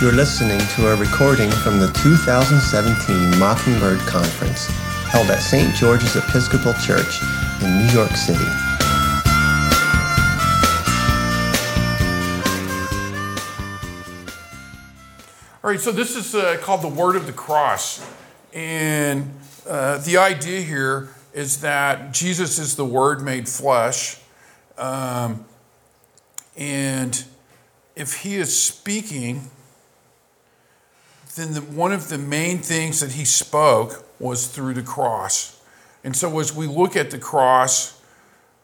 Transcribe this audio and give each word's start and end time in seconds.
You're 0.00 0.12
listening 0.12 0.58
to 0.76 0.88
a 0.88 0.96
recording 0.96 1.50
from 1.50 1.78
the 1.78 1.88
2017 2.02 3.38
Mockingbird 3.38 3.98
Conference, 4.00 4.66
held 5.10 5.30
at 5.30 5.40
St. 5.40 5.74
George's 5.74 6.16
Episcopal 6.16 6.72
Church 6.82 7.20
in 7.62 7.76
New 7.76 7.92
York 7.92 8.10
City. 8.12 8.42
All 15.62 15.70
right, 15.70 15.78
so 15.78 15.92
this 15.92 16.16
is 16.16 16.34
uh, 16.34 16.56
called 16.62 16.80
the 16.80 16.88
Word 16.88 17.14
of 17.14 17.26
the 17.26 17.34
Cross. 17.34 18.02
And 18.54 19.34
uh, 19.68 19.98
the 19.98 20.16
idea 20.16 20.62
here 20.62 21.10
is 21.34 21.60
that 21.60 22.14
Jesus 22.14 22.58
is 22.58 22.76
the 22.76 22.86
Word 22.86 23.20
made 23.20 23.50
flesh. 23.50 24.18
Um, 24.78 25.44
and 26.60 27.24
if 27.96 28.20
he 28.20 28.36
is 28.36 28.56
speaking, 28.56 29.50
then 31.34 31.54
the, 31.54 31.60
one 31.60 31.90
of 31.90 32.08
the 32.08 32.18
main 32.18 32.58
things 32.58 33.00
that 33.00 33.12
he 33.12 33.24
spoke 33.24 34.04
was 34.18 34.46
through 34.46 34.74
the 34.74 34.82
cross. 34.82 35.60
And 36.04 36.14
so 36.14 36.38
as 36.38 36.54
we 36.54 36.66
look 36.66 36.96
at 36.96 37.10
the 37.10 37.18
cross, 37.18 38.00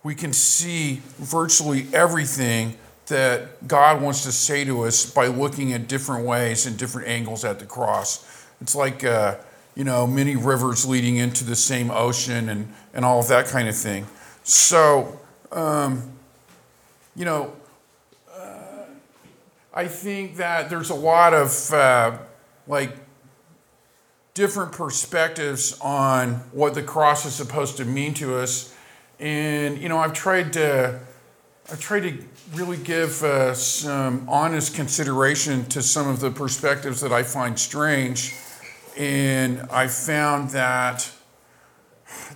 we 0.03 0.15
can 0.15 0.33
see 0.33 1.01
virtually 1.19 1.87
everything 1.93 2.77
that 3.07 3.67
God 3.67 4.03
wants 4.03 4.25
to 4.25 4.33
say 4.33 4.65
to 4.65 4.83
us 4.83 5.11
by 5.11 5.29
looking 5.29 5.73
at 5.73 5.89
different 5.89 6.27
ways 6.27 6.67
and 6.67 6.77
different 6.77 7.09
angles 7.09 7.45
at 7.45 7.59
the 7.59 7.67
cross. 7.67 8.47
It's 8.61 8.75
like, 8.75 9.05
uh, 9.05 9.37
you 9.75 9.85
know, 9.85 10.07
many 10.07 10.37
rivers 10.37 10.85
leading 10.85 11.17
into 11.17 11.45
the 11.45 11.57
same 11.57 11.91
ocean 11.91 12.49
and, 12.49 12.73
and 12.93 13.05
all 13.05 13.21
of 13.21 13.29
that 13.29 13.47
kind 13.47 13.69
of 13.69 13.77
thing. 13.77 14.07
So, 14.43 15.19
um, 15.53 16.13
you 17.15 17.25
know, 17.25 17.53
I 19.77 19.89
think 19.89 20.37
that 20.37 20.71
there's 20.71 20.89
a 20.89 20.95
lot 20.95 21.35
of 21.35 21.71
uh, 21.71 22.17
like 22.67 22.97
different 24.33 24.73
perspectives 24.73 25.79
on 25.83 26.37
what 26.53 26.73
the 26.73 26.83
cross 26.83 27.27
is 27.27 27.35
supposed 27.35 27.77
to 27.77 27.85
mean 27.85 28.15
to 28.15 28.39
us. 28.39 28.75
And, 29.21 29.77
you 29.77 29.91
know, 29.91 29.99
I've 29.99 30.15
tried 30.15 30.55
to, 30.55 30.99
I've 31.71 31.79
tried 31.79 32.05
to 32.05 32.25
really 32.55 32.79
give 32.79 33.23
uh, 33.23 33.53
some 33.53 34.27
honest 34.31 34.75
consideration 34.75 35.67
to 35.67 35.83
some 35.83 36.09
of 36.09 36.21
the 36.21 36.31
perspectives 36.31 37.03
that 37.03 37.13
I 37.13 37.23
find 37.23 37.59
strange. 37.59 38.35
And 38.97 39.61
I 39.71 39.89
found 39.89 40.51
that 40.51 41.11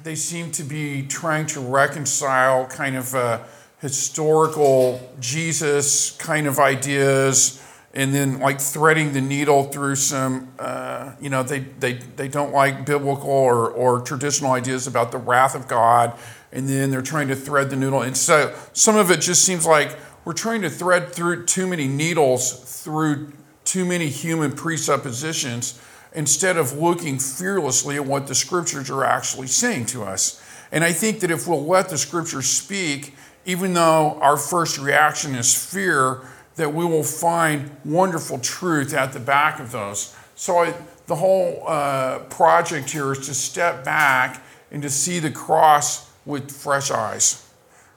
they 0.03 0.15
seem 0.15 0.51
to 0.53 0.63
be 0.63 1.07
trying 1.07 1.47
to 1.47 1.61
reconcile 1.61 2.67
kind 2.67 2.97
of 2.97 3.15
uh, 3.15 3.41
historical 3.81 5.15
Jesus 5.21 6.13
kind 6.13 6.47
of 6.47 6.59
ideas 6.59 7.63
and 7.93 8.15
then 8.15 8.39
like 8.39 8.61
threading 8.61 9.13
the 9.13 9.21
needle 9.21 9.65
through 9.65 9.97
some 9.97 10.53
uh, 10.59 11.13
you 11.21 11.29
know 11.29 11.43
they, 11.43 11.61
they, 11.61 11.95
they 11.95 12.29
don't 12.29 12.53
like 12.53 12.87
biblical 12.87 13.31
or, 13.31 13.71
or 13.71 14.01
traditional 14.01 14.53
ideas 14.53 14.87
about 14.87 15.11
the 15.11 15.19
wrath 15.19 15.55
of 15.55 15.67
god 15.67 16.17
and 16.53 16.69
then 16.69 16.91
they're 16.91 17.03
trying 17.03 17.29
to 17.29 17.37
thread 17.37 17.71
the 17.71 17.77
needle. 17.77 18.03
And 18.03 18.17
so 18.17 18.55
some 18.73 18.97
of 18.97 19.11
it 19.11 19.21
just 19.21 19.45
seems 19.45 19.67
like 19.67 19.97
we're 20.25 20.33
trying 20.33 20.63
to 20.63 20.71
thread 20.71 21.13
through 21.13 21.47
too 21.47 21.67
many 21.67 21.87
needles 21.87 22.83
through 22.83 23.33
too 23.65 23.85
many 23.85 24.09
human 24.09 24.53
presuppositions 24.53 25.81
instead 26.13 26.57
of 26.57 26.73
looking 26.73 27.19
fearlessly 27.19 27.97
at 27.97 28.05
what 28.05 28.27
the 28.27 28.35
scriptures 28.35 28.91
are 28.91 29.05
actually 29.05 29.47
saying 29.47 29.87
to 29.87 30.03
us. 30.03 30.43
And 30.73 30.85
i 30.85 30.93
think 30.93 31.21
that 31.21 31.31
if 31.31 31.47
we'll 31.47 31.65
let 31.65 31.89
the 31.89 31.99
scriptures 31.99 32.47
speak 32.47 33.15
even 33.45 33.75
though 33.75 34.19
our 34.21 34.37
first 34.37 34.79
reaction 34.79 35.35
is 35.35 35.55
fear 35.55 36.21
that 36.57 36.75
we 36.75 36.85
will 36.85 37.03
find 37.03 37.71
wonderful 37.85 38.39
truth 38.39 38.93
at 38.93 39.13
the 39.13 39.21
back 39.21 39.61
of 39.61 39.73
those. 39.73 40.15
So 40.35 40.59
I, 40.59 40.75
the 41.07 41.17
whole 41.17 41.65
uh, 41.67 42.21
project 42.31 42.91
here 42.91 43.13
is 43.13 43.27
to 43.27 43.35
step 43.35 43.85
back 43.85 44.43
and 44.71 44.83
to 44.83 44.91
see 44.91 45.19
the 45.19 45.31
cross 45.31 46.11
with 46.25 46.51
fresh 46.51 46.91
eyes. 46.91 47.49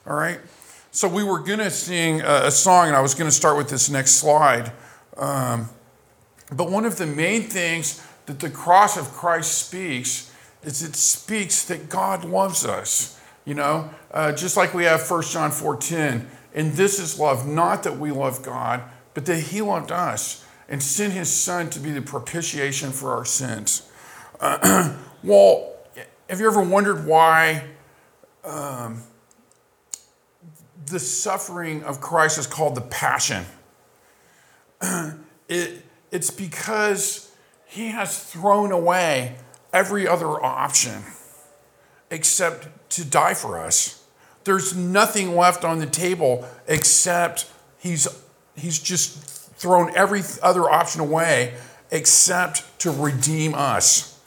All 0.07 0.15
right? 0.15 0.39
So 0.91 1.07
we 1.07 1.23
were 1.23 1.39
going 1.39 1.59
to 1.59 1.69
sing 1.69 2.21
a, 2.21 2.45
a, 2.45 2.51
song, 2.51 2.87
and 2.87 2.95
I 2.95 3.01
was 3.01 3.15
going 3.15 3.29
to 3.29 3.35
start 3.35 3.57
with 3.57 3.69
this 3.69 3.89
next 3.89 4.11
slide. 4.11 4.71
Um, 5.17 5.69
but 6.51 6.69
one 6.69 6.85
of 6.85 6.97
the 6.97 7.05
main 7.05 7.43
things 7.43 8.05
that 8.25 8.39
the 8.39 8.49
cross 8.49 8.97
of 8.97 9.11
Christ 9.11 9.67
speaks 9.67 10.31
is 10.63 10.81
it 10.81 10.95
speaks 10.95 11.65
that 11.65 11.89
God 11.89 12.23
loves 12.23 12.65
us. 12.65 13.12
You 13.45 13.55
know, 13.55 13.89
uh, 14.11 14.31
just 14.31 14.55
like 14.55 14.73
we 14.73 14.85
have 14.85 15.09
1 15.09 15.23
John 15.23 15.51
4:10, 15.51 16.27
and 16.53 16.73
this 16.73 16.99
is 16.99 17.19
love, 17.19 17.45
not 17.45 17.83
that 17.83 17.97
we 17.97 18.11
love 18.11 18.41
God, 18.41 18.83
but 19.13 19.25
that 19.25 19.37
He 19.37 19.61
loved 19.61 19.91
us 19.91 20.45
and 20.69 20.81
sent 20.81 21.13
His 21.13 21.31
Son 21.31 21.69
to 21.71 21.79
be 21.79 21.91
the 21.91 22.01
propitiation 22.01 22.91
for 22.91 23.11
our 23.11 23.25
sins. 23.25 23.89
Uh, 24.39 24.95
well, 25.23 25.73
have 26.29 26.39
you 26.39 26.47
ever 26.47 26.61
wondered 26.61 27.05
why 27.05 27.65
um, 28.45 29.03
the 30.85 30.99
suffering 30.99 31.83
of 31.83 31.99
Christ 31.99 32.37
is 32.37 32.47
called 32.47 32.75
the 32.75 32.81
passion? 32.81 33.45
it, 35.49 35.85
it's 36.11 36.31
because 36.31 37.35
He 37.65 37.89
has 37.89 38.23
thrown 38.23 38.71
away 38.71 39.35
every 39.73 40.07
other 40.07 40.41
option 40.41 41.03
except 42.09 42.67
to 42.95 43.05
die 43.05 43.33
for 43.33 43.57
us. 43.59 44.03
There's 44.43 44.75
nothing 44.75 45.35
left 45.35 45.63
on 45.63 45.79
the 45.79 45.85
table 45.85 46.47
except 46.67 47.49
he's, 47.79 48.07
he's 48.55 48.79
just 48.79 49.17
thrown 49.57 49.95
every 49.95 50.21
other 50.41 50.69
option 50.69 51.01
away 51.01 51.53
except 51.91 52.79
to 52.79 52.91
redeem 52.91 53.53
us, 53.55 54.19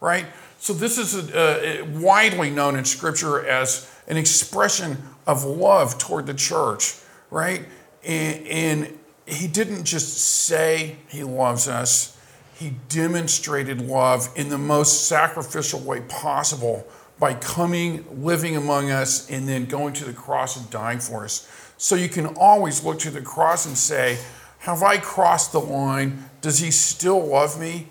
right? 0.00 0.26
So, 0.58 0.72
this 0.72 0.98
is 0.98 1.32
a, 1.34 1.80
a, 1.80 1.82
widely 1.82 2.50
known 2.50 2.76
in 2.76 2.84
Scripture 2.84 3.44
as 3.44 3.90
an 4.06 4.16
expression 4.16 4.98
of 5.26 5.44
love 5.44 5.98
toward 5.98 6.26
the 6.26 6.34
church, 6.34 6.94
right? 7.30 7.64
And, 8.04 8.46
and 8.46 8.98
he 9.26 9.48
didn't 9.48 9.84
just 9.84 10.18
say 10.18 10.96
he 11.08 11.24
loves 11.24 11.66
us, 11.66 12.16
he 12.54 12.74
demonstrated 12.88 13.80
love 13.80 14.28
in 14.36 14.50
the 14.50 14.58
most 14.58 15.08
sacrificial 15.08 15.80
way 15.80 16.02
possible 16.02 16.86
by 17.22 17.34
coming, 17.34 18.04
living 18.20 18.56
among 18.56 18.90
us, 18.90 19.30
and 19.30 19.48
then 19.48 19.64
going 19.64 19.92
to 19.92 20.04
the 20.04 20.12
cross 20.12 20.56
and 20.56 20.68
dying 20.70 20.98
for 20.98 21.22
us. 21.22 21.48
So 21.78 21.94
you 21.94 22.08
can 22.08 22.26
always 22.34 22.82
look 22.82 22.98
to 22.98 23.12
the 23.12 23.20
cross 23.20 23.64
and 23.64 23.78
say, 23.78 24.18
Have 24.58 24.82
I 24.82 24.96
crossed 24.96 25.52
the 25.52 25.60
line? 25.60 26.28
Does 26.40 26.58
he 26.58 26.72
still 26.72 27.24
love 27.24 27.60
me? 27.60 27.86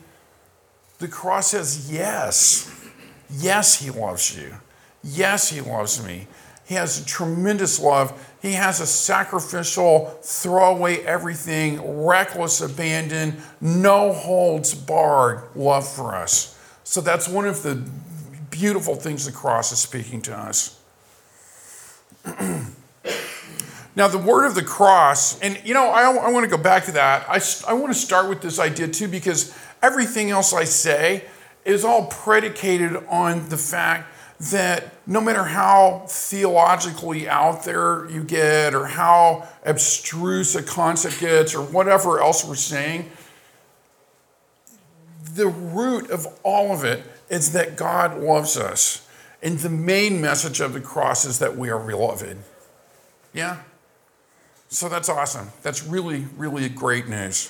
The 0.99 1.07
cross 1.07 1.51
says, 1.51 1.89
Yes. 1.89 2.69
Yes, 3.29 3.79
he 3.79 3.89
loves 3.89 4.37
you. 4.37 4.53
Yes, 5.01 5.47
he 5.47 5.61
loves 5.61 6.05
me. 6.05 6.27
He 6.65 6.75
has 6.75 6.99
a 6.99 7.05
tremendous 7.05 7.79
love. 7.79 8.35
He 8.41 8.51
has 8.51 8.81
a 8.81 8.85
sacrificial, 8.85 10.07
throw 10.23 10.75
away 10.75 11.05
everything, 11.05 12.03
reckless 12.05 12.59
abandon, 12.59 13.37
no 13.61 14.11
holds 14.11 14.73
barred 14.73 15.43
love 15.55 15.87
for 15.87 16.15
us. 16.15 16.59
So 16.83 16.99
that's 16.99 17.29
one 17.29 17.47
of 17.47 17.63
the 17.63 17.81
beautiful 18.51 18.95
things 18.95 19.25
the 19.25 19.31
cross 19.31 19.71
is 19.71 19.79
speaking 19.79 20.21
to 20.23 20.37
us. 20.37 20.79
now, 23.95 24.07
the 24.07 24.19
word 24.19 24.45
of 24.45 24.53
the 24.53 24.63
cross, 24.63 25.39
and 25.39 25.59
you 25.65 25.73
know, 25.73 25.87
I, 25.87 26.03
I 26.11 26.29
want 26.31 26.43
to 26.43 26.55
go 26.55 26.61
back 26.61 26.85
to 26.85 26.91
that. 26.91 27.27
I, 27.27 27.41
I 27.67 27.73
want 27.73 27.91
to 27.91 27.99
start 27.99 28.29
with 28.29 28.41
this 28.41 28.59
idea 28.59 28.87
too, 28.89 29.07
because 29.07 29.57
everything 29.81 30.29
else 30.29 30.53
I 30.53 30.65
say 30.65 31.25
is 31.65 31.83
all 31.83 32.05
predicated 32.07 32.95
on 33.07 33.49
the 33.49 33.57
fact 33.57 34.13
that 34.51 34.93
no 35.05 35.21
matter 35.21 35.43
how 35.43 36.05
theologically 36.07 37.29
out 37.29 37.63
there 37.63 38.09
you 38.09 38.23
get, 38.23 38.73
or 38.73 38.87
how 38.87 39.47
abstruse 39.65 40.55
a 40.55 40.63
concept 40.63 41.19
gets, 41.19 41.55
or 41.55 41.61
whatever 41.61 42.19
else 42.19 42.43
we're 42.43 42.55
saying, 42.55 43.09
the 45.35 45.47
root 45.47 46.09
of 46.09 46.27
all 46.43 46.73
of 46.73 46.83
it 46.83 47.03
is 47.31 47.53
that 47.53 47.77
God 47.77 48.19
loves 48.19 48.57
us. 48.57 49.07
And 49.41 49.57
the 49.57 49.69
main 49.69 50.21
message 50.21 50.59
of 50.59 50.73
the 50.73 50.81
cross 50.81 51.25
is 51.25 51.39
that 51.39 51.57
we 51.57 51.69
are 51.71 51.79
beloved. 51.79 52.37
Yeah? 53.33 53.61
So 54.67 54.89
that's 54.89 55.09
awesome. 55.09 55.49
That's 55.63 55.83
really, 55.83 56.27
really 56.35 56.69
great 56.69 57.07
news. 57.07 57.49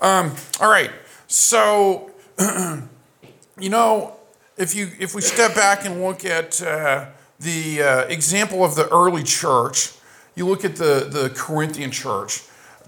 Um, 0.00 0.34
all 0.60 0.70
right. 0.70 0.92
So, 1.26 2.12
you 2.38 3.68
know, 3.68 4.16
if, 4.56 4.74
you, 4.74 4.90
if 5.00 5.14
we 5.14 5.20
step 5.20 5.54
back 5.54 5.84
and 5.84 6.02
look 6.02 6.24
at 6.24 6.62
uh, 6.62 7.06
the 7.40 7.82
uh, 7.82 8.00
example 8.04 8.64
of 8.64 8.76
the 8.76 8.88
early 8.88 9.24
church, 9.24 9.92
you 10.36 10.46
look 10.46 10.64
at 10.64 10.76
the, 10.76 11.08
the 11.10 11.32
Corinthian 11.34 11.90
church, 11.90 12.42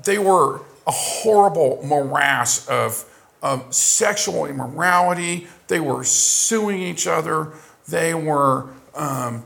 they 0.05 0.19
were 0.19 0.61
a 0.87 0.93
horrible 0.93 1.83
morass 1.85 2.69
of 2.69 3.05
of 3.43 3.75
sexual 3.75 4.47
immorality. 4.47 5.47
They 5.69 5.81
were 5.81 6.05
suing 6.05 6.81
each 6.81 7.07
other. 7.07 7.53
They 7.89 8.15
were, 8.15 8.69
um, 8.95 9.45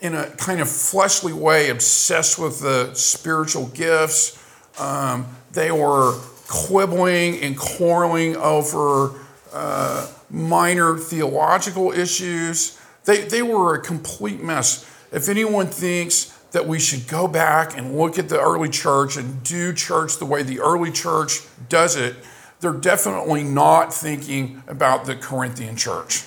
in 0.00 0.14
a 0.14 0.30
kind 0.30 0.60
of 0.60 0.68
fleshly 0.68 1.32
way, 1.32 1.70
obsessed 1.70 2.38
with 2.38 2.60
the 2.60 2.94
spiritual 2.94 3.66
gifts. 3.68 4.38
Um, 4.78 5.26
they 5.52 5.70
were 5.70 6.18
quibbling 6.48 7.40
and 7.40 7.56
quarreling 7.56 8.36
over 8.36 9.14
uh, 9.52 10.10
minor 10.30 10.96
theological 10.96 11.92
issues. 11.92 12.80
They, 13.04 13.22
they 13.22 13.42
were 13.42 13.74
a 13.74 13.80
complete 13.80 14.42
mess. 14.42 14.84
If 15.12 15.28
anyone 15.28 15.66
thinks 15.66 16.36
that 16.52 16.66
we 16.66 16.78
should 16.78 17.06
go 17.08 17.28
back 17.28 17.76
and 17.76 17.96
look 17.96 18.18
at 18.18 18.28
the 18.28 18.40
early 18.40 18.68
church 18.68 19.16
and 19.16 19.42
do 19.42 19.72
church 19.72 20.18
the 20.18 20.26
way 20.26 20.42
the 20.42 20.60
early 20.60 20.90
church 20.90 21.40
does 21.68 21.96
it, 21.96 22.16
they're 22.60 22.72
definitely 22.72 23.42
not 23.42 23.92
thinking 23.92 24.62
about 24.66 25.06
the 25.06 25.16
Corinthian 25.16 25.76
church, 25.76 26.24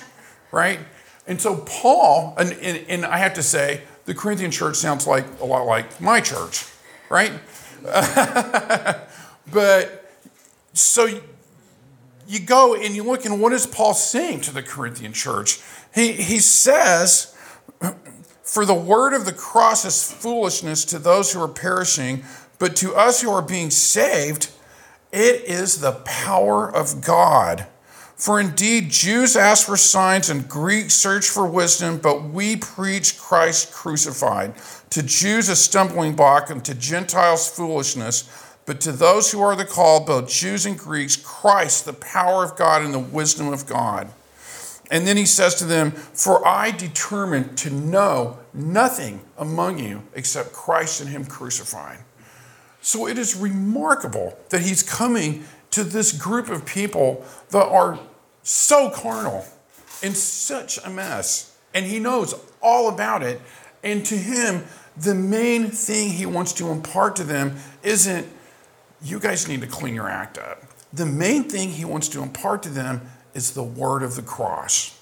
right? 0.50 0.80
And 1.26 1.40
so, 1.40 1.56
Paul, 1.56 2.34
and, 2.36 2.52
and, 2.54 2.84
and 2.88 3.06
I 3.06 3.18
have 3.18 3.34
to 3.34 3.42
say, 3.42 3.82
the 4.04 4.14
Corinthian 4.14 4.50
church 4.50 4.76
sounds 4.76 5.06
like 5.06 5.24
a 5.40 5.44
lot 5.44 5.64
like 5.64 6.00
my 6.00 6.20
church, 6.20 6.66
right? 7.08 7.32
but 9.52 10.10
so 10.72 11.08
you 12.26 12.40
go 12.40 12.74
and 12.74 12.94
you 12.94 13.02
look 13.02 13.24
and 13.24 13.40
what 13.40 13.52
is 13.52 13.66
Paul 13.66 13.94
saying 13.94 14.42
to 14.42 14.52
the 14.52 14.62
Corinthian 14.62 15.12
church? 15.12 15.60
He, 15.94 16.12
he 16.12 16.38
says, 16.40 17.36
For 18.42 18.66
the 18.66 18.74
word 18.74 19.14
of 19.14 19.24
the 19.24 19.32
cross 19.32 19.84
is 19.84 20.12
foolishness 20.12 20.84
to 20.86 20.98
those 20.98 21.32
who 21.32 21.42
are 21.42 21.48
perishing, 21.48 22.24
but 22.58 22.76
to 22.76 22.94
us 22.94 23.20
who 23.20 23.30
are 23.30 23.42
being 23.42 23.70
saved, 23.70 24.50
it 25.14 25.44
is 25.44 25.80
the 25.80 25.92
power 26.04 26.68
of 26.68 27.00
God. 27.00 27.66
For 28.16 28.40
indeed, 28.40 28.90
Jews 28.90 29.36
ask 29.36 29.66
for 29.66 29.76
signs 29.76 30.28
and 30.28 30.48
Greeks 30.48 30.94
search 30.94 31.28
for 31.28 31.46
wisdom, 31.46 31.98
but 31.98 32.24
we 32.24 32.56
preach 32.56 33.18
Christ 33.18 33.72
crucified. 33.72 34.54
To 34.90 35.02
Jews, 35.02 35.48
a 35.48 35.56
stumbling 35.56 36.14
block, 36.14 36.50
and 36.50 36.64
to 36.64 36.74
Gentiles, 36.74 37.48
foolishness. 37.48 38.28
But 38.66 38.80
to 38.82 38.92
those 38.92 39.30
who 39.30 39.40
are 39.42 39.54
the 39.54 39.64
called, 39.64 40.06
both 40.06 40.28
Jews 40.28 40.66
and 40.66 40.78
Greeks, 40.78 41.16
Christ, 41.16 41.84
the 41.84 41.92
power 41.92 42.44
of 42.44 42.56
God 42.56 42.82
and 42.82 42.94
the 42.94 42.98
wisdom 42.98 43.52
of 43.52 43.66
God. 43.66 44.08
And 44.90 45.06
then 45.06 45.16
he 45.16 45.26
says 45.26 45.54
to 45.56 45.64
them, 45.64 45.92
For 45.92 46.46
I 46.46 46.70
determined 46.70 47.56
to 47.58 47.70
know 47.70 48.38
nothing 48.52 49.20
among 49.38 49.78
you 49.78 50.02
except 50.14 50.52
Christ 50.52 51.00
and 51.00 51.10
Him 51.10 51.24
crucified. 51.24 51.98
So 52.84 53.08
it 53.08 53.16
is 53.16 53.34
remarkable 53.34 54.38
that 54.50 54.60
he's 54.60 54.82
coming 54.82 55.44
to 55.70 55.84
this 55.84 56.12
group 56.12 56.50
of 56.50 56.66
people 56.66 57.24
that 57.48 57.66
are 57.66 57.98
so 58.42 58.90
carnal 58.90 59.46
and 60.02 60.14
such 60.14 60.78
a 60.84 60.90
mess. 60.90 61.56
And 61.72 61.86
he 61.86 61.98
knows 61.98 62.34
all 62.60 62.90
about 62.90 63.22
it. 63.22 63.40
And 63.82 64.04
to 64.04 64.14
him, 64.14 64.64
the 64.98 65.14
main 65.14 65.70
thing 65.70 66.10
he 66.10 66.26
wants 66.26 66.52
to 66.54 66.68
impart 66.68 67.16
to 67.16 67.24
them 67.24 67.56
isn't, 67.82 68.28
you 69.02 69.18
guys 69.18 69.48
need 69.48 69.62
to 69.62 69.66
clean 69.66 69.94
your 69.94 70.10
act 70.10 70.36
up. 70.36 70.62
The 70.92 71.06
main 71.06 71.44
thing 71.44 71.70
he 71.70 71.86
wants 71.86 72.08
to 72.10 72.22
impart 72.22 72.62
to 72.64 72.68
them 72.68 73.00
is 73.32 73.52
the 73.52 73.62
word 73.62 74.02
of 74.02 74.14
the 74.14 74.22
cross. 74.22 75.00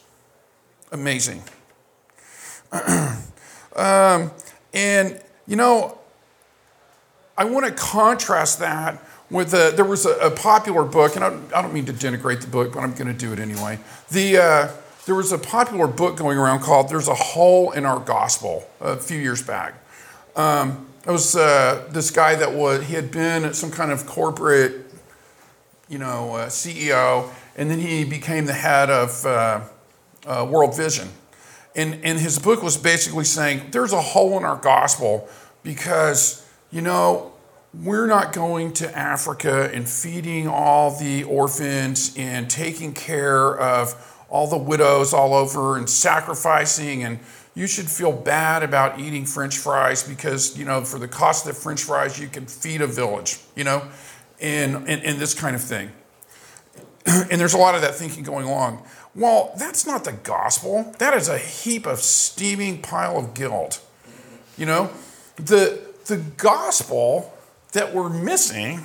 Amazing. 0.92 1.42
um, 3.74 4.30
and, 4.72 5.20
you 5.48 5.56
know, 5.56 5.98
I 7.42 7.44
want 7.44 7.66
to 7.66 7.72
contrast 7.72 8.60
that 8.60 9.02
with 9.28 9.52
a, 9.52 9.72
there 9.74 9.84
was 9.84 10.06
a, 10.06 10.12
a 10.18 10.30
popular 10.30 10.84
book, 10.84 11.16
and 11.16 11.24
I, 11.24 11.58
I, 11.58 11.60
don't 11.60 11.74
mean 11.74 11.86
to 11.86 11.92
denigrate 11.92 12.40
the 12.40 12.46
book, 12.46 12.72
but 12.72 12.78
I'm 12.78 12.94
going 12.94 13.08
to 13.08 13.12
do 13.12 13.32
it 13.32 13.40
anyway. 13.40 13.80
The, 14.12 14.36
uh, 14.36 14.68
there 15.06 15.16
was 15.16 15.32
a 15.32 15.38
popular 15.38 15.88
book 15.88 16.16
going 16.16 16.38
around 16.38 16.60
called 16.60 16.88
There's 16.88 17.08
a 17.08 17.16
Hole 17.16 17.72
in 17.72 17.84
Our 17.84 17.98
Gospel 17.98 18.64
a 18.80 18.96
few 18.96 19.18
years 19.18 19.42
back. 19.42 19.74
Um, 20.36 20.86
it 21.04 21.10
was 21.10 21.34
uh, 21.34 21.88
this 21.90 22.12
guy 22.12 22.36
that 22.36 22.52
was, 22.52 22.86
he 22.86 22.94
had 22.94 23.10
been 23.10 23.44
at 23.44 23.56
some 23.56 23.72
kind 23.72 23.90
of 23.90 24.06
corporate, 24.06 24.86
you 25.88 25.98
know, 25.98 26.36
uh, 26.36 26.46
CEO, 26.46 27.28
and 27.56 27.68
then 27.68 27.80
he 27.80 28.04
became 28.04 28.46
the 28.46 28.52
head 28.52 28.88
of 28.88 29.26
uh, 29.26 29.62
uh, 30.26 30.46
World 30.48 30.76
Vision. 30.76 31.08
And, 31.74 32.04
and 32.04 32.20
his 32.20 32.38
book 32.38 32.62
was 32.62 32.76
basically 32.76 33.24
saying 33.24 33.70
there's 33.72 33.92
a 33.92 34.00
hole 34.00 34.38
in 34.38 34.44
our 34.44 34.58
gospel 34.58 35.28
because, 35.64 36.48
you 36.70 36.82
know, 36.82 37.31
we're 37.74 38.06
not 38.06 38.32
going 38.32 38.72
to 38.74 38.98
Africa 38.98 39.70
and 39.72 39.88
feeding 39.88 40.46
all 40.46 40.98
the 40.98 41.24
orphans 41.24 42.14
and 42.16 42.50
taking 42.50 42.92
care 42.92 43.58
of 43.58 44.24
all 44.28 44.46
the 44.46 44.58
widows 44.58 45.14
all 45.14 45.34
over 45.34 45.76
and 45.76 45.88
sacrificing. 45.88 47.02
And 47.02 47.18
you 47.54 47.66
should 47.66 47.88
feel 47.88 48.12
bad 48.12 48.62
about 48.62 48.98
eating 48.98 49.24
french 49.24 49.58
fries 49.58 50.02
because 50.02 50.58
you 50.58 50.64
know 50.64 50.84
for 50.84 50.98
the 50.98 51.08
cost 51.08 51.46
of 51.46 51.54
the 51.54 51.60
french 51.60 51.82
fries 51.82 52.18
you 52.18 52.28
can 52.28 52.46
feed 52.46 52.80
a 52.80 52.86
village 52.86 53.40
you 53.54 53.62
know 53.62 53.86
and, 54.40 54.76
and, 54.88 55.02
and 55.02 55.18
this 55.18 55.34
kind 55.34 55.54
of 55.54 55.62
thing. 55.62 55.90
And 57.30 57.40
there's 57.40 57.54
a 57.54 57.58
lot 57.58 57.74
of 57.74 57.82
that 57.82 57.94
thinking 57.94 58.22
going 58.22 58.46
along. 58.46 58.84
Well 59.14 59.52
that's 59.56 59.86
not 59.86 60.04
the 60.04 60.12
gospel. 60.12 60.94
That 60.98 61.14
is 61.14 61.28
a 61.28 61.38
heap 61.38 61.86
of 61.86 61.98
steaming 61.98 62.80
pile 62.82 63.18
of 63.18 63.34
guilt 63.34 63.80
you 64.56 64.66
know? 64.66 64.90
The 65.36 65.80
the 66.06 66.18
gospel 66.36 67.32
that 67.72 67.94
we're 67.94 68.08
missing 68.08 68.82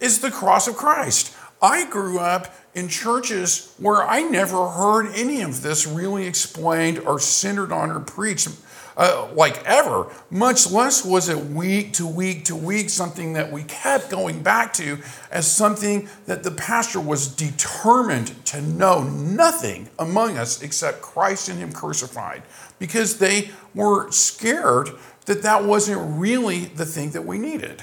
is 0.00 0.20
the 0.20 0.30
cross 0.30 0.66
of 0.66 0.76
Christ. 0.76 1.36
I 1.60 1.88
grew 1.88 2.18
up 2.18 2.54
in 2.74 2.88
churches 2.88 3.74
where 3.78 4.02
I 4.02 4.22
never 4.22 4.68
heard 4.68 5.06
any 5.14 5.42
of 5.42 5.62
this 5.62 5.86
really 5.86 6.26
explained 6.26 6.98
or 6.98 7.20
centered 7.20 7.70
on 7.70 7.90
or 7.90 8.00
preached. 8.00 8.48
Uh, 8.94 9.26
like 9.34 9.64
ever, 9.64 10.06
much 10.28 10.70
less 10.70 11.02
was 11.02 11.28
it 11.28 11.38
week 11.38 11.94
to 11.94 12.06
week 12.06 12.44
to 12.44 12.54
week 12.54 12.90
something 12.90 13.32
that 13.32 13.50
we 13.50 13.62
kept 13.64 14.10
going 14.10 14.42
back 14.42 14.72
to 14.74 14.98
as 15.30 15.50
something 15.50 16.06
that 16.26 16.42
the 16.42 16.50
pastor 16.50 17.00
was 17.00 17.26
determined 17.28 18.44
to 18.44 18.60
know 18.60 19.02
nothing 19.02 19.88
among 19.98 20.36
us 20.36 20.60
except 20.62 21.00
Christ 21.00 21.48
and 21.48 21.58
Him 21.58 21.72
crucified 21.72 22.42
because 22.78 23.18
they 23.18 23.50
were 23.74 24.10
scared 24.10 24.90
that 25.24 25.42
that 25.42 25.64
wasn't 25.64 26.20
really 26.20 26.66
the 26.66 26.84
thing 26.84 27.12
that 27.12 27.24
we 27.24 27.38
needed. 27.38 27.82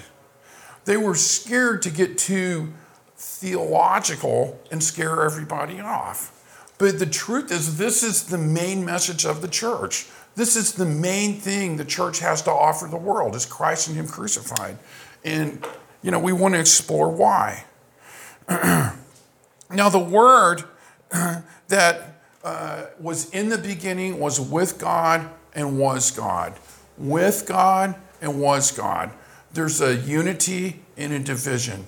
They 0.90 0.98
were 0.98 1.14
scared 1.14 1.84
to 1.84 1.92
get 1.92 2.18
too 2.18 2.74
theological 3.16 4.60
and 4.72 4.84
scare 4.84 5.24
everybody 5.24 5.80
off. 5.80 6.74
But 6.80 6.98
the 6.98 7.06
truth 7.06 7.52
is, 7.52 7.78
this 7.78 8.02
is 8.02 8.24
the 8.24 8.40
main 8.40 8.84
message 8.84 9.24
of 9.24 9.44
the 9.44 9.48
church. 9.48 10.08
This 10.34 10.56
is 10.56 10.74
the 10.74 10.88
main 10.88 11.36
thing 11.36 11.78
the 11.78 11.86
church 11.86 12.22
has 12.22 12.42
to 12.42 12.52
offer 12.52 12.88
the 12.88 12.98
world 12.98 13.36
is 13.36 13.46
Christ 13.46 13.88
and 13.88 13.98
Him 13.98 14.08
crucified. 14.08 14.80
And, 15.24 15.64
you 16.02 16.10
know, 16.10 16.18
we 16.18 16.34
want 16.34 16.56
to 16.56 16.60
explore 16.60 17.12
why. 17.12 17.66
now, 18.50 19.90
the 19.92 20.00
word 20.00 20.64
that 21.68 22.16
uh, 22.44 22.86
was 23.00 23.30
in 23.30 23.50
the 23.50 23.60
beginning 23.60 24.20
was 24.20 24.42
with 24.42 24.80
God 24.80 25.30
and 25.54 25.78
was 25.78 26.10
God. 26.10 26.56
With 26.98 27.46
God 27.46 27.94
and 28.24 28.42
was 28.42 28.72
God 28.72 29.12
there's 29.54 29.82
a 29.82 29.96
unity 29.96 30.82
and 30.98 31.14
a 31.14 31.20
division. 31.20 31.86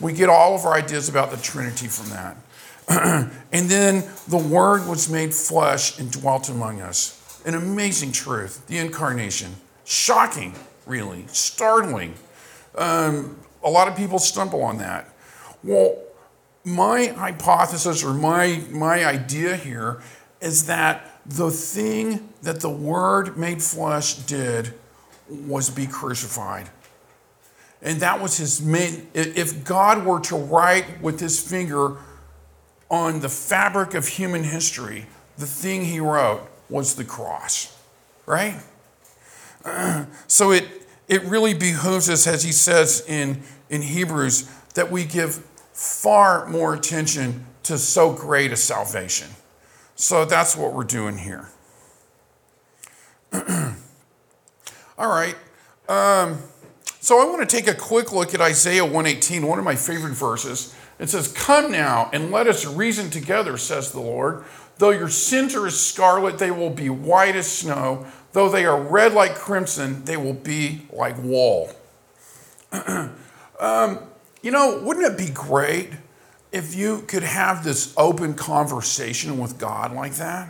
We 0.00 0.12
get 0.12 0.28
all 0.28 0.54
of 0.54 0.64
our 0.64 0.74
ideas 0.74 1.08
about 1.08 1.30
the 1.30 1.36
Trinity 1.36 1.86
from 1.86 2.10
that. 2.10 2.36
and 3.52 3.70
then 3.70 4.04
the 4.28 4.38
Word 4.38 4.86
was 4.86 5.10
made 5.10 5.32
flesh 5.34 5.98
and 5.98 6.10
dwelt 6.10 6.48
among 6.48 6.80
us. 6.80 7.20
An 7.46 7.54
amazing 7.54 8.12
truth, 8.12 8.66
the 8.66 8.78
incarnation. 8.78 9.54
Shocking, 9.84 10.54
really, 10.86 11.24
startling. 11.28 12.14
Um, 12.76 13.38
a 13.62 13.70
lot 13.70 13.88
of 13.88 13.96
people 13.96 14.18
stumble 14.18 14.62
on 14.62 14.78
that. 14.78 15.08
Well, 15.62 15.96
my 16.64 17.06
hypothesis 17.06 18.02
or 18.02 18.14
my, 18.14 18.62
my 18.70 19.04
idea 19.04 19.56
here 19.56 20.02
is 20.40 20.66
that 20.66 21.20
the 21.24 21.50
thing 21.50 22.28
that 22.42 22.60
the 22.60 22.70
Word 22.70 23.36
made 23.36 23.62
flesh 23.62 24.14
did 24.14 24.74
was 25.28 25.70
be 25.70 25.86
crucified. 25.86 26.68
And 27.84 28.00
that 28.00 28.20
was 28.20 28.38
his 28.38 28.62
main. 28.62 29.08
If 29.12 29.62
God 29.62 30.06
were 30.06 30.18
to 30.20 30.36
write 30.36 31.02
with 31.02 31.20
his 31.20 31.38
finger 31.38 31.98
on 32.90 33.20
the 33.20 33.28
fabric 33.28 33.92
of 33.92 34.08
human 34.08 34.42
history, 34.42 35.06
the 35.36 35.46
thing 35.46 35.84
he 35.84 36.00
wrote 36.00 36.40
was 36.70 36.94
the 36.94 37.04
cross, 37.04 37.78
right? 38.24 38.58
so 40.26 40.50
it, 40.50 40.66
it 41.08 41.22
really 41.24 41.52
behooves 41.52 42.08
us, 42.08 42.26
as 42.26 42.42
he 42.42 42.52
says 42.52 43.04
in, 43.06 43.42
in 43.68 43.82
Hebrews, 43.82 44.50
that 44.74 44.90
we 44.90 45.04
give 45.04 45.44
far 45.74 46.46
more 46.46 46.74
attention 46.74 47.44
to 47.64 47.76
so 47.76 48.12
great 48.12 48.50
a 48.50 48.56
salvation. 48.56 49.28
So 49.94 50.24
that's 50.24 50.56
what 50.56 50.72
we're 50.72 50.84
doing 50.84 51.18
here. 51.18 51.50
All 54.96 55.08
right. 55.08 55.36
Um, 55.88 56.38
so 57.04 57.20
I 57.20 57.26
want 57.26 57.46
to 57.46 57.56
take 57.56 57.68
a 57.68 57.74
quick 57.74 58.12
look 58.12 58.32
at 58.32 58.40
Isaiah 58.40 58.82
118, 58.82 59.46
one 59.46 59.58
of 59.58 59.64
my 59.66 59.76
favorite 59.76 60.14
verses. 60.14 60.74
It 60.98 61.10
says, 61.10 61.28
Come 61.28 61.70
now 61.70 62.08
and 62.14 62.30
let 62.30 62.46
us 62.46 62.64
reason 62.64 63.10
together, 63.10 63.58
says 63.58 63.92
the 63.92 64.00
Lord. 64.00 64.42
Though 64.78 64.88
your 64.88 65.10
sins 65.10 65.54
are 65.54 65.66
as 65.66 65.78
scarlet, 65.78 66.38
they 66.38 66.50
will 66.50 66.70
be 66.70 66.88
white 66.88 67.36
as 67.36 67.46
snow. 67.46 68.06
Though 68.32 68.48
they 68.48 68.64
are 68.64 68.80
red 68.80 69.12
like 69.12 69.34
crimson, 69.34 70.06
they 70.06 70.16
will 70.16 70.32
be 70.32 70.86
like 70.90 71.22
wool. 71.22 71.70
um, 72.72 73.98
you 74.40 74.50
know, 74.50 74.80
wouldn't 74.82 75.04
it 75.04 75.18
be 75.18 75.30
great 75.30 75.90
if 76.52 76.74
you 76.74 77.02
could 77.02 77.22
have 77.22 77.64
this 77.64 77.92
open 77.98 78.32
conversation 78.32 79.36
with 79.36 79.58
God 79.58 79.92
like 79.92 80.14
that? 80.14 80.48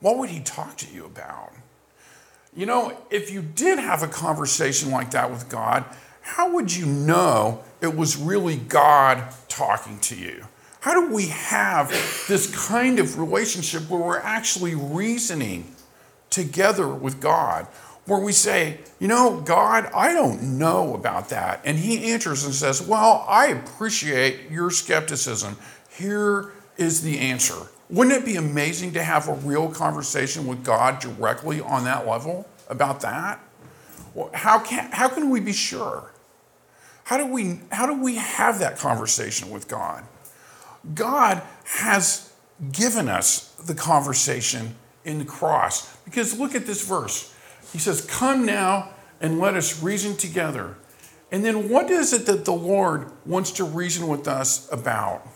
What 0.00 0.16
would 0.16 0.30
He 0.30 0.40
talk 0.40 0.78
to 0.78 0.90
you 0.90 1.04
about? 1.04 1.52
You 2.54 2.66
know, 2.66 2.96
if 3.10 3.30
you 3.30 3.40
did 3.40 3.78
have 3.78 4.02
a 4.02 4.08
conversation 4.08 4.90
like 4.90 5.12
that 5.12 5.30
with 5.30 5.48
God, 5.48 5.84
how 6.20 6.52
would 6.52 6.74
you 6.74 6.84
know 6.84 7.62
it 7.80 7.96
was 7.96 8.16
really 8.16 8.56
God 8.56 9.24
talking 9.48 9.98
to 10.00 10.16
you? 10.16 10.44
How 10.80 10.94
do 10.94 11.14
we 11.14 11.28
have 11.28 11.88
this 12.28 12.54
kind 12.68 12.98
of 12.98 13.18
relationship 13.18 13.88
where 13.88 14.00
we're 14.00 14.18
actually 14.18 14.74
reasoning 14.74 15.74
together 16.28 16.88
with 16.88 17.20
God? 17.20 17.66
Where 18.04 18.18
we 18.18 18.32
say, 18.32 18.80
you 18.98 19.08
know, 19.08 19.40
God, 19.40 19.88
I 19.94 20.12
don't 20.12 20.58
know 20.58 20.94
about 20.94 21.28
that. 21.30 21.62
And 21.64 21.78
He 21.78 22.12
answers 22.12 22.44
and 22.44 22.52
says, 22.52 22.82
Well, 22.82 23.24
I 23.28 23.46
appreciate 23.46 24.50
your 24.50 24.70
skepticism. 24.70 25.56
Here 25.88 26.52
is 26.76 27.02
the 27.02 27.18
answer. 27.18 27.68
Wouldn't 27.92 28.16
it 28.16 28.24
be 28.24 28.36
amazing 28.36 28.94
to 28.94 29.02
have 29.02 29.28
a 29.28 29.34
real 29.34 29.68
conversation 29.68 30.46
with 30.46 30.64
God 30.64 30.98
directly 30.98 31.60
on 31.60 31.84
that 31.84 32.06
level 32.06 32.48
about 32.70 33.02
that? 33.02 33.38
Well, 34.14 34.30
how, 34.32 34.60
can, 34.60 34.90
how 34.92 35.08
can 35.08 35.28
we 35.28 35.40
be 35.40 35.52
sure? 35.52 36.10
How 37.04 37.18
do, 37.18 37.26
we, 37.26 37.60
how 37.70 37.84
do 37.84 38.02
we 38.02 38.14
have 38.14 38.60
that 38.60 38.78
conversation 38.78 39.50
with 39.50 39.68
God? 39.68 40.04
God 40.94 41.42
has 41.64 42.32
given 42.72 43.10
us 43.10 43.50
the 43.66 43.74
conversation 43.74 44.74
in 45.04 45.18
the 45.18 45.26
cross. 45.26 45.94
Because 46.06 46.38
look 46.38 46.54
at 46.54 46.64
this 46.64 46.88
verse. 46.88 47.34
He 47.72 47.78
says, 47.78 48.06
Come 48.06 48.46
now 48.46 48.88
and 49.20 49.38
let 49.38 49.54
us 49.54 49.82
reason 49.82 50.16
together. 50.16 50.76
And 51.30 51.44
then 51.44 51.68
what 51.68 51.90
is 51.90 52.14
it 52.14 52.24
that 52.24 52.46
the 52.46 52.52
Lord 52.52 53.12
wants 53.26 53.50
to 53.52 53.64
reason 53.64 54.08
with 54.08 54.26
us 54.26 54.66
about? 54.72 55.26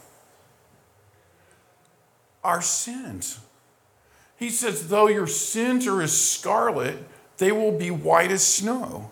Our 2.46 2.62
sins. 2.62 3.40
He 4.38 4.50
says, 4.50 4.88
Though 4.88 5.08
your 5.08 5.26
sins 5.26 5.84
are 5.88 6.00
as 6.00 6.18
scarlet, 6.18 6.96
they 7.38 7.50
will 7.50 7.76
be 7.76 7.90
white 7.90 8.30
as 8.30 8.46
snow. 8.46 9.10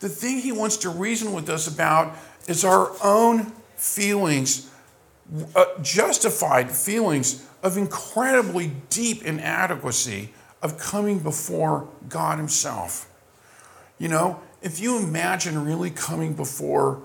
The 0.00 0.08
thing 0.08 0.38
he 0.40 0.50
wants 0.50 0.76
to 0.78 0.90
reason 0.90 1.32
with 1.32 1.48
us 1.48 1.68
about 1.68 2.16
is 2.48 2.64
our 2.64 2.90
own 3.04 3.52
feelings, 3.76 4.68
uh, 5.54 5.64
justified 5.80 6.72
feelings 6.72 7.46
of 7.62 7.76
incredibly 7.76 8.72
deep 8.88 9.22
inadequacy 9.22 10.32
of 10.60 10.76
coming 10.76 11.20
before 11.20 11.88
God 12.08 12.38
Himself. 12.38 13.08
You 13.96 14.08
know, 14.08 14.40
if 14.60 14.80
you 14.80 14.98
imagine 14.98 15.64
really 15.64 15.90
coming 15.90 16.32
before 16.32 17.00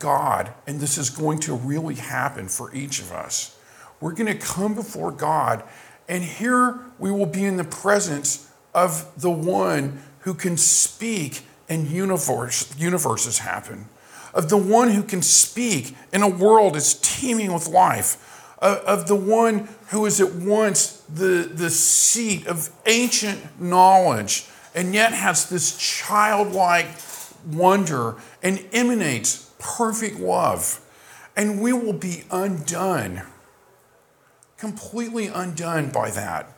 God, 0.00 0.52
and 0.66 0.80
this 0.80 0.98
is 0.98 1.10
going 1.10 1.38
to 1.40 1.54
really 1.54 1.94
happen 1.94 2.48
for 2.48 2.74
each 2.74 2.98
of 2.98 3.12
us, 3.12 3.56
we're 4.00 4.12
going 4.12 4.26
to 4.26 4.46
come 4.46 4.74
before 4.74 5.10
God, 5.10 5.62
and 6.08 6.24
here 6.24 6.80
we 6.98 7.10
will 7.10 7.26
be 7.26 7.44
in 7.44 7.56
the 7.56 7.64
presence 7.64 8.50
of 8.74 9.10
the 9.20 9.30
one 9.30 10.02
who 10.20 10.34
can 10.34 10.56
speak 10.56 11.44
and 11.68 11.86
universe, 11.86 12.74
universes 12.78 13.38
happen, 13.38 13.88
of 14.34 14.48
the 14.48 14.56
one 14.56 14.90
who 14.90 15.02
can 15.02 15.22
speak 15.22 15.96
in 16.12 16.22
a 16.22 16.28
world 16.28 16.74
that's 16.74 16.94
teeming 16.94 17.52
with 17.52 17.68
life, 17.68 18.54
of, 18.58 18.78
of 18.78 19.06
the 19.06 19.16
one 19.16 19.68
who 19.88 20.06
is 20.06 20.20
at 20.20 20.34
once 20.34 21.02
the, 21.08 21.50
the 21.52 21.70
seat 21.70 22.46
of 22.46 22.70
ancient 22.86 23.60
knowledge 23.60 24.46
and 24.74 24.94
yet 24.94 25.12
has 25.12 25.48
this 25.48 25.76
childlike 25.76 26.86
wonder 27.50 28.16
and 28.42 28.64
emanates 28.72 29.50
perfect 29.58 30.18
love. 30.18 30.80
And 31.36 31.60
we 31.60 31.72
will 31.72 31.92
be 31.92 32.24
undone, 32.30 33.22
completely 34.60 35.26
undone 35.26 35.90
by 35.90 36.10
that. 36.10 36.52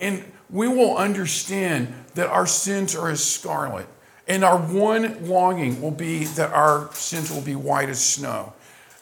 And 0.00 0.24
we 0.48 0.68
will 0.68 0.96
understand 0.96 1.92
that 2.14 2.28
our 2.28 2.46
sins 2.46 2.94
are 2.94 3.10
as 3.10 3.22
scarlet 3.22 3.86
and 4.30 4.44
our 4.44 4.58
one 4.58 5.28
longing 5.28 5.82
will 5.82 5.90
be 5.90 6.24
that 6.24 6.52
our 6.52 6.88
sins 6.94 7.32
will 7.32 7.42
be 7.42 7.56
white 7.56 7.88
as 7.88 8.00
snow. 8.00 8.52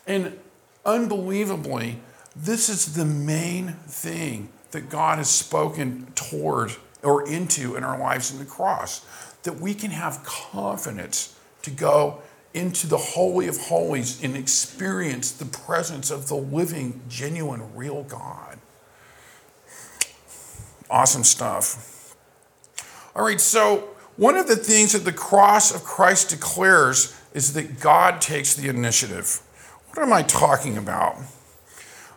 And 0.07 0.39
unbelievably, 0.87 2.01
this 2.35 2.71
is 2.71 2.95
the 2.95 3.05
main 3.05 3.75
thing 3.87 4.49
that 4.71 4.89
God 4.89 5.19
has 5.19 5.29
spoken 5.29 6.07
toward 6.15 6.73
or 7.03 7.29
into 7.29 7.77
in 7.77 7.85
our 7.85 7.99
lives 7.99 8.33
in 8.33 8.39
the 8.39 8.47
cross 8.47 9.05
that 9.43 9.61
we 9.61 9.75
can 9.75 9.91
have 9.91 10.25
confidence 10.25 11.37
to 11.63 11.71
go 11.71 12.23
into 12.59 12.89
the 12.89 12.99
Holy 12.99 13.47
of 13.47 13.57
Holies 13.57 14.23
and 14.23 14.37
experience 14.37 15.31
the 15.31 15.45
presence 15.45 16.11
of 16.11 16.29
the 16.29 16.35
living, 16.35 17.01
genuine, 17.09 17.75
real 17.75 18.03
God. 18.03 18.59
Awesome 20.91 21.25
stuff. 21.25 22.17
All 23.15 23.25
right, 23.25 23.41
so 23.41 23.91
one 24.17 24.37
of 24.37 24.49
the 24.49 24.57
things 24.57 24.93
that 24.93 25.05
the 25.05 25.13
cross 25.13 25.73
of 25.75 25.85
Christ 25.85 26.31
declares 26.31 27.19
is 27.33 27.53
that 27.55 27.81
God 27.81 28.21
takes 28.21 28.55
the 28.55 28.69
initiative. 28.69 29.41
What 29.91 30.03
am 30.03 30.13
I 30.13 30.23
talking 30.23 30.77
about? 30.77 31.17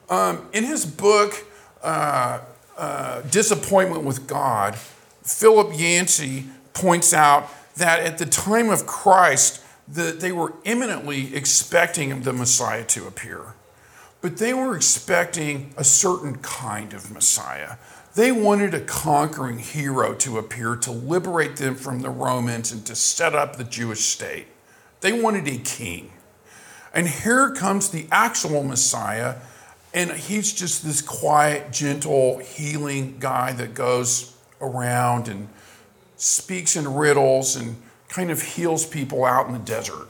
Um, 0.10 0.48
in 0.54 0.64
his 0.64 0.86
book, 0.86 1.46
uh, 1.84 2.40
uh, 2.78 3.22
Disappointment 3.22 4.04
with 4.04 4.28
God, 4.28 4.76
Philip 5.24 5.78
Yancey 5.78 6.46
points 6.74 7.14
out 7.14 7.50
that 7.78 8.00
at 8.00 8.18
the 8.18 8.26
time 8.26 8.70
of 8.70 8.86
Christ, 8.86 9.61
the, 9.92 10.12
they 10.12 10.32
were 10.32 10.54
imminently 10.64 11.36
expecting 11.36 12.22
the 12.22 12.34
Messiah 12.34 12.86
to 12.86 13.08
appear. 13.08 13.56
But 14.22 14.38
they 14.38 14.54
were 14.54 14.76
expecting 14.76 15.74
a 15.78 15.84
certain 15.84 16.38
kind 16.38 16.94
of 16.94 17.12
Messiah. 17.12 17.78
They 18.14 18.32
wanted 18.32 18.74
a 18.74 18.82
conquering 18.82 19.60
hero 19.60 20.14
to 20.16 20.38
appear 20.38 20.76
to 20.78 20.92
liberate 20.92 21.58
them 21.58 21.76
from 21.76 22.02
the 22.02 22.10
Romans 22.10 22.72
and 22.72 22.86
to 22.86 22.96
set 22.96 23.34
up 23.34 23.56
the 23.56 23.64
Jewish 23.64 24.02
state. 24.02 24.48
They 25.02 25.20
wanted 25.20 25.48
a 25.48 25.58
king. 25.58 26.12
And 26.94 27.08
here 27.08 27.52
comes 27.52 27.90
the 27.90 28.06
actual 28.12 28.64
Messiah, 28.64 29.38
and 29.94 30.12
he's 30.12 30.54
just 30.54 30.84
this 30.84 31.02
quiet, 31.02 31.72
gentle, 31.72 32.40
healing 32.40 33.18
guy 33.20 33.54
that 33.54 33.74
goes 33.74 34.36
around 34.60 35.28
and 35.28 35.48
speaks 36.18 36.76
in 36.76 36.94
riddles 36.94 37.56
and 37.56 37.78
kind 38.12 38.30
of 38.30 38.42
heals 38.42 38.86
people 38.86 39.24
out 39.24 39.48
in 39.48 39.54
the 39.54 39.60
desert. 39.60 40.08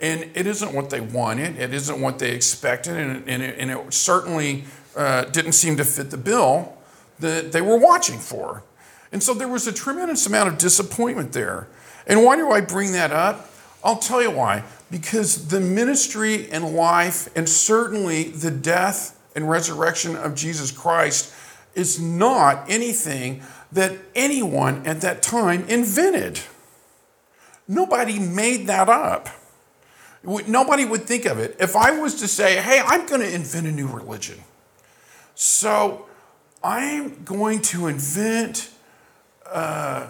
And 0.00 0.30
it 0.34 0.46
isn't 0.46 0.74
what 0.74 0.90
they 0.90 1.00
wanted, 1.00 1.58
it 1.58 1.72
isn't 1.72 2.00
what 2.00 2.18
they 2.18 2.32
expected, 2.32 2.96
and, 2.96 3.26
and, 3.26 3.42
it, 3.42 3.58
and 3.58 3.70
it, 3.70 3.94
certainly 3.94 4.64
uh, 4.94 5.24
didn't 5.24 5.52
seem 5.52 5.78
to 5.78 5.84
fit 5.84 6.10
the 6.10 6.18
bill 6.18 6.76
that 7.20 7.52
they 7.52 7.62
were 7.62 7.78
watching 7.78 8.18
for. 8.18 8.62
And 9.10 9.22
so 9.22 9.32
there 9.32 9.48
was 9.48 9.66
a 9.66 9.72
tremendous 9.72 10.26
amount 10.26 10.48
of 10.48 10.58
disappointment 10.58 11.32
there. 11.32 11.66
And 12.06 12.22
why 12.24 12.36
do 12.36 12.50
I 12.50 12.60
bring 12.60 12.92
that 12.92 13.10
up? 13.10 13.48
I'll 13.82 13.96
tell 13.96 14.20
you 14.20 14.30
why. 14.30 14.64
Because 14.90 15.48
the 15.48 15.60
ministry 15.60 16.50
and 16.50 16.74
life, 16.74 17.34
and 17.34 17.48
certainly 17.48 18.24
the 18.24 18.50
death 18.50 19.18
and 19.34 19.48
resurrection 19.48 20.14
of 20.14 20.34
Jesus 20.34 20.70
Christ, 20.70 21.32
is 21.74 21.98
not 21.98 22.68
anything 22.68 23.42
that 23.72 23.92
anyone 24.14 24.86
at 24.86 25.00
that 25.00 25.22
time 25.22 25.64
invented. 25.68 26.40
Nobody 27.66 28.18
made 28.18 28.66
that 28.66 28.88
up. 28.88 29.28
Nobody 30.22 30.84
would 30.84 31.02
think 31.02 31.26
of 31.26 31.38
it. 31.38 31.56
If 31.60 31.76
I 31.76 31.98
was 31.98 32.14
to 32.16 32.28
say, 32.28 32.60
hey, 32.60 32.80
I'm 32.84 33.06
going 33.06 33.20
to 33.20 33.32
invent 33.32 33.66
a 33.66 33.72
new 33.72 33.86
religion. 33.86 34.38
So 35.34 36.06
I'm 36.62 37.24
going 37.24 37.60
to 37.62 37.88
invent 37.88 38.70
uh, 39.46 40.06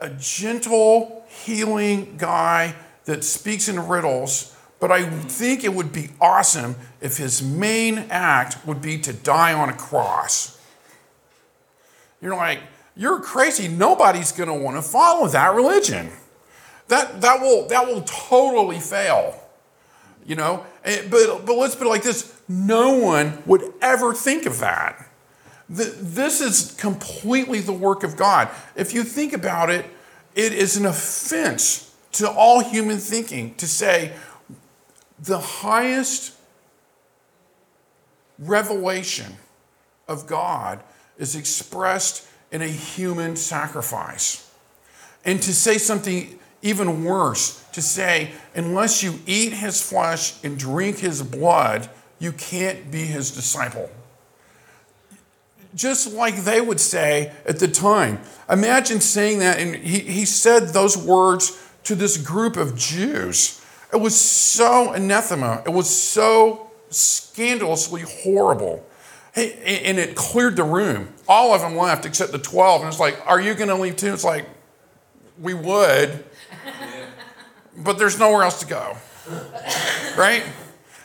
a 0.00 0.10
gentle, 0.10 1.24
healing 1.28 2.16
guy 2.16 2.74
that 3.04 3.22
speaks 3.22 3.68
in 3.68 3.86
riddles, 3.86 4.56
but 4.80 4.90
I 4.90 5.08
think 5.08 5.62
it 5.62 5.74
would 5.74 5.92
be 5.92 6.10
awesome 6.20 6.74
if 7.00 7.18
his 7.18 7.42
main 7.42 7.98
act 8.10 8.66
would 8.66 8.82
be 8.82 8.98
to 8.98 9.12
die 9.12 9.52
on 9.52 9.68
a 9.68 9.74
cross. 9.74 10.58
You're 12.20 12.36
like, 12.36 12.60
you're 12.96 13.20
crazy. 13.20 13.68
Nobody's 13.68 14.32
going 14.32 14.48
to 14.48 14.54
want 14.54 14.76
to 14.76 14.82
follow 14.82 15.28
that 15.28 15.54
religion. 15.54 16.10
That, 16.90 17.20
that, 17.20 17.40
will, 17.40 17.68
that 17.68 17.86
will 17.86 18.02
totally 18.02 18.80
fail. 18.80 19.40
You 20.26 20.34
know, 20.34 20.66
eh, 20.84 21.06
but, 21.08 21.46
but 21.46 21.54
let's 21.54 21.76
put 21.76 21.86
it 21.86 21.90
like 21.90 22.02
this 22.02 22.36
no 22.48 22.96
one 22.96 23.42
would 23.46 23.72
ever 23.80 24.12
think 24.12 24.44
of 24.44 24.58
that. 24.58 25.08
This 25.68 26.40
is 26.40 26.74
completely 26.74 27.60
the 27.60 27.72
work 27.72 28.02
of 28.02 28.16
God. 28.16 28.48
If 28.74 28.92
you 28.92 29.04
think 29.04 29.32
about 29.32 29.70
it, 29.70 29.86
it 30.34 30.52
is 30.52 30.76
an 30.76 30.84
offense 30.84 31.94
to 32.12 32.28
all 32.28 32.58
human 32.58 32.98
thinking 32.98 33.54
to 33.54 33.68
say 33.68 34.12
the 35.16 35.38
highest 35.38 36.34
revelation 38.36 39.36
of 40.08 40.26
God 40.26 40.80
is 41.18 41.36
expressed 41.36 42.26
in 42.50 42.62
a 42.62 42.68
human 42.68 43.36
sacrifice. 43.36 44.50
And 45.24 45.40
to 45.42 45.54
say 45.54 45.78
something 45.78 46.39
even 46.62 47.04
worse 47.04 47.64
to 47.72 47.82
say, 47.82 48.32
unless 48.54 49.02
you 49.02 49.20
eat 49.26 49.52
his 49.52 49.80
flesh 49.80 50.42
and 50.44 50.58
drink 50.58 50.98
his 50.98 51.22
blood, 51.22 51.88
you 52.18 52.32
can't 52.32 52.90
be 52.90 53.06
his 53.06 53.30
disciple. 53.30 53.90
Just 55.74 56.12
like 56.12 56.36
they 56.36 56.60
would 56.60 56.80
say 56.80 57.32
at 57.46 57.58
the 57.60 57.68
time. 57.68 58.20
Imagine 58.48 59.00
saying 59.00 59.38
that, 59.38 59.58
and 59.58 59.76
he, 59.76 60.00
he 60.00 60.24
said 60.24 60.68
those 60.68 60.96
words 60.96 61.56
to 61.84 61.94
this 61.94 62.16
group 62.16 62.56
of 62.56 62.76
Jews. 62.76 63.64
It 63.92 63.96
was 63.96 64.20
so 64.20 64.92
anathema, 64.92 65.62
it 65.64 65.70
was 65.70 65.88
so 65.88 66.70
scandalously 66.90 68.02
horrible. 68.02 68.84
And 69.34 69.98
it 69.98 70.16
cleared 70.16 70.56
the 70.56 70.64
room. 70.64 71.14
All 71.28 71.54
of 71.54 71.60
them 71.60 71.76
left 71.76 72.04
except 72.04 72.32
the 72.32 72.38
12. 72.38 72.82
And 72.82 72.88
it's 72.88 72.98
like, 72.98 73.16
Are 73.26 73.40
you 73.40 73.54
going 73.54 73.68
to 73.68 73.76
leave 73.76 73.96
too? 73.96 74.12
It's 74.12 74.24
like, 74.24 74.44
We 75.40 75.54
would, 75.54 76.24
but 77.82 77.98
there's 77.98 78.18
nowhere 78.18 78.42
else 78.42 78.60
to 78.60 78.66
go. 78.66 78.96
Right? 80.16 80.44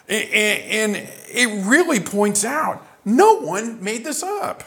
And 0.07 0.95
it 0.95 1.65
really 1.65 1.99
points 1.99 2.45
out 2.45 2.85
no 3.03 3.39
one 3.39 3.83
made 3.83 4.03
this 4.03 4.23
up. 4.23 4.63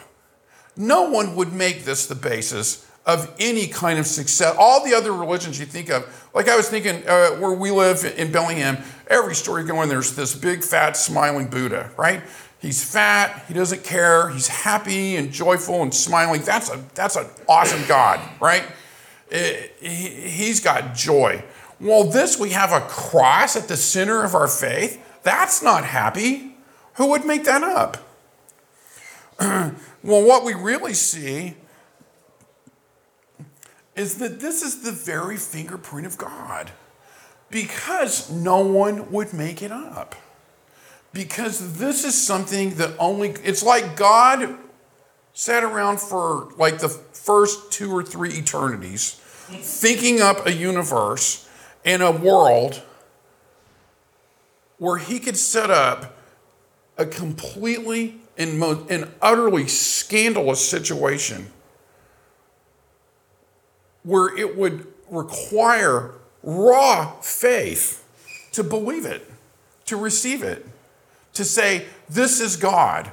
No 0.75 1.09
one 1.09 1.35
would 1.35 1.53
make 1.53 1.83
this 1.83 2.05
the 2.07 2.15
basis 2.15 2.89
of 3.05 3.33
any 3.39 3.67
kind 3.67 3.99
of 3.99 4.05
success. 4.05 4.55
All 4.57 4.85
the 4.85 4.93
other 4.93 5.11
religions 5.11 5.59
you 5.59 5.65
think 5.65 5.89
of, 5.89 6.29
like 6.33 6.47
I 6.47 6.55
was 6.55 6.69
thinking 6.69 7.07
uh, 7.07 7.31
where 7.31 7.51
we 7.51 7.71
live 7.71 8.05
in 8.17 8.31
Bellingham, 8.31 8.77
every 9.07 9.35
story 9.35 9.63
going, 9.63 9.89
there's 9.89 10.15
this 10.15 10.35
big, 10.35 10.63
fat, 10.63 10.95
smiling 10.95 11.47
Buddha, 11.47 11.91
right? 11.97 12.21
He's 12.59 12.83
fat, 12.83 13.45
he 13.47 13.53
doesn't 13.53 13.83
care, 13.83 14.29
he's 14.29 14.47
happy 14.47 15.15
and 15.15 15.31
joyful 15.31 15.81
and 15.81 15.93
smiling. 15.93 16.41
That's, 16.43 16.69
a, 16.69 16.83
that's 16.93 17.15
an 17.15 17.25
awesome 17.47 17.85
God, 17.87 18.19
right? 18.39 18.63
It, 19.31 19.71
uh, 19.81 19.85
he, 19.85 20.09
he's 20.29 20.59
got 20.59 20.93
joy. 20.93 21.43
Well, 21.79 22.03
this 22.05 22.37
we 22.37 22.49
have 22.49 22.71
a 22.71 22.81
cross 22.81 23.55
at 23.55 23.67
the 23.67 23.77
center 23.77 24.23
of 24.23 24.35
our 24.35 24.47
faith. 24.47 25.01
That's 25.23 25.63
not 25.63 25.85
happy. 25.85 26.55
Who 26.95 27.09
would 27.09 27.25
make 27.25 27.45
that 27.45 27.63
up? 27.63 27.97
well, 29.39 29.73
what 30.03 30.43
we 30.43 30.53
really 30.53 30.93
see 30.93 31.55
is 33.95 34.15
that 34.15 34.39
this 34.39 34.61
is 34.61 34.81
the 34.83 34.91
very 34.91 35.37
fingerprint 35.37 36.05
of 36.05 36.17
God 36.17 36.71
because 37.49 38.29
no 38.29 38.59
one 38.59 39.11
would 39.11 39.33
make 39.33 39.61
it 39.61 39.71
up. 39.71 40.15
Because 41.11 41.79
this 41.79 42.03
is 42.03 42.21
something 42.21 42.75
that 42.75 42.93
only, 42.99 43.29
it's 43.43 43.63
like 43.63 43.95
God 43.95 44.57
sat 45.33 45.63
around 45.63 45.99
for 45.99 46.49
like 46.57 46.79
the 46.79 46.89
first 46.89 47.71
two 47.71 47.91
or 47.91 48.03
three 48.03 48.37
eternities 48.37 49.13
thinking 49.13 50.21
up 50.21 50.45
a 50.45 50.53
universe 50.53 51.48
and 51.85 52.03
a 52.03 52.11
world 52.11 52.81
where 54.77 54.97
he 54.97 55.19
could 55.19 55.37
set 55.37 55.69
up 55.69 56.17
a 56.97 57.05
completely 57.05 58.15
and, 58.37 58.61
and 58.89 59.11
utterly 59.21 59.67
scandalous 59.67 60.67
situation 60.67 61.51
where 64.03 64.35
it 64.37 64.57
would 64.57 64.87
require 65.09 66.11
raw 66.41 67.11
faith 67.21 68.05
to 68.53 68.63
believe 68.63 69.05
it, 69.05 69.29
to 69.85 69.97
receive 69.97 70.41
it, 70.41 70.65
to 71.33 71.43
say, 71.43 71.85
This 72.09 72.39
is 72.39 72.55
God. 72.55 73.11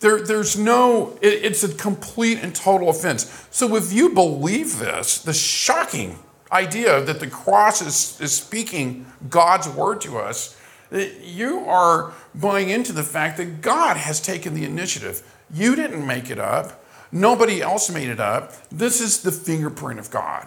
There, 0.00 0.20
there's 0.20 0.56
no, 0.56 1.18
it, 1.20 1.44
it's 1.44 1.64
a 1.64 1.74
complete 1.74 2.38
and 2.40 2.54
total 2.54 2.88
offense. 2.88 3.46
So 3.50 3.74
if 3.74 3.92
you 3.92 4.10
believe 4.10 4.78
this, 4.78 5.20
the 5.20 5.32
shocking 5.32 6.20
idea 6.50 7.00
that 7.02 7.20
the 7.20 7.26
cross 7.26 7.82
is, 7.82 8.20
is 8.20 8.32
speaking 8.32 9.06
God's 9.28 9.68
word 9.68 10.00
to 10.02 10.18
us, 10.18 10.58
you 10.90 11.60
are 11.66 12.12
buying 12.34 12.70
into 12.70 12.92
the 12.92 13.02
fact 13.02 13.36
that 13.36 13.60
God 13.60 13.96
has 13.96 14.20
taken 14.20 14.54
the 14.54 14.64
initiative. 14.64 15.22
You 15.52 15.76
didn't 15.76 16.06
make 16.06 16.30
it 16.30 16.38
up. 16.38 16.84
Nobody 17.12 17.60
else 17.60 17.90
made 17.90 18.08
it 18.08 18.20
up. 18.20 18.52
This 18.70 19.00
is 19.00 19.22
the 19.22 19.32
fingerprint 19.32 19.98
of 19.98 20.10
God, 20.10 20.46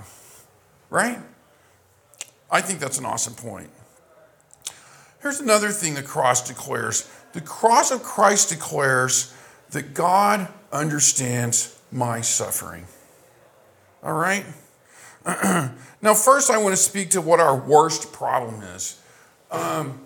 right? 0.89 1.19
I 2.49 2.61
think 2.61 2.79
that's 2.79 2.99
an 2.99 3.05
awesome 3.05 3.33
point. 3.33 3.69
Here's 5.21 5.39
another 5.39 5.69
thing 5.69 5.93
the 5.93 6.03
cross 6.03 6.47
declares 6.47 7.09
the 7.33 7.41
cross 7.41 7.91
of 7.91 8.03
Christ 8.03 8.49
declares 8.49 9.33
that 9.69 9.93
God 9.93 10.49
understands 10.71 11.79
my 11.91 12.21
suffering. 12.21 12.85
All 14.03 14.13
right? 14.13 14.45
now, 16.01 16.13
first, 16.13 16.49
I 16.49 16.57
want 16.57 16.73
to 16.73 16.81
speak 16.81 17.11
to 17.11 17.21
what 17.21 17.39
our 17.39 17.55
worst 17.55 18.11
problem 18.11 18.61
is. 18.63 18.99
Um, 19.51 19.99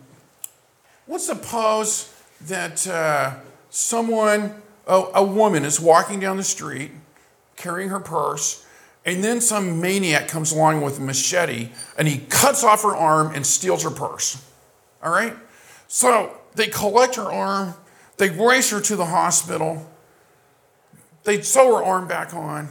let's 1.07 1.27
suppose 1.27 2.13
that 2.41 2.85
uh, 2.87 3.35
someone 3.69 4.61
a, 4.87 5.03
a 5.15 5.23
woman 5.23 5.63
is 5.65 5.79
walking 5.79 6.19
down 6.19 6.37
the 6.37 6.43
street 6.43 6.91
carrying 7.55 7.89
her 7.89 7.99
purse, 7.99 8.65
and 9.05 9.23
then 9.23 9.39
some 9.39 9.79
maniac 9.79 10.27
comes 10.27 10.51
along 10.51 10.81
with 10.81 10.97
a 10.97 11.01
machete 11.01 11.69
and 11.97 12.07
he 12.07 12.19
cuts 12.29 12.63
off 12.63 12.83
her 12.83 12.95
arm 12.95 13.33
and 13.33 13.45
steals 13.45 13.83
her 13.83 13.89
purse. 13.89 14.43
All 15.03 15.11
right? 15.11 15.35
So 15.87 16.35
they 16.55 16.67
collect 16.67 17.15
her 17.15 17.31
arm, 17.31 17.75
they 18.17 18.29
race 18.29 18.71
her 18.71 18.81
to 18.81 18.95
the 18.95 19.05
hospital, 19.05 19.89
they 21.23 21.41
sew 21.41 21.77
her 21.77 21.83
arm 21.83 22.07
back 22.07 22.33
on. 22.33 22.69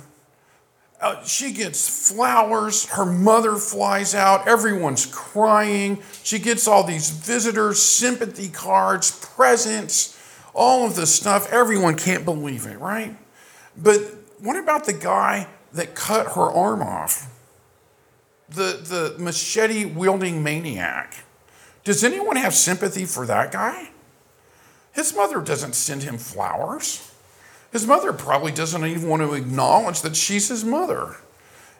Uh, 1.04 1.22
she 1.22 1.52
gets 1.52 2.10
flowers. 2.10 2.86
Her 2.86 3.04
mother 3.04 3.56
flies 3.56 4.14
out. 4.14 4.48
Everyone's 4.48 5.04
crying. 5.04 6.02
She 6.22 6.38
gets 6.38 6.66
all 6.66 6.82
these 6.82 7.10
visitors, 7.10 7.82
sympathy 7.82 8.48
cards, 8.48 9.10
presents 9.36 10.18
all 10.54 10.86
of 10.86 10.96
this 10.96 11.14
stuff. 11.14 11.52
Everyone 11.52 11.98
can't 11.98 12.24
believe 12.24 12.64
it, 12.64 12.80
right? 12.80 13.18
But 13.76 14.00
what 14.38 14.56
about 14.56 14.86
the 14.86 14.94
guy 14.94 15.48
that 15.74 15.94
cut 15.94 16.28
her 16.36 16.50
arm 16.50 16.80
off? 16.80 17.30
The, 18.48 18.80
the 18.82 19.22
machete 19.22 19.84
wielding 19.84 20.42
maniac. 20.42 21.22
Does 21.84 22.02
anyone 22.02 22.36
have 22.36 22.54
sympathy 22.54 23.04
for 23.04 23.26
that 23.26 23.52
guy? 23.52 23.90
His 24.92 25.14
mother 25.14 25.42
doesn't 25.42 25.74
send 25.74 26.02
him 26.02 26.16
flowers. 26.16 27.13
His 27.74 27.88
mother 27.88 28.12
probably 28.12 28.52
doesn't 28.52 28.86
even 28.86 29.08
want 29.08 29.22
to 29.22 29.34
acknowledge 29.34 30.00
that 30.02 30.14
she's 30.14 30.48
his 30.48 30.64
mother. 30.64 31.16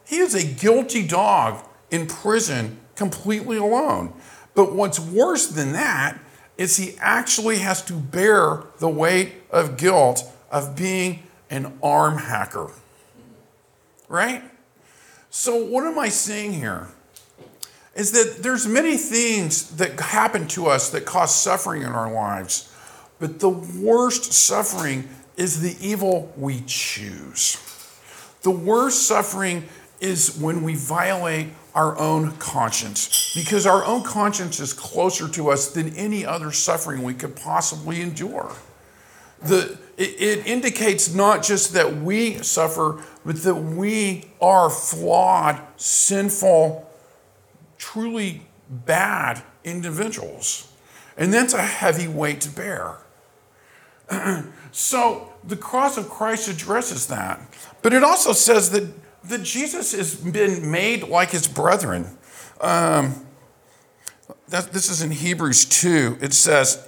He 0.05 0.17
is 0.17 0.35
a 0.35 0.45
guilty 0.45 1.07
dog 1.07 1.65
in 1.89 2.09
prison 2.09 2.81
completely 2.97 3.59
alone. 3.59 4.13
But 4.57 4.75
what's 4.75 4.99
worse 4.99 5.47
than 5.47 5.71
that 5.71 6.19
is 6.59 6.79
he 6.79 6.97
actually 6.99 7.59
has 7.59 7.81
to 7.85 7.93
bear 7.93 8.65
the 8.81 8.89
weight 8.89 9.35
of 9.53 9.77
guilt 9.77 10.29
of 10.51 10.75
being 10.75 11.23
an 11.49 11.79
arm 11.81 12.19
hacker. 12.19 12.73
Right? 14.09 14.43
So 15.31 15.65
what 15.65 15.85
am 15.85 15.97
I 15.97 16.09
saying 16.09 16.55
here? 16.55 16.89
Is 17.95 18.11
that 18.11 18.43
there's 18.43 18.67
many 18.67 18.97
things 18.97 19.77
that 19.77 20.01
happen 20.01 20.49
to 20.49 20.67
us 20.67 20.91
that 20.91 21.07
cause 21.07 21.33
suffering 21.33 21.83
in 21.83 21.93
our 21.93 22.13
lives, 22.13 22.75
but 23.21 23.39
the 23.39 23.49
worst 23.49 24.33
suffering 24.33 25.09
is 25.37 25.61
the 25.61 25.77
evil 25.87 26.33
we 26.37 26.63
choose. 26.67 27.59
The 28.43 28.51
worst 28.51 29.07
suffering 29.07 29.69
is 30.01 30.39
when 30.39 30.63
we 30.63 30.75
violate 30.75 31.49
our 31.75 31.99
own 31.99 32.33
conscience 32.37 33.35
because 33.35 33.67
our 33.67 33.85
own 33.85 34.03
conscience 34.03 34.61
is 34.61 34.73
closer 34.73 35.29
to 35.29 35.51
us 35.51 35.73
than 35.73 35.95
any 35.97 36.25
other 36.25 36.53
suffering 36.53 37.03
we 37.03 37.15
could 37.15 37.35
possibly 37.35 38.01
endure. 38.01 38.55
The, 39.43 39.79
it, 39.97 40.21
it 40.21 40.47
indicates 40.47 41.13
not 41.13 41.43
just 41.43 41.73
that 41.75 41.97
we 41.97 42.39
suffer, 42.43 43.03
but 43.25 43.43
that 43.43 43.57
we 43.57 44.27
are 44.41 44.71
flawed, 44.71 45.61
sinful, 45.77 46.91
truly 47.77 48.43
bad 48.69 49.43
individuals. 49.65 50.73
And 51.17 51.33
that's 51.33 51.55
a 51.55 51.63
heavy 51.63 52.09
weight 52.09 52.41
to 52.43 52.51
bear. 52.51 52.97
so 54.75 55.33
the 55.45 55.57
cross 55.57 55.97
of 55.97 56.09
Christ 56.09 56.49
addresses 56.49 57.07
that. 57.07 57.41
But 57.81 57.93
it 57.93 58.03
also 58.03 58.33
says 58.33 58.71
that 58.71 58.93
that 59.29 59.43
Jesus 59.43 59.93
has 59.93 60.15
been 60.15 60.71
made 60.71 61.05
like 61.05 61.31
his 61.31 61.49
brethren. 61.49 62.19
Um, 62.61 63.27
that, 64.49 64.73
this 64.73 64.91
is 64.91 65.03
in 65.03 65.11
Hebrews 65.11 65.65
2. 65.65 66.19
It 66.21 66.35
says, 66.35 66.87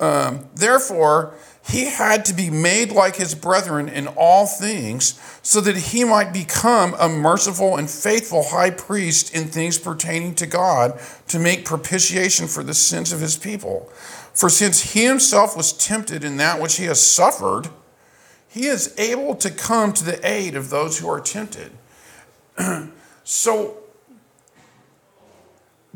um, 0.00 0.48
Therefore, 0.54 1.34
he 1.66 1.86
had 1.86 2.24
to 2.26 2.34
be 2.34 2.50
made 2.50 2.92
like 2.92 3.16
his 3.16 3.34
brethren 3.34 3.88
in 3.88 4.06
all 4.08 4.46
things, 4.46 5.18
so 5.42 5.60
that 5.62 5.76
he 5.76 6.04
might 6.04 6.32
become 6.32 6.94
a 6.98 7.08
merciful 7.08 7.76
and 7.76 7.90
faithful 7.90 8.44
high 8.44 8.70
priest 8.70 9.34
in 9.34 9.44
things 9.44 9.78
pertaining 9.78 10.34
to 10.36 10.46
God 10.46 10.98
to 11.28 11.38
make 11.38 11.64
propitiation 11.64 12.48
for 12.48 12.62
the 12.62 12.74
sins 12.74 13.12
of 13.12 13.20
his 13.20 13.36
people. 13.36 13.90
For 14.34 14.50
since 14.50 14.92
he 14.92 15.04
himself 15.04 15.56
was 15.56 15.72
tempted 15.72 16.24
in 16.24 16.36
that 16.38 16.60
which 16.60 16.76
he 16.76 16.84
has 16.86 17.00
suffered, 17.00 17.68
he 18.48 18.66
is 18.66 18.92
able 18.98 19.36
to 19.36 19.50
come 19.50 19.92
to 19.92 20.04
the 20.04 20.26
aid 20.26 20.56
of 20.56 20.70
those 20.70 20.98
who 20.98 21.08
are 21.08 21.20
tempted. 21.20 21.70
so, 23.24 23.78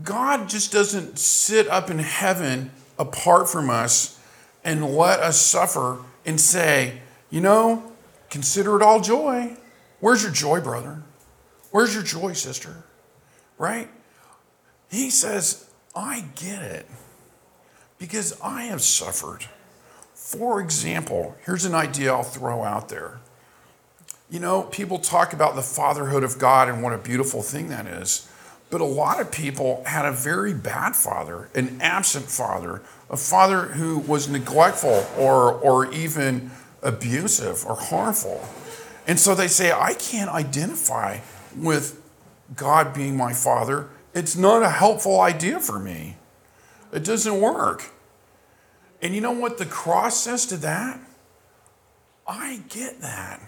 God 0.03 0.49
just 0.49 0.73
doesn't 0.73 1.19
sit 1.19 1.67
up 1.69 1.91
in 1.91 1.99
heaven 1.99 2.71
apart 2.97 3.49
from 3.49 3.71
us 3.71 4.21
and 4.65 4.95
let 4.95 5.19
us 5.19 5.41
suffer 5.41 5.99
and 6.25 6.41
say, 6.41 7.01
you 7.31 7.41
know, 7.41 7.93
consider 8.31 8.77
it 8.77 8.83
all 8.83 9.01
joy. 9.01 9.57
Where's 9.99 10.23
your 10.23 10.33
joy, 10.33 10.61
brother? 10.61 11.03
Where's 11.73 11.93
your 11.93 12.05
joy, 12.05 12.35
sister? 12.35 12.85
Right? 13.57 13.89
He 14.91 15.11
says, 15.11 15.69
I 15.97 16.25
get 16.37 16.63
it 16.63 16.87
because 17.99 18.39
I 18.41 18.65
have 18.65 18.83
suffered. 18.83 19.47
For 20.15 20.61
example, 20.61 21.37
here's 21.45 21.65
an 21.65 21.75
idea 21.75 22.13
I'll 22.13 22.23
throw 22.23 22.63
out 22.63 22.89
there. 22.89 23.21
You 24.31 24.41
know, 24.41 24.63
people 24.63 24.99
talk 24.99 25.33
about 25.33 25.55
the 25.55 25.63
fatherhood 25.63 26.23
of 26.23 26.39
God 26.39 26.69
and 26.69 26.83
what 26.83 26.93
a 26.93 26.99
beautiful 26.99 27.43
thing 27.43 27.69
that 27.69 27.87
is. 27.87 28.29
But 28.71 28.83
a 28.83 28.85
lot 28.85 29.21
of 29.21 29.33
people 29.33 29.83
had 29.87 30.05
a 30.05 30.13
very 30.13 30.53
bad 30.53 30.95
father, 30.95 31.49
an 31.55 31.79
absent 31.81 32.27
father, 32.27 32.83
a 33.09 33.17
father 33.17 33.63
who 33.63 33.99
was 33.99 34.29
neglectful 34.29 35.07
or, 35.17 35.53
or 35.53 35.91
even 35.93 36.51
abusive 36.83 37.65
or 37.65 37.77
harmful. 37.77 38.47
And 39.07 39.19
so 39.19 39.35
they 39.35 39.49
say, 39.49 39.73
I 39.73 39.95
can't 39.95 40.29
identify 40.29 41.21
with 41.57 41.99
God 42.55 42.93
being 42.93 43.17
my 43.17 43.33
father. 43.33 43.89
It's 44.13 44.37
not 44.37 44.63
a 44.63 44.69
helpful 44.69 45.21
idea 45.21 45.61
for 45.61 45.79
me. 45.79 46.18
It 46.93 47.05
doesn't 47.05 47.41
work. 47.41 47.91
And 49.01 49.15
you 49.15 49.21
know 49.21 49.33
what 49.33 49.59
the 49.59 49.67
cross 49.67 50.21
says 50.21 50.47
to 50.47 50.57
that? 50.59 51.01
I 52.27 52.61
get 52.69 53.01
that. 53.01 53.41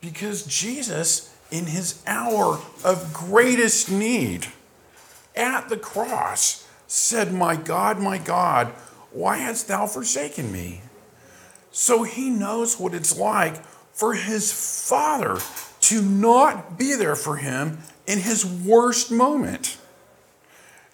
Because 0.00 0.44
Jesus, 0.44 1.34
in 1.50 1.66
his 1.66 2.02
hour 2.06 2.60
of 2.84 3.12
greatest 3.12 3.90
need 3.90 4.48
at 5.34 5.68
the 5.68 5.76
cross, 5.76 6.68
said, 6.86 7.32
My 7.32 7.56
God, 7.56 7.98
my 7.98 8.18
God, 8.18 8.68
why 9.12 9.38
hast 9.38 9.68
thou 9.68 9.86
forsaken 9.86 10.52
me? 10.52 10.82
So 11.70 12.02
he 12.02 12.30
knows 12.30 12.78
what 12.78 12.94
it's 12.94 13.16
like 13.16 13.64
for 13.92 14.14
his 14.14 14.52
father 14.88 15.38
to 15.80 16.02
not 16.02 16.78
be 16.78 16.94
there 16.94 17.16
for 17.16 17.36
him 17.36 17.78
in 18.06 18.18
his 18.18 18.44
worst 18.44 19.10
moment. 19.10 19.78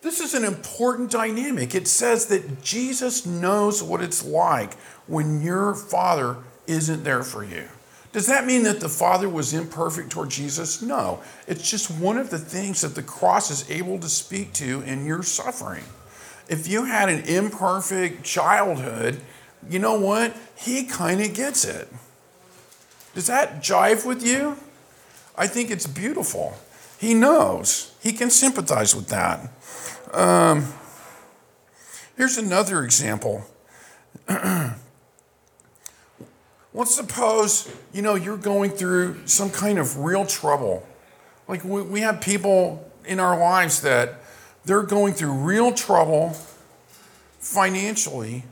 This 0.03 0.21
is 0.21 0.35
an 0.35 0.45
important 0.45 1.11
dynamic. 1.11 1.75
It 1.75 1.87
says 1.87 2.27
that 2.27 2.63
Jesus 2.63 3.27
knows 3.27 3.83
what 3.83 4.01
it's 4.01 4.25
like 4.25 4.75
when 5.07 5.43
your 5.43 5.75
father 5.75 6.39
isn't 6.67 7.05
there 7.05 7.23
for 7.23 7.45
you. 7.45 7.69
Does 8.13 8.27
that 8.27 8.45
mean 8.45 8.65
that 8.65 8.81
the 8.81 8.89
Father 8.89 9.29
was 9.29 9.55
imperfect 9.55 10.11
toward 10.11 10.31
Jesus? 10.31 10.83
No. 10.83 11.23
It's 11.47 11.71
just 11.71 11.91
one 11.91 12.19
of 12.19 12.31
the 12.31 12.39
things 12.39 12.81
that 12.81 12.97
the 12.97 13.05
cross 13.05 13.51
is 13.53 13.71
able 13.71 14.01
to 14.01 14.09
speak 14.09 14.53
to 14.55 14.83
in 14.83 15.07
your 15.07 15.23
suffering. 15.23 15.85
If 16.49 16.67
you 16.67 16.87
had 16.87 17.09
an 17.09 17.21
imperfect 17.27 18.25
childhood, 18.25 19.21
you 19.69 19.79
know 19.79 19.99
what? 19.99 20.37
He 20.57 20.85
kind 20.85 21.21
of 21.21 21.35
gets 21.35 21.65
it. 21.65 21.89
Does 23.15 23.29
that 23.29 23.63
jive 23.63 24.05
with 24.05 24.27
you? 24.27 24.57
I 25.37 25.47
think 25.47 25.71
it's 25.71 25.87
beautiful. 25.87 26.57
He 26.99 27.15
knows, 27.15 27.95
he 28.03 28.13
can 28.13 28.29
sympathize 28.31 28.95
with 28.95 29.09
that. 29.09 29.49
Um, 30.13 30.67
here's 32.17 32.37
another 32.37 32.83
example. 32.85 33.45
Let's 36.73 36.95
suppose, 36.95 37.73
you 37.93 38.03
know, 38.03 38.15
you're 38.15 38.37
going 38.37 38.71
through 38.71 39.27
some 39.27 39.51
kind 39.51 39.79
of 39.79 39.99
real 39.99 40.25
trouble. 40.25 40.87
Like 41.49 41.65
we, 41.65 41.83
we 41.83 42.01
have 42.01 42.21
people 42.21 42.91
in 43.05 43.19
our 43.19 43.39
lives 43.39 43.83
that 43.83 44.21
they're 44.65 44.83
going 44.83 45.15
through 45.15 45.33
real 45.33 45.73
trouble 45.73 46.37
financially 47.39 48.45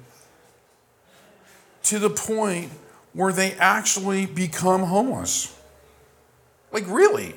to 1.84 1.98
the 1.98 2.10
point 2.10 2.70
where 3.12 3.32
they 3.32 3.52
actually 3.54 4.26
become 4.26 4.82
homeless. 4.82 5.56
Like, 6.72 6.84
really? 6.86 7.34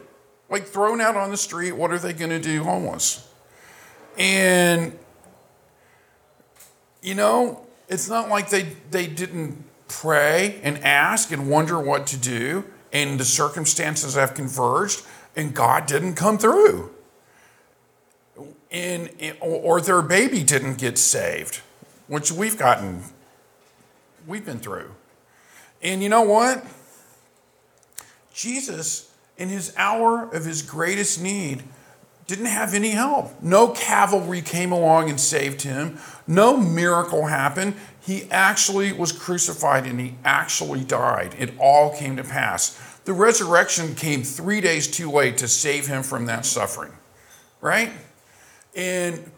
Like, 0.49 0.65
thrown 0.65 0.99
out 0.99 1.15
on 1.15 1.31
the 1.31 1.37
street, 1.37 1.71
what 1.71 1.91
are 1.91 1.99
they 1.99 2.13
going 2.13 2.31
to 2.31 2.39
do 2.39 2.63
homeless? 2.63 3.30
And, 4.17 4.97
you 7.01 7.15
know, 7.15 7.65
it's 7.87 8.09
not 8.09 8.29
like 8.29 8.49
they, 8.49 8.63
they 8.89 9.07
didn't 9.07 9.63
pray 9.87 10.59
and 10.63 10.77
ask 10.79 11.31
and 11.31 11.49
wonder 11.49 11.79
what 11.79 12.07
to 12.07 12.17
do, 12.17 12.65
and 12.93 13.19
the 13.19 13.25
circumstances 13.25 14.15
have 14.15 14.33
converged, 14.33 15.03
and 15.35 15.53
God 15.53 15.85
didn't 15.85 16.15
come 16.15 16.37
through. 16.37 16.91
And, 18.71 19.09
or 19.41 19.81
their 19.81 20.01
baby 20.01 20.43
didn't 20.43 20.77
get 20.77 20.97
saved, 20.97 21.61
which 22.07 22.31
we've 22.31 22.57
gotten, 22.57 23.03
we've 24.25 24.45
been 24.45 24.59
through. 24.59 24.91
And 25.81 26.01
you 26.01 26.09
know 26.09 26.21
what? 26.21 26.65
Jesus, 28.33 29.11
in 29.37 29.49
his 29.49 29.73
hour 29.75 30.33
of 30.33 30.45
his 30.45 30.61
greatest 30.61 31.21
need, 31.21 31.63
didn't 32.27 32.45
have 32.45 32.73
any 32.73 32.91
help. 32.91 33.41
No 33.41 33.69
cavalry 33.69 34.41
came 34.41 34.71
along 34.71 35.09
and 35.09 35.19
saved 35.19 35.63
him. 35.63 35.99
No 36.27 36.55
miracle 36.57 37.25
happened. 37.25 37.75
He 37.99 38.29
actually 38.31 38.93
was 38.93 39.11
crucified 39.11 39.85
and 39.85 39.99
he 39.99 40.15
actually 40.23 40.83
died. 40.83 41.35
It 41.37 41.53
all 41.59 41.95
came 41.95 42.15
to 42.17 42.23
pass. 42.23 42.79
The 43.05 43.13
resurrection 43.13 43.95
came 43.95 44.23
three 44.23 44.61
days 44.61 44.87
too 44.87 45.11
late 45.11 45.37
to 45.39 45.47
save 45.47 45.87
him 45.87 46.03
from 46.03 46.25
that 46.27 46.45
suffering, 46.45 46.93
right? 47.59 47.91
And 48.75 49.31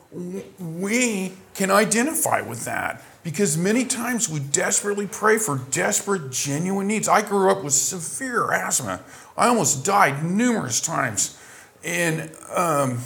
we 0.59 1.33
can 1.55 1.71
identify 1.71 2.41
with 2.41 2.65
that 2.65 3.01
because 3.23 3.57
many 3.57 3.85
times 3.85 4.29
we 4.29 4.39
desperately 4.39 5.07
pray 5.07 5.37
for 5.37 5.57
desperate, 5.71 6.31
genuine 6.31 6.87
needs. 6.87 7.07
I 7.07 7.21
grew 7.21 7.49
up 7.49 7.63
with 7.63 7.73
severe 7.73 8.51
asthma. 8.51 9.01
I 9.37 9.47
almost 9.47 9.85
died 9.85 10.23
numerous 10.23 10.81
times. 10.81 11.37
And 11.83 12.31
um, 12.55 12.99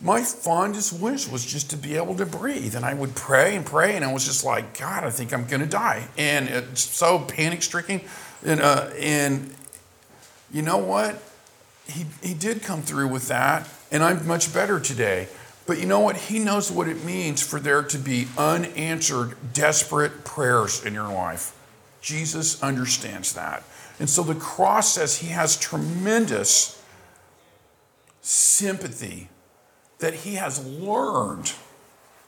my 0.00 0.22
fondest 0.22 1.00
wish 1.00 1.28
was 1.28 1.44
just 1.44 1.70
to 1.70 1.76
be 1.76 1.96
able 1.96 2.14
to 2.16 2.26
breathe. 2.26 2.74
And 2.74 2.84
I 2.84 2.94
would 2.94 3.14
pray 3.14 3.56
and 3.56 3.64
pray, 3.64 3.96
and 3.96 4.04
I 4.04 4.12
was 4.12 4.24
just 4.24 4.44
like, 4.44 4.78
God, 4.78 5.04
I 5.04 5.10
think 5.10 5.32
I'm 5.32 5.46
going 5.46 5.62
to 5.62 5.68
die. 5.68 6.08
And 6.18 6.48
it's 6.48 6.82
so 6.82 7.20
panic 7.20 7.62
stricken. 7.62 8.02
And, 8.44 8.60
uh, 8.60 8.90
and 8.98 9.54
you 10.52 10.62
know 10.62 10.78
what? 10.78 11.22
He, 11.88 12.04
he 12.22 12.34
did 12.34 12.62
come 12.62 12.82
through 12.82 13.08
with 13.08 13.28
that, 13.28 13.68
and 13.90 14.02
I'm 14.02 14.26
much 14.26 14.52
better 14.52 14.80
today. 14.80 15.28
But 15.66 15.78
you 15.78 15.86
know 15.86 16.00
what? 16.00 16.16
He 16.16 16.38
knows 16.38 16.70
what 16.70 16.88
it 16.88 17.04
means 17.04 17.42
for 17.42 17.58
there 17.58 17.82
to 17.82 17.98
be 17.98 18.28
unanswered, 18.36 19.36
desperate 19.52 20.24
prayers 20.24 20.84
in 20.84 20.94
your 20.94 21.12
life. 21.12 21.56
Jesus 22.00 22.62
understands 22.62 23.32
that. 23.32 23.64
And 23.98 24.08
so 24.08 24.22
the 24.22 24.34
cross 24.34 24.94
says 24.94 25.18
he 25.18 25.28
has 25.28 25.56
tremendous 25.56 26.75
sympathy 28.26 29.28
that 30.00 30.12
he 30.12 30.34
has 30.34 30.66
learned 30.66 31.52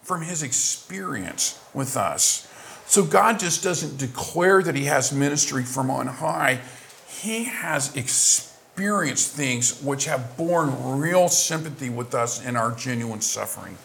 from 0.01 0.23
his 0.23 0.45
experience 0.45 1.61
with 1.75 1.97
us. 1.97 2.47
So 2.87 3.05
God 3.05 3.41
just 3.41 3.65
doesn't 3.65 3.99
declare 3.99 4.63
that 4.63 4.77
he 4.77 4.85
has 4.85 5.13
ministry 5.13 5.65
from 5.65 5.91
on 5.91 6.07
high, 6.07 6.61
he 7.09 7.45
has 7.45 7.97
experienced 7.97 9.35
things 9.35 9.83
which 9.83 10.05
have 10.05 10.37
borne 10.37 11.01
real 11.01 11.29
sympathy 11.29 11.91
with 11.91 12.15
us 12.15 12.45
in 12.47 12.55
our 12.55 12.71
genuine 12.71 13.21
suffering. 13.21 13.77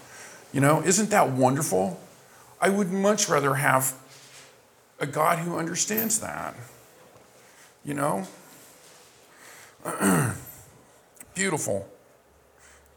You 0.54 0.62
know, 0.62 0.84
isn't 0.84 1.10
that 1.10 1.32
wonderful? 1.32 1.99
I 2.62 2.69
would 2.69 2.91
much 2.91 3.28
rather 3.28 3.56
have 3.56 3.95
a 4.99 5.08
God 5.08 5.39
who 5.39 5.58
understands 5.58 6.19
that. 6.19 6.56
You 7.84 7.95
know? 7.95 8.28
Beautiful. 11.34 11.89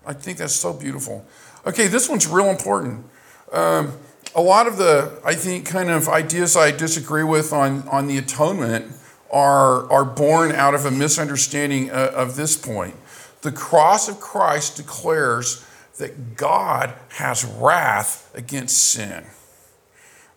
I 0.06 0.12
think 0.12 0.38
that's 0.38 0.54
so 0.54 0.72
beautiful. 0.72 1.26
Okay, 1.66 1.88
this 1.88 2.08
one's 2.08 2.28
real 2.28 2.46
important. 2.46 3.04
Um, 3.52 3.92
a 4.34 4.40
lot 4.40 4.66
of 4.66 4.76
the, 4.76 5.20
I 5.24 5.34
think, 5.34 5.66
kind 5.66 5.90
of 5.90 6.08
ideas 6.08 6.56
I 6.56 6.70
disagree 6.70 7.24
with 7.24 7.52
on, 7.52 7.88
on 7.88 8.06
the 8.06 8.18
atonement 8.18 8.92
are, 9.32 9.90
are 9.90 10.04
born 10.04 10.52
out 10.52 10.74
of 10.74 10.84
a 10.84 10.90
misunderstanding 10.90 11.90
of, 11.90 12.08
of 12.10 12.36
this 12.36 12.56
point. 12.56 12.94
The 13.42 13.50
cross 13.50 14.08
of 14.08 14.20
Christ 14.20 14.76
declares 14.76 15.66
that 15.98 16.36
God 16.36 16.94
has 17.10 17.44
wrath 17.44 18.30
against 18.34 18.76
sin. 18.78 19.24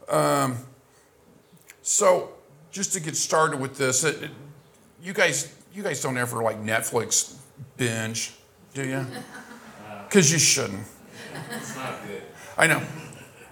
Um, 0.08 0.58
so, 1.84 2.32
just 2.72 2.94
to 2.94 3.00
get 3.00 3.16
started 3.16 3.60
with 3.60 3.78
this, 3.78 4.04
it, 4.04 4.24
it, 4.24 4.32
you 5.02 5.14
guys, 5.14 5.54
you 5.74 5.84
guys 5.84 6.02
don't 6.02 6.18
ever 6.18 6.42
like 6.42 6.64
Netflix 6.64 7.36
binge, 7.78 8.34
do 8.74 8.88
you? 8.88 9.06
because 10.10 10.32
you 10.32 10.40
shouldn't. 10.40 10.86
It's 11.52 11.76
not 11.76 12.06
good. 12.08 12.24
I 12.58 12.68
know. 12.68 12.82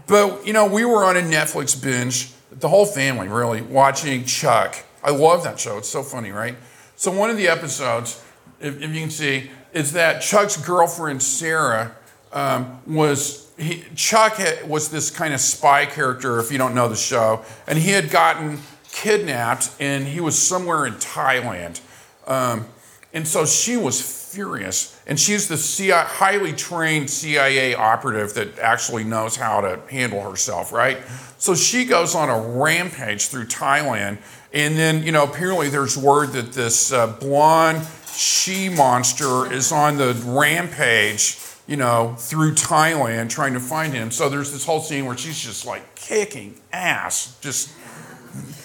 But, 0.08 0.48
you 0.48 0.54
know, 0.54 0.66
we 0.66 0.86
were 0.86 1.04
on 1.04 1.16
a 1.16 1.22
Netflix 1.22 1.82
binge, 1.82 2.32
the 2.52 2.68
whole 2.68 2.86
family 2.86 3.28
really, 3.28 3.62
watching 3.62 4.26
Chuck. 4.26 4.84
I 5.04 5.12
love 5.12 5.44
that 5.44 5.60
show. 5.60 5.78
It's 5.78 5.90
so 5.90 6.02
funny, 6.02 6.32
right? 6.32 6.56
So, 6.96 7.12
one 7.12 7.30
of 7.30 7.38
the 7.38 7.48
episodes, 7.48 8.24
if, 8.60 8.82
if 8.82 8.94
you 8.94 9.02
can 9.02 9.10
see, 9.12 9.52
is 9.74 9.94
that 9.94 10.22
Chuck's 10.22 10.58
girlfriend, 10.58 11.22
Sarah, 11.22 11.96
um, 12.34 12.82
was 12.88 13.52
he, 13.58 13.84
Chuck 13.96 14.34
had, 14.34 14.68
was 14.68 14.90
this 14.90 15.12
kind 15.12 15.34
of 15.34 15.40
spy 15.40 15.86
character, 15.86 16.40
if 16.40 16.52
you 16.52 16.58
don't 16.58 16.74
know 16.74 16.88
the 16.90 16.96
show, 16.96 17.44
and 17.68 17.78
he 17.78 17.92
had 17.92 18.10
gotten 18.10 18.60
kidnapped 18.92 19.70
and 19.80 20.08
he 20.08 20.20
was 20.20 20.38
somewhere 20.38 20.88
in 20.88 20.94
Thailand. 20.96 21.82
Um, 22.26 22.66
and 23.14 23.28
so 23.28 23.46
she 23.46 23.78
was 23.78 24.02
furious. 24.28 25.00
And 25.08 25.20
she's 25.20 25.48
the 25.48 25.58
CIA, 25.58 26.04
highly 26.06 26.54
trained 26.54 27.10
CIA 27.10 27.74
operative 27.76 28.34
that 28.36 28.60
actually 28.60 29.04
knows 29.04 29.36
how 29.36 29.62
to 29.62 29.80
handle 29.90 30.22
herself, 30.22 30.72
right? 30.72 30.98
So 31.38 31.56
she 31.56 31.86
goes 31.86 32.16
on 32.16 32.30
a 32.30 32.60
rampage 32.60 33.28
through 33.28 33.46
Thailand. 33.46 34.20
And 34.54 34.78
then, 34.78 35.04
you 35.04 35.12
know, 35.12 35.24
apparently 35.24 35.70
there's 35.70 35.98
word 35.98 36.34
that 36.34 36.54
this 36.54 36.92
uh, 36.92 37.08
blonde 37.08 37.86
she 38.18 38.68
monster 38.70 39.52
is 39.52 39.72
on 39.72 39.98
the 39.98 40.14
rampage, 40.26 41.38
you 41.68 41.78
know, 41.78 42.16
through 42.18 42.54
Thailand 42.54 43.30
trying 43.30 43.54
to 43.54 43.60
find 43.60 43.94
him. 43.94 44.10
So 44.10 44.28
there's 44.28 44.52
this 44.52 44.66
whole 44.66 44.80
scene 44.80 45.06
where 45.06 45.18
she's 45.18 45.40
just 45.40 45.66
like 45.66 45.96
kicking 45.96 46.56
ass, 46.74 47.38
just 47.42 47.70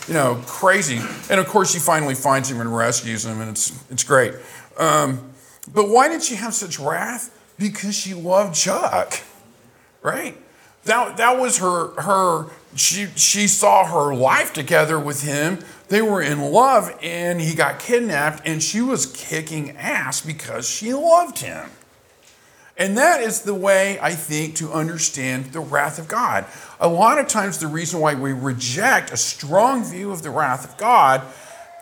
you 0.08 0.14
know, 0.14 0.42
crazy. 0.46 1.00
And 1.30 1.38
of 1.38 1.46
course, 1.46 1.72
she 1.72 1.78
finally 1.78 2.14
finds 2.14 2.50
him 2.50 2.60
and 2.60 2.74
rescues 2.74 3.24
him, 3.24 3.40
and 3.40 3.50
it's 3.50 3.72
it's 3.90 4.04
great. 4.04 4.34
Um, 4.78 5.31
but 5.70 5.88
why 5.88 6.08
did 6.08 6.22
she 6.22 6.36
have 6.36 6.54
such 6.54 6.78
wrath? 6.78 7.38
Because 7.58 7.94
she 7.94 8.14
loved 8.14 8.54
Chuck, 8.54 9.20
right? 10.02 10.36
That 10.84 11.16
that 11.18 11.38
was 11.38 11.58
her 11.58 12.00
her. 12.00 12.46
She 12.74 13.06
she 13.14 13.46
saw 13.46 13.84
her 13.84 14.14
life 14.14 14.52
together 14.52 14.98
with 14.98 15.22
him. 15.22 15.58
They 15.88 16.02
were 16.02 16.22
in 16.22 16.40
love, 16.40 16.96
and 17.02 17.40
he 17.40 17.54
got 17.54 17.78
kidnapped, 17.78 18.42
and 18.46 18.62
she 18.62 18.80
was 18.80 19.06
kicking 19.06 19.76
ass 19.76 20.20
because 20.20 20.68
she 20.68 20.92
loved 20.94 21.38
him. 21.40 21.70
And 22.78 22.96
that 22.96 23.20
is 23.20 23.42
the 23.42 23.54
way 23.54 23.98
I 24.00 24.12
think 24.12 24.56
to 24.56 24.72
understand 24.72 25.52
the 25.52 25.60
wrath 25.60 25.98
of 25.98 26.08
God. 26.08 26.46
A 26.80 26.88
lot 26.88 27.18
of 27.18 27.28
times, 27.28 27.58
the 27.58 27.66
reason 27.66 28.00
why 28.00 28.14
we 28.14 28.32
reject 28.32 29.12
a 29.12 29.16
strong 29.16 29.84
view 29.84 30.10
of 30.10 30.22
the 30.22 30.30
wrath 30.30 30.64
of 30.64 30.76
God 30.78 31.22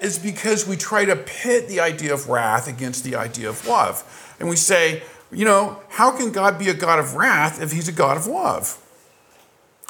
is 0.00 0.18
because 0.18 0.66
we 0.66 0.76
try 0.76 1.04
to 1.04 1.16
pit 1.16 1.68
the 1.68 1.80
idea 1.80 2.12
of 2.12 2.28
wrath 2.28 2.68
against 2.68 3.04
the 3.04 3.16
idea 3.16 3.48
of 3.48 3.66
love. 3.66 4.34
And 4.40 4.48
we 4.48 4.56
say, 4.56 5.02
you 5.30 5.44
know, 5.44 5.80
how 5.88 6.16
can 6.16 6.32
God 6.32 6.58
be 6.58 6.68
a 6.68 6.74
God 6.74 6.98
of 6.98 7.14
wrath 7.14 7.62
if 7.62 7.72
he's 7.72 7.88
a 7.88 7.92
God 7.92 8.16
of 8.16 8.26
love? 8.26 8.78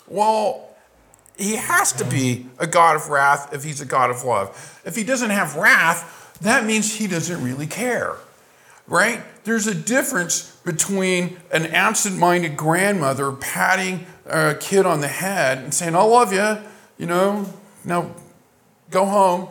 Well, 0.06 0.68
he 1.36 1.56
has 1.56 1.92
to 1.94 2.04
be 2.04 2.46
a 2.58 2.66
God 2.66 2.96
of 2.96 3.08
wrath 3.08 3.54
if 3.54 3.64
he's 3.64 3.80
a 3.80 3.86
God 3.86 4.10
of 4.10 4.24
love. 4.24 4.80
If 4.84 4.96
he 4.96 5.04
doesn't 5.04 5.30
have 5.30 5.56
wrath, 5.56 6.38
that 6.42 6.64
means 6.64 6.94
he 6.94 7.06
doesn't 7.06 7.42
really 7.42 7.66
care 7.66 8.16
right? 8.90 9.22
There's 9.44 9.68
a 9.68 9.74
difference 9.74 10.54
between 10.64 11.38
an 11.50 11.66
absent 11.66 12.18
minded 12.18 12.56
grandmother 12.56 13.32
patting 13.32 14.04
a 14.26 14.56
kid 14.58 14.84
on 14.84 15.00
the 15.00 15.08
head 15.08 15.58
and 15.58 15.72
saying, 15.72 15.94
I 15.94 16.02
love 16.02 16.32
you, 16.32 16.58
you 16.98 17.06
know, 17.06 17.46
now 17.84 18.14
go 18.90 19.06
home, 19.06 19.48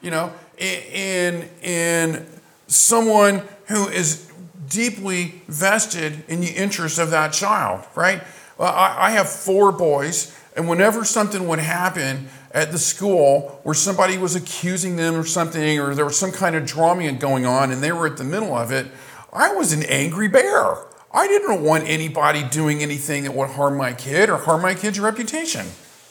you 0.00 0.10
know, 0.10 0.32
in, 0.58 1.48
in 1.62 2.26
someone 2.66 3.42
who 3.66 3.88
is 3.88 4.30
deeply 4.68 5.42
vested 5.48 6.24
in 6.28 6.40
the 6.40 6.48
interests 6.48 6.98
of 6.98 7.10
that 7.10 7.32
child, 7.32 7.84
right? 7.94 8.22
I, 8.58 8.96
I 8.98 9.10
have 9.10 9.28
four 9.28 9.72
boys, 9.72 10.38
and 10.56 10.68
whenever 10.68 11.04
something 11.04 11.46
would 11.48 11.58
happen 11.58 12.28
at 12.52 12.72
the 12.72 12.78
school 12.78 13.60
where 13.64 13.74
somebody 13.74 14.16
was 14.16 14.34
accusing 14.34 14.96
them 14.96 15.14
or 15.14 15.24
something, 15.24 15.78
or 15.78 15.94
there 15.94 16.06
was 16.06 16.18
some 16.18 16.32
kind 16.32 16.56
of 16.56 16.64
drama 16.64 17.12
going 17.12 17.44
on 17.44 17.70
and 17.70 17.82
they 17.82 17.92
were 17.92 18.06
at 18.06 18.16
the 18.16 18.24
middle 18.24 18.54
of 18.54 18.72
it, 18.72 18.86
I 19.32 19.52
was 19.52 19.72
an 19.72 19.82
angry 19.84 20.28
bear. 20.28 20.76
I 21.12 21.26
didn't 21.28 21.62
want 21.62 21.84
anybody 21.86 22.42
doing 22.44 22.82
anything 22.82 23.24
that 23.24 23.34
would 23.34 23.50
harm 23.50 23.76
my 23.76 23.92
kid 23.92 24.30
or 24.30 24.38
harm 24.38 24.62
my 24.62 24.74
kid's 24.74 24.98
reputation, 24.98 25.66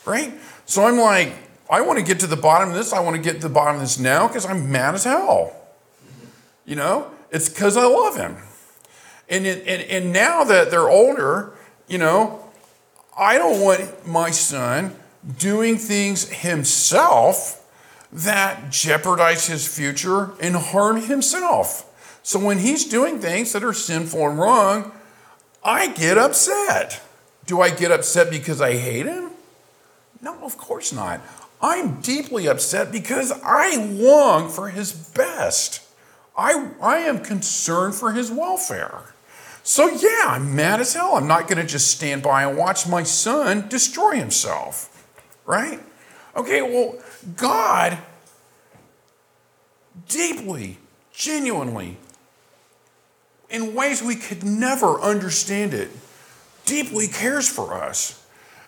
right? 0.06 0.34
So 0.66 0.86
I'm 0.86 0.98
like, 0.98 1.34
I 1.70 1.82
want 1.82 2.00
to 2.00 2.06
get 2.06 2.20
to 2.20 2.28
the 2.28 2.36
bottom 2.38 2.70
of 2.70 2.76
this. 2.76 2.94
I 2.94 3.00
want 3.00 3.16
to 3.16 3.22
get 3.22 3.42
to 3.42 3.48
the 3.48 3.54
bottom 3.54 3.76
of 3.76 3.82
this 3.82 3.98
now 3.98 4.28
because 4.28 4.46
I'm 4.46 4.72
mad 4.72 4.96
as 4.96 5.04
hell. 5.04 5.56
You 6.66 6.76
know, 6.76 7.12
it's 7.32 7.50
because 7.50 7.78
I 7.78 7.86
love 7.86 8.16
him. 8.16 8.38
And, 9.30 9.46
it, 9.46 9.68
and, 9.68 9.82
and 9.84 10.14
now 10.14 10.44
that 10.44 10.70
they're 10.70 10.90
older, 10.90 11.54
you 11.88 11.98
know, 11.98 12.48
I 13.18 13.38
don't 13.38 13.62
want 13.62 14.08
my 14.08 14.32
son 14.32 14.96
doing 15.38 15.78
things 15.78 16.30
himself 16.30 17.62
that 18.12 18.70
jeopardize 18.70 19.48
his 19.48 19.68
future 19.68 20.32
and 20.40 20.56
harm 20.56 21.02
himself. 21.02 21.92
So 22.24 22.40
when 22.40 22.60
he's 22.60 22.86
doing 22.86 23.20
things 23.20 23.54
that 23.54 23.64
are 23.64 23.74
sinful 23.74 24.30
and 24.30 24.40
wrong, 24.40 24.92
I 25.64 25.90
get 25.90 26.18
upset. 26.18 27.02
Do 27.46 27.62
I 27.62 27.70
get 27.70 27.92
upset 27.92 28.30
because 28.30 28.62
I 28.62 28.74
hate 28.74 29.06
him? 29.06 29.32
No, 30.22 30.34
of 30.44 30.58
course 30.58 30.94
not. 30.94 31.22
I'm 31.62 32.02
deeply 32.02 32.48
upset 32.48 32.92
because 32.92 33.32
I 33.44 33.76
long 33.76 34.50
for 34.50 34.70
his 34.70 34.92
best. 34.92 35.82
I, 36.38 36.72
I 36.82 36.98
am 36.98 37.24
concerned 37.24 37.96
for 37.96 38.12
his 38.12 38.32
welfare. 38.32 39.14
So, 39.64 39.90
yeah, 39.90 40.26
I'm 40.28 40.56
mad 40.56 40.80
as 40.80 40.94
hell. 40.94 41.16
I'm 41.16 41.28
not 41.28 41.48
going 41.48 41.58
to 41.58 41.66
just 41.66 41.90
stand 41.90 42.22
by 42.22 42.44
and 42.44 42.58
watch 42.58 42.88
my 42.88 43.04
son 43.04 43.68
destroy 43.68 44.16
himself 44.16 44.92
right? 45.46 45.80
Okay, 46.36 46.62
well, 46.62 46.96
God 47.38 47.98
deeply, 50.10 50.78
genuinely, 51.14 51.98
in 53.50 53.74
ways 53.74 54.04
we 54.04 54.16
could 54.16 54.44
never 54.44 55.00
understand 55.00 55.74
it, 55.74 55.90
deeply 56.66 57.08
cares 57.08 57.48
for 57.48 57.74
us. 57.74 58.22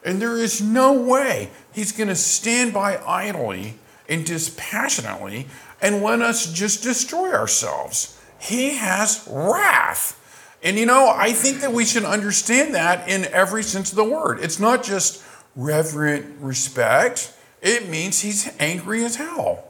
And 0.06 0.21
there 0.21 0.38
is 0.38 0.62
no 0.62 0.93
way 0.93 1.50
He's 1.77 1.91
going 1.91 2.07
to 2.07 2.15
stand 2.15 2.73
by 2.73 2.99
idly 3.05 3.75
and 4.09 4.25
dispassionately 4.25 5.45
and 5.79 6.01
let 6.01 6.23
us 6.23 6.51
just 6.51 6.81
destroy 6.81 7.31
ourselves. 7.31 8.19
He 8.39 8.77
has 8.77 9.29
wrath. 9.31 10.19
And 10.63 10.79
you 10.79 10.87
know, 10.87 11.13
I 11.15 11.33
think 11.33 11.61
that 11.61 11.71
we 11.71 11.85
should 11.85 12.03
understand 12.03 12.73
that 12.73 13.07
in 13.07 13.25
every 13.25 13.61
sense 13.61 13.91
of 13.91 13.95
the 13.95 14.03
word. 14.03 14.39
It's 14.39 14.59
not 14.59 14.81
just 14.81 15.23
reverent 15.55 16.41
respect, 16.41 17.31
it 17.61 17.87
means 17.87 18.21
he's 18.21 18.51
angry 18.57 19.05
as 19.05 19.17
hell. 19.17 19.63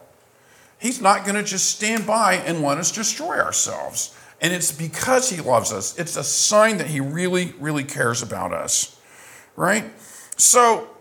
He's 0.80 1.02
not 1.02 1.26
going 1.26 1.36
to 1.36 1.44
just 1.44 1.66
stand 1.66 2.08
by 2.08 2.36
and 2.36 2.62
let 2.62 2.78
us 2.78 2.90
destroy 2.90 3.38
ourselves. 3.38 4.18
And 4.40 4.54
it's 4.54 4.72
because 4.72 5.30
he 5.30 5.42
loves 5.42 5.74
us. 5.74 6.00
It's 6.00 6.16
a 6.16 6.24
sign 6.24 6.78
that 6.78 6.88
he 6.88 7.02
really, 7.02 7.54
really 7.60 7.84
cares 7.84 8.22
about 8.22 8.54
us. 8.54 8.98
Right? 9.58 9.84
So, 10.38 10.92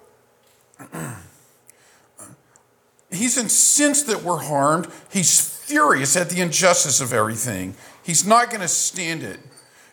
he's 3.10 3.38
incensed 3.38 4.06
that 4.06 4.22
we're 4.22 4.38
harmed. 4.38 4.88
He's 5.10 5.40
furious 5.40 6.16
at 6.16 6.30
the 6.30 6.40
injustice 6.40 7.00
of 7.00 7.12
everything. 7.12 7.74
He's 8.02 8.26
not 8.26 8.50
going 8.50 8.60
to 8.60 8.68
stand 8.68 9.22
it. 9.22 9.40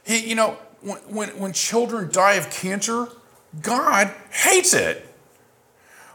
He, 0.06 0.30
you 0.30 0.36
know, 0.36 0.58
when, 0.82 0.98
when, 1.08 1.30
when 1.40 1.54
children 1.54 2.10
die 2.12 2.34
of 2.34 2.52
cancer, 2.52 3.08
God 3.62 4.14
hates 4.32 4.74
it. 4.74 5.08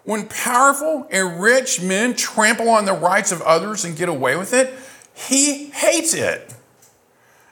When 0.04 0.26
powerful 0.26 1.06
and 1.10 1.40
rich 1.40 1.82
men 1.82 2.14
trample 2.14 2.70
on 2.70 2.84
the 2.84 2.92
rights 2.92 3.32
of 3.32 3.42
others 3.42 3.84
and 3.84 3.96
get 3.96 4.08
away 4.08 4.36
with 4.36 4.54
it, 4.54 4.72
he 5.14 5.66
hates 5.66 6.14
it. 6.14 6.54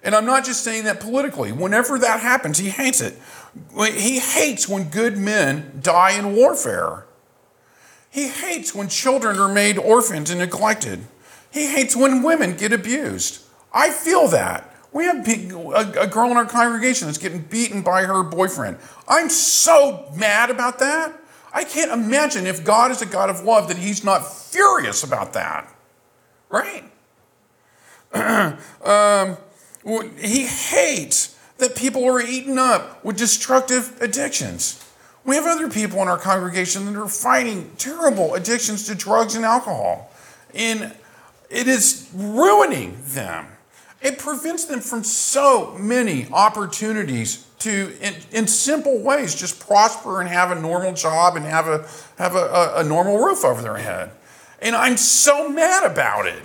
And 0.02 0.14
I'm 0.14 0.24
not 0.24 0.44
just 0.44 0.62
saying 0.62 0.84
that 0.84 1.00
politically. 1.00 1.50
Whenever 1.52 1.98
that 1.98 2.20
happens, 2.20 2.58
he 2.58 2.70
hates 2.70 3.00
it. 3.00 3.18
He 3.76 4.18
hates 4.18 4.68
when 4.68 4.88
good 4.90 5.16
men 5.16 5.78
die 5.82 6.12
in 6.12 6.34
warfare. 6.34 7.06
He 8.10 8.28
hates 8.28 8.74
when 8.74 8.88
children 8.88 9.38
are 9.38 9.52
made 9.52 9.78
orphans 9.78 10.30
and 10.30 10.40
neglected. 10.40 11.00
He 11.50 11.66
hates 11.66 11.94
when 11.94 12.22
women 12.22 12.56
get 12.56 12.72
abused. 12.72 13.42
I 13.72 13.90
feel 13.90 14.28
that. 14.28 14.72
We 14.92 15.04
have 15.04 15.26
a, 15.28 16.06
girl 16.06 16.30
in 16.30 16.38
our 16.38 16.46
congregation 16.46 17.06
that's 17.06 17.18
getting 17.18 17.42
beaten 17.42 17.82
by 17.82 18.04
her 18.04 18.22
boyfriend. 18.22 18.78
I'm 19.06 19.28
so 19.28 20.10
mad 20.16 20.48
about 20.50 20.78
that. 20.78 21.12
I 21.52 21.64
can't 21.64 21.90
imagine 21.90 22.46
if 22.46 22.64
God 22.64 22.90
is 22.90 23.02
a 23.02 23.06
God 23.06 23.28
of 23.28 23.42
love 23.42 23.68
that 23.68 23.76
He's 23.76 24.02
not 24.02 24.26
furious 24.26 25.04
about 25.04 25.34
that. 25.34 25.70
Right? 26.48 26.84
um, 28.84 29.36
he 30.18 30.46
hates 30.46 31.35
that 31.58 31.74
people 31.74 32.04
are 32.04 32.20
eaten 32.20 32.58
up 32.58 33.04
with 33.04 33.16
destructive 33.16 34.00
addictions. 34.00 34.82
We 35.24 35.36
have 35.36 35.46
other 35.46 35.68
people 35.68 36.00
in 36.02 36.08
our 36.08 36.18
congregation 36.18 36.86
that 36.86 37.00
are 37.00 37.08
fighting 37.08 37.72
terrible 37.78 38.34
addictions 38.34 38.86
to 38.86 38.94
drugs 38.94 39.34
and 39.34 39.44
alcohol. 39.44 40.12
And 40.54 40.94
it 41.50 41.68
is 41.68 42.08
ruining 42.14 42.98
them. 43.02 43.46
It 44.02 44.18
prevents 44.18 44.66
them 44.66 44.80
from 44.80 45.02
so 45.02 45.76
many 45.78 46.28
opportunities 46.30 47.46
to, 47.60 47.96
in, 48.00 48.14
in, 48.30 48.46
simple 48.46 49.00
ways, 49.00 49.34
just 49.34 49.58
prosper 49.58 50.20
and 50.20 50.28
have 50.28 50.50
a 50.50 50.60
normal 50.60 50.92
job 50.92 51.34
and 51.36 51.44
have, 51.46 51.66
a, 51.66 51.88
have 52.18 52.36
a, 52.36 52.44
a, 52.44 52.80
a 52.80 52.84
normal 52.84 53.18
roof 53.18 53.44
over 53.44 53.62
their 53.62 53.78
head. 53.78 54.12
And 54.60 54.76
I'm 54.76 54.96
so 54.96 55.48
mad 55.48 55.90
about 55.90 56.26
it. 56.26 56.42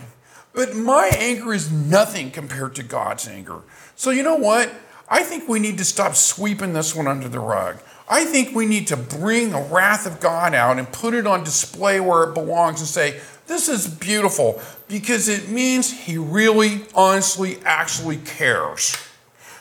But 0.53 0.75
my 0.75 1.11
anger 1.13 1.53
is 1.53 1.71
nothing 1.71 2.31
compared 2.31 2.75
to 2.75 2.83
God's 2.83 3.27
anger. 3.27 3.61
So, 3.95 4.09
you 4.09 4.23
know 4.23 4.35
what? 4.35 4.71
I 5.11 5.23
think 5.23 5.49
we 5.49 5.59
need 5.59 5.77
to 5.79 5.85
stop 5.85 6.15
sweeping 6.15 6.71
this 6.71 6.95
one 6.95 7.05
under 7.05 7.27
the 7.27 7.41
rug. 7.41 7.79
I 8.07 8.23
think 8.23 8.55
we 8.55 8.65
need 8.65 8.87
to 8.87 8.97
bring 8.97 9.51
the 9.51 9.59
wrath 9.59 10.07
of 10.07 10.21
God 10.21 10.55
out 10.55 10.79
and 10.79 10.89
put 10.89 11.13
it 11.13 11.27
on 11.27 11.43
display 11.43 11.99
where 11.99 12.23
it 12.23 12.33
belongs 12.33 12.79
and 12.79 12.87
say, 12.87 13.19
this 13.45 13.67
is 13.67 13.87
beautiful 13.87 14.61
because 14.87 15.27
it 15.27 15.49
means 15.49 16.05
he 16.05 16.17
really, 16.17 16.85
honestly, 16.95 17.57
actually 17.65 18.17
cares. 18.17 18.95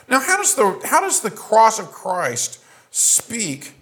Now, 0.07 0.21
how 0.21 0.37
does 0.37 0.55
the, 0.55 0.81
how 0.85 1.01
does 1.01 1.19
the 1.19 1.31
cross 1.31 1.79
of 1.79 1.91
Christ 1.91 2.63
speak 2.89 3.73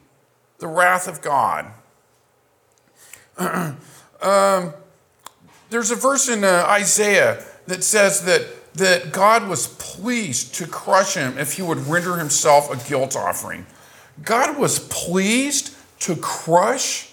the 0.58 0.68
wrath 0.68 1.08
of 1.08 1.22
God? 1.22 1.72
um, 3.38 4.74
there's 5.70 5.92
a 5.92 5.96
verse 5.96 6.30
in 6.30 6.44
uh, 6.44 6.66
Isaiah 6.68 7.44
that 7.68 7.84
says 7.84 8.26
that, 8.26 8.48
that 8.80 9.12
God 9.12 9.48
was 9.48 9.68
pleased 9.68 10.56
to 10.56 10.68
crush 10.68 11.14
him 11.14 11.38
if 11.38 11.54
he 11.54 11.62
would 11.62 11.78
render 11.88 12.18
himself 12.18 12.70
a 12.72 12.90
guilt 12.90 13.16
offering. 13.16 13.66
God 14.24 14.58
was 14.58 14.80
pleased 14.80 15.76
to 16.00 16.16
crush 16.16 17.10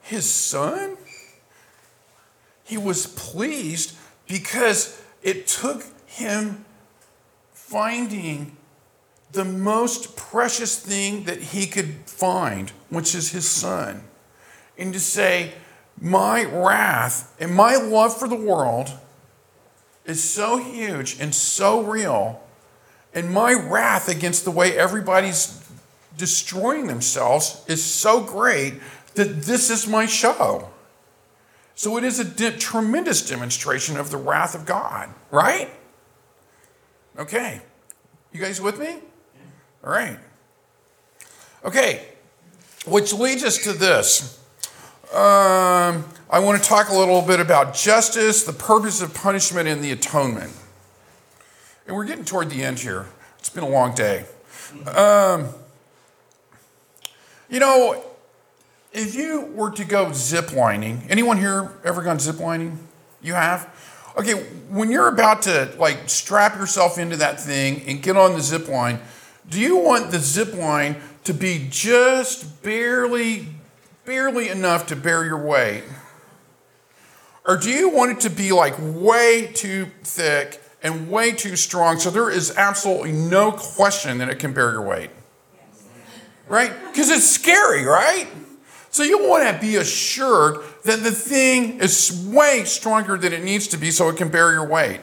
his 0.00 0.28
son? 0.28 0.96
He 2.64 2.76
was 2.76 3.06
pleased 3.06 3.96
because 4.26 5.00
it 5.22 5.46
took 5.46 5.84
him 6.06 6.64
finding 7.52 8.56
the 9.32 9.44
most 9.44 10.16
precious 10.16 10.78
thing 10.78 11.24
that 11.24 11.40
he 11.40 11.66
could 11.66 11.94
find, 12.06 12.70
which 12.90 13.14
is 13.14 13.32
his 13.32 13.48
son, 13.48 14.04
and 14.76 14.92
to 14.92 15.00
say, 15.00 15.54
My 15.98 16.44
wrath 16.44 17.34
and 17.40 17.54
my 17.54 17.76
love 17.76 18.16
for 18.16 18.28
the 18.28 18.36
world 18.36 18.90
is 20.04 20.22
so 20.22 20.58
huge 20.58 21.18
and 21.20 21.34
so 21.34 21.82
real, 21.82 22.42
and 23.14 23.30
my 23.30 23.52
wrath 23.52 24.08
against 24.08 24.44
the 24.44 24.50
way 24.50 24.76
everybody's 24.76 25.62
destroying 26.16 26.86
themselves 26.86 27.64
is 27.68 27.82
so 27.82 28.22
great 28.22 28.74
that 29.14 29.42
this 29.42 29.70
is 29.70 29.86
my 29.86 30.06
show. 30.06 30.68
So 31.74 31.96
it 31.96 32.04
is 32.04 32.18
a 32.18 32.24
de- 32.24 32.56
tremendous 32.56 33.26
demonstration 33.28 33.96
of 33.96 34.10
the 34.10 34.16
wrath 34.16 34.54
of 34.54 34.66
God, 34.66 35.08
right? 35.30 35.70
Okay. 37.18 37.62
You 38.32 38.40
guys 38.40 38.60
with 38.60 38.78
me? 38.78 38.96
All 39.84 39.90
right. 39.90 40.18
Okay. 41.64 42.06
Which 42.86 43.12
leads 43.12 43.44
us 43.44 43.58
to 43.64 43.72
this. 43.72 44.38
Um, 45.12 46.04
I 46.32 46.38
want 46.38 46.62
to 46.62 46.66
talk 46.66 46.88
a 46.88 46.94
little 46.94 47.20
bit 47.20 47.40
about 47.40 47.74
justice, 47.74 48.44
the 48.44 48.54
purpose 48.54 49.02
of 49.02 49.12
punishment, 49.12 49.68
and 49.68 49.84
the 49.84 49.92
atonement. 49.92 50.50
And 51.86 51.94
we're 51.94 52.06
getting 52.06 52.24
toward 52.24 52.48
the 52.48 52.62
end 52.62 52.78
here. 52.78 53.04
It's 53.38 53.50
been 53.50 53.64
a 53.64 53.68
long 53.68 53.94
day. 53.94 54.24
Um, 54.86 55.50
you 57.50 57.60
know, 57.60 58.02
if 58.94 59.14
you 59.14 59.42
were 59.54 59.72
to 59.72 59.84
go 59.84 60.06
ziplining, 60.06 61.02
anyone 61.10 61.36
here 61.36 61.70
ever 61.84 62.00
gone 62.00 62.16
ziplining? 62.16 62.78
You 63.20 63.34
have? 63.34 63.68
Okay, 64.16 64.32
when 64.70 64.90
you're 64.90 65.08
about 65.08 65.42
to 65.42 65.74
like 65.78 66.08
strap 66.08 66.56
yourself 66.56 66.96
into 66.96 67.18
that 67.18 67.40
thing 67.40 67.82
and 67.86 68.02
get 68.02 68.16
on 68.16 68.32
the 68.32 68.40
zip 68.40 68.68
line, 68.68 69.00
do 69.50 69.60
you 69.60 69.76
want 69.76 70.10
the 70.10 70.18
zip 70.18 70.54
line 70.54 70.96
to 71.24 71.34
be 71.34 71.66
just 71.68 72.62
barely, 72.62 73.48
barely 74.06 74.48
enough 74.48 74.86
to 74.86 74.96
bear 74.96 75.26
your 75.26 75.36
weight? 75.36 75.84
Or 77.44 77.56
do 77.56 77.70
you 77.70 77.90
want 77.90 78.12
it 78.12 78.20
to 78.20 78.30
be 78.30 78.52
like 78.52 78.74
way 78.78 79.50
too 79.52 79.86
thick 80.02 80.62
and 80.82 81.10
way 81.10 81.32
too 81.32 81.56
strong 81.56 81.98
so 81.98 82.10
there 82.10 82.30
is 82.30 82.56
absolutely 82.56 83.12
no 83.12 83.52
question 83.52 84.18
that 84.18 84.28
it 84.28 84.38
can 84.38 84.52
bear 84.52 84.72
your 84.72 84.82
weight? 84.82 85.10
Right? 86.48 86.72
Because 86.90 87.10
it's 87.10 87.28
scary, 87.28 87.84
right? 87.84 88.28
So 88.90 89.02
you 89.02 89.26
want 89.26 89.48
to 89.48 89.60
be 89.60 89.76
assured 89.76 90.58
that 90.84 91.02
the 91.02 91.10
thing 91.10 91.80
is 91.80 92.26
way 92.28 92.64
stronger 92.64 93.16
than 93.16 93.32
it 93.32 93.42
needs 93.42 93.68
to 93.68 93.78
be 93.78 93.90
so 93.90 94.08
it 94.10 94.16
can 94.16 94.28
bear 94.28 94.52
your 94.52 94.68
weight. 94.68 95.00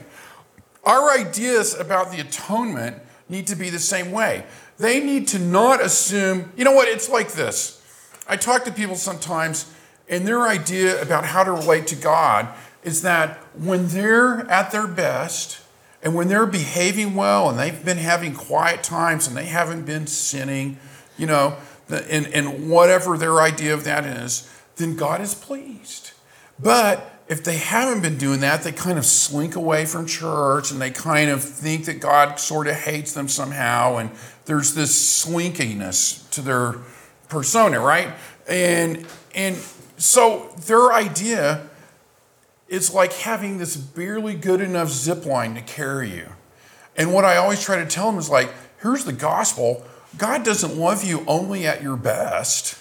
Our 0.84 1.12
ideas 1.12 1.78
about 1.78 2.12
the 2.12 2.20
atonement 2.22 2.98
need 3.28 3.48
to 3.48 3.56
be 3.56 3.70
the 3.70 3.80
same 3.80 4.12
way. 4.12 4.46
They 4.78 5.00
need 5.00 5.28
to 5.30 5.40
not 5.40 5.82
assume, 5.84 6.52
you 6.56 6.64
know 6.64 6.72
what, 6.72 6.88
it's 6.88 7.10
like 7.10 7.34
this. 7.34 7.82
I 8.28 8.38
talk 8.38 8.64
to 8.66 8.72
people 8.72 8.96
sometimes, 8.96 9.72
and 10.10 10.28
their 10.28 10.42
idea 10.42 11.02
about 11.02 11.26
how 11.26 11.44
to 11.44 11.52
relate 11.52 11.88
to 11.88 11.96
God 11.96 12.48
is 12.84 13.02
that 13.04 13.38
when 13.58 13.88
they're 13.90 14.40
at 14.50 14.72
their 14.72 14.88
best 14.88 15.62
and 16.02 16.16
when 16.16 16.28
they're 16.28 16.46
behaving 16.46 17.14
well 17.14 17.50
and 17.50 17.60
they've 17.60 17.84
been 17.86 17.98
having 17.98 18.34
quiet 18.34 18.84
times 18.84 19.28
and 19.28 19.36
they 19.36 19.46
haven't 19.46 19.86
been 19.86 20.08
sinning, 20.08 20.78
you 21.18 21.28
know, 21.28 21.58
and, 21.90 22.28
and 22.28 22.70
whatever 22.70 23.18
their 23.18 23.42
idea 23.42 23.74
of 23.74 23.84
that 23.84 24.06
is, 24.06 24.50
then 24.78 24.96
God 24.96 25.22
is 25.22 25.36
pleased. 25.36 26.12
But 26.58 27.20
if 27.28 27.44
they 27.44 27.58
haven't 27.58 28.02
been 28.02 28.18
doing 28.18 28.40
that, 28.40 28.64
they 28.64 28.72
kind 28.72 28.98
of 28.98 29.06
slink 29.06 29.56
away 29.56 29.86
from 29.86 30.08
church 30.08 30.72
and 30.72 30.82
they 30.82 30.90
kind 30.90 31.30
of 31.30 31.44
think 31.44 31.86
that 31.86 32.00
God 32.00 32.40
sort 32.40 32.68
of 32.68 32.76
hates 32.76 33.14
them 33.14 33.28
somehow. 33.28 33.98
And 33.98 34.12
there's 34.46 34.74
this 34.74 35.26
slinkiness 35.26 36.28
to 36.32 36.42
their 36.42 36.76
persona, 37.28 37.80
right? 37.80 38.14
And, 38.48 39.06
and 39.36 39.56
so 40.00 40.54
their 40.66 40.92
idea 40.94 41.70
is 42.70 42.94
like 42.94 43.14
having 43.14 43.58
this 43.58 43.76
barely 43.76 44.36
good 44.36 44.62
enough 44.62 44.90
zip 44.90 45.26
line 45.26 45.56
to 45.56 45.62
carry 45.62 46.10
you. 46.10 46.30
And 46.96 47.14
what 47.14 47.26
I 47.26 47.38
always 47.38 47.62
try 47.62 47.78
to 47.78 47.86
tell 47.86 48.10
them 48.10 48.20
is 48.20 48.30
like, 48.30 48.52
here's 48.82 49.06
the 49.06 49.14
gospel. 49.14 49.86
God 50.18 50.44
doesn't 50.44 50.78
love 50.78 51.04
you 51.04 51.24
only 51.28 51.68
at 51.68 51.84
your 51.84 51.98
best. 51.98 52.78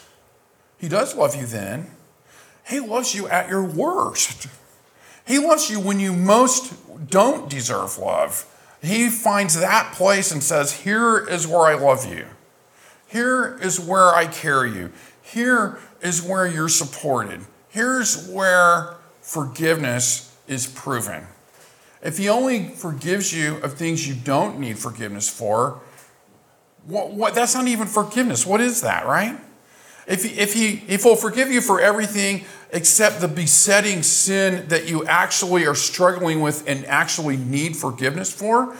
He 0.78 0.88
does 0.88 1.16
love 1.16 1.34
you 1.34 1.46
then. 1.46 1.90
He 2.66 2.80
loves 2.80 3.14
you 3.14 3.28
at 3.28 3.48
your 3.48 3.64
worst. 3.64 4.46
He 5.26 5.38
loves 5.38 5.70
you 5.70 5.80
when 5.80 6.00
you 6.00 6.12
most 6.12 6.74
don't 7.10 7.50
deserve 7.50 7.98
love. 7.98 8.46
He 8.82 9.08
finds 9.08 9.58
that 9.58 9.92
place 9.94 10.30
and 10.30 10.42
says, 10.42 10.80
Here 10.80 11.18
is 11.18 11.46
where 11.46 11.62
I 11.62 11.74
love 11.74 12.10
you. 12.12 12.26
Here 13.08 13.58
is 13.60 13.80
where 13.80 14.14
I 14.14 14.26
carry 14.26 14.72
you. 14.72 14.92
Here 15.22 15.78
is 16.00 16.22
where 16.22 16.46
you're 16.46 16.68
supported. 16.68 17.40
Here's 17.68 18.28
where 18.28 18.96
forgiveness 19.20 20.36
is 20.46 20.66
proven. 20.66 21.26
If 22.02 22.18
He 22.18 22.28
only 22.28 22.68
forgives 22.68 23.32
you 23.32 23.56
of 23.56 23.74
things 23.74 24.08
you 24.08 24.14
don't 24.14 24.58
need 24.58 24.78
forgiveness 24.78 25.28
for, 25.28 25.80
what, 26.86 27.12
what, 27.12 27.34
that's 27.34 27.54
not 27.54 27.68
even 27.68 27.86
forgiveness. 27.86 28.46
What 28.46 28.60
is 28.60 28.80
that, 28.80 29.06
right? 29.06 29.38
If 30.06 30.24
if, 30.24 30.54
he, 30.54 30.82
if 30.88 31.02
he'll 31.02 31.16
forgive 31.16 31.52
you 31.52 31.60
for 31.60 31.80
everything 31.80 32.46
except 32.72 33.20
the 33.20 33.28
besetting 33.28 34.02
sin 34.02 34.68
that 34.68 34.88
you 34.88 35.04
actually 35.04 35.66
are 35.66 35.74
struggling 35.74 36.40
with 36.40 36.66
and 36.66 36.86
actually 36.86 37.36
need 37.36 37.76
forgiveness 37.76 38.32
for, 38.32 38.74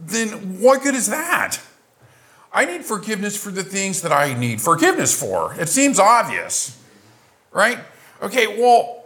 then 0.00 0.60
what 0.60 0.82
good 0.82 0.94
is 0.94 1.08
that? 1.08 1.60
I 2.52 2.64
need 2.64 2.84
forgiveness 2.84 3.42
for 3.42 3.50
the 3.50 3.64
things 3.64 4.02
that 4.02 4.12
I 4.12 4.34
need 4.34 4.60
forgiveness 4.60 5.18
for. 5.18 5.54
It 5.58 5.68
seems 5.68 5.98
obvious, 5.98 6.78
right? 7.50 7.78
Okay, 8.20 8.46
well, 8.46 9.04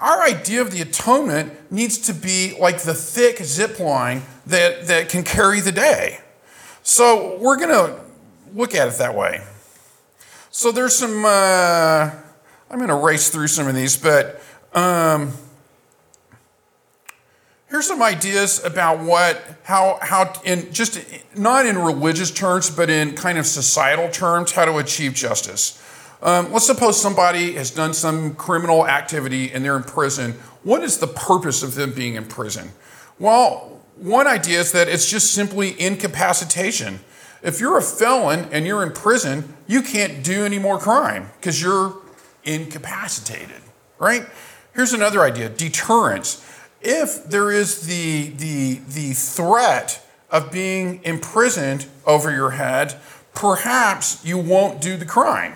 our 0.00 0.22
idea 0.22 0.60
of 0.60 0.70
the 0.70 0.80
atonement 0.80 1.72
needs 1.72 1.98
to 1.98 2.12
be 2.12 2.56
like 2.58 2.82
the 2.82 2.94
thick 2.94 3.38
zip 3.38 3.80
line 3.80 4.22
that, 4.46 4.86
that 4.86 5.08
can 5.08 5.24
carry 5.24 5.60
the 5.60 5.72
day. 5.72 6.20
So 6.82 7.38
we're 7.40 7.56
going 7.56 7.70
to 7.70 8.00
look 8.54 8.74
at 8.74 8.88
it 8.88 8.94
that 8.98 9.14
way. 9.14 9.42
So 10.50 10.70
there's 10.70 10.94
some, 10.94 11.24
uh, 11.24 12.10
I'm 12.70 12.78
going 12.78 12.88
to 12.88 12.94
race 12.94 13.28
through 13.28 13.48
some 13.48 13.66
of 13.66 13.74
these, 13.74 13.96
but 13.96 14.40
um, 14.72 15.32
here's 17.68 17.86
some 17.86 18.02
ideas 18.02 18.62
about 18.64 19.00
what, 19.00 19.42
how, 19.64 19.98
how, 20.02 20.32
in 20.44 20.72
just 20.72 21.00
not 21.36 21.66
in 21.66 21.78
religious 21.78 22.30
terms, 22.30 22.70
but 22.70 22.90
in 22.90 23.14
kind 23.14 23.38
of 23.38 23.46
societal 23.46 24.08
terms, 24.10 24.52
how 24.52 24.64
to 24.64 24.78
achieve 24.78 25.14
justice. 25.14 25.80
Um, 26.22 26.52
let's 26.52 26.66
suppose 26.66 27.00
somebody 27.00 27.52
has 27.52 27.70
done 27.70 27.92
some 27.92 28.34
criminal 28.34 28.86
activity 28.86 29.52
and 29.52 29.64
they're 29.64 29.76
in 29.76 29.82
prison. 29.82 30.32
What 30.62 30.82
is 30.82 30.98
the 30.98 31.06
purpose 31.06 31.62
of 31.62 31.74
them 31.74 31.92
being 31.92 32.14
in 32.14 32.24
prison? 32.24 32.70
Well, 33.18 33.82
one 33.96 34.26
idea 34.26 34.60
is 34.60 34.72
that 34.72 34.88
it's 34.88 35.08
just 35.08 35.32
simply 35.32 35.78
incapacitation. 35.80 37.00
If 37.42 37.60
you're 37.60 37.76
a 37.76 37.82
felon 37.82 38.48
and 38.52 38.66
you're 38.66 38.82
in 38.82 38.92
prison, 38.92 39.54
you 39.66 39.82
can't 39.82 40.24
do 40.24 40.44
any 40.44 40.58
more 40.58 40.78
crime 40.78 41.30
because 41.36 41.60
you're 41.60 41.94
incapacitated, 42.42 43.60
right? 43.98 44.26
Here's 44.74 44.94
another 44.94 45.22
idea 45.22 45.50
deterrence. 45.50 46.42
If 46.84 47.24
there 47.24 47.50
is 47.50 47.86
the, 47.86 48.28
the, 48.28 48.80
the 48.88 49.12
threat 49.14 50.04
of 50.30 50.52
being 50.52 51.02
imprisoned 51.04 51.86
over 52.06 52.30
your 52.30 52.50
head, 52.50 52.96
perhaps 53.34 54.24
you 54.24 54.38
won't 54.38 54.80
do 54.80 54.96
the 54.96 55.06
crime, 55.06 55.54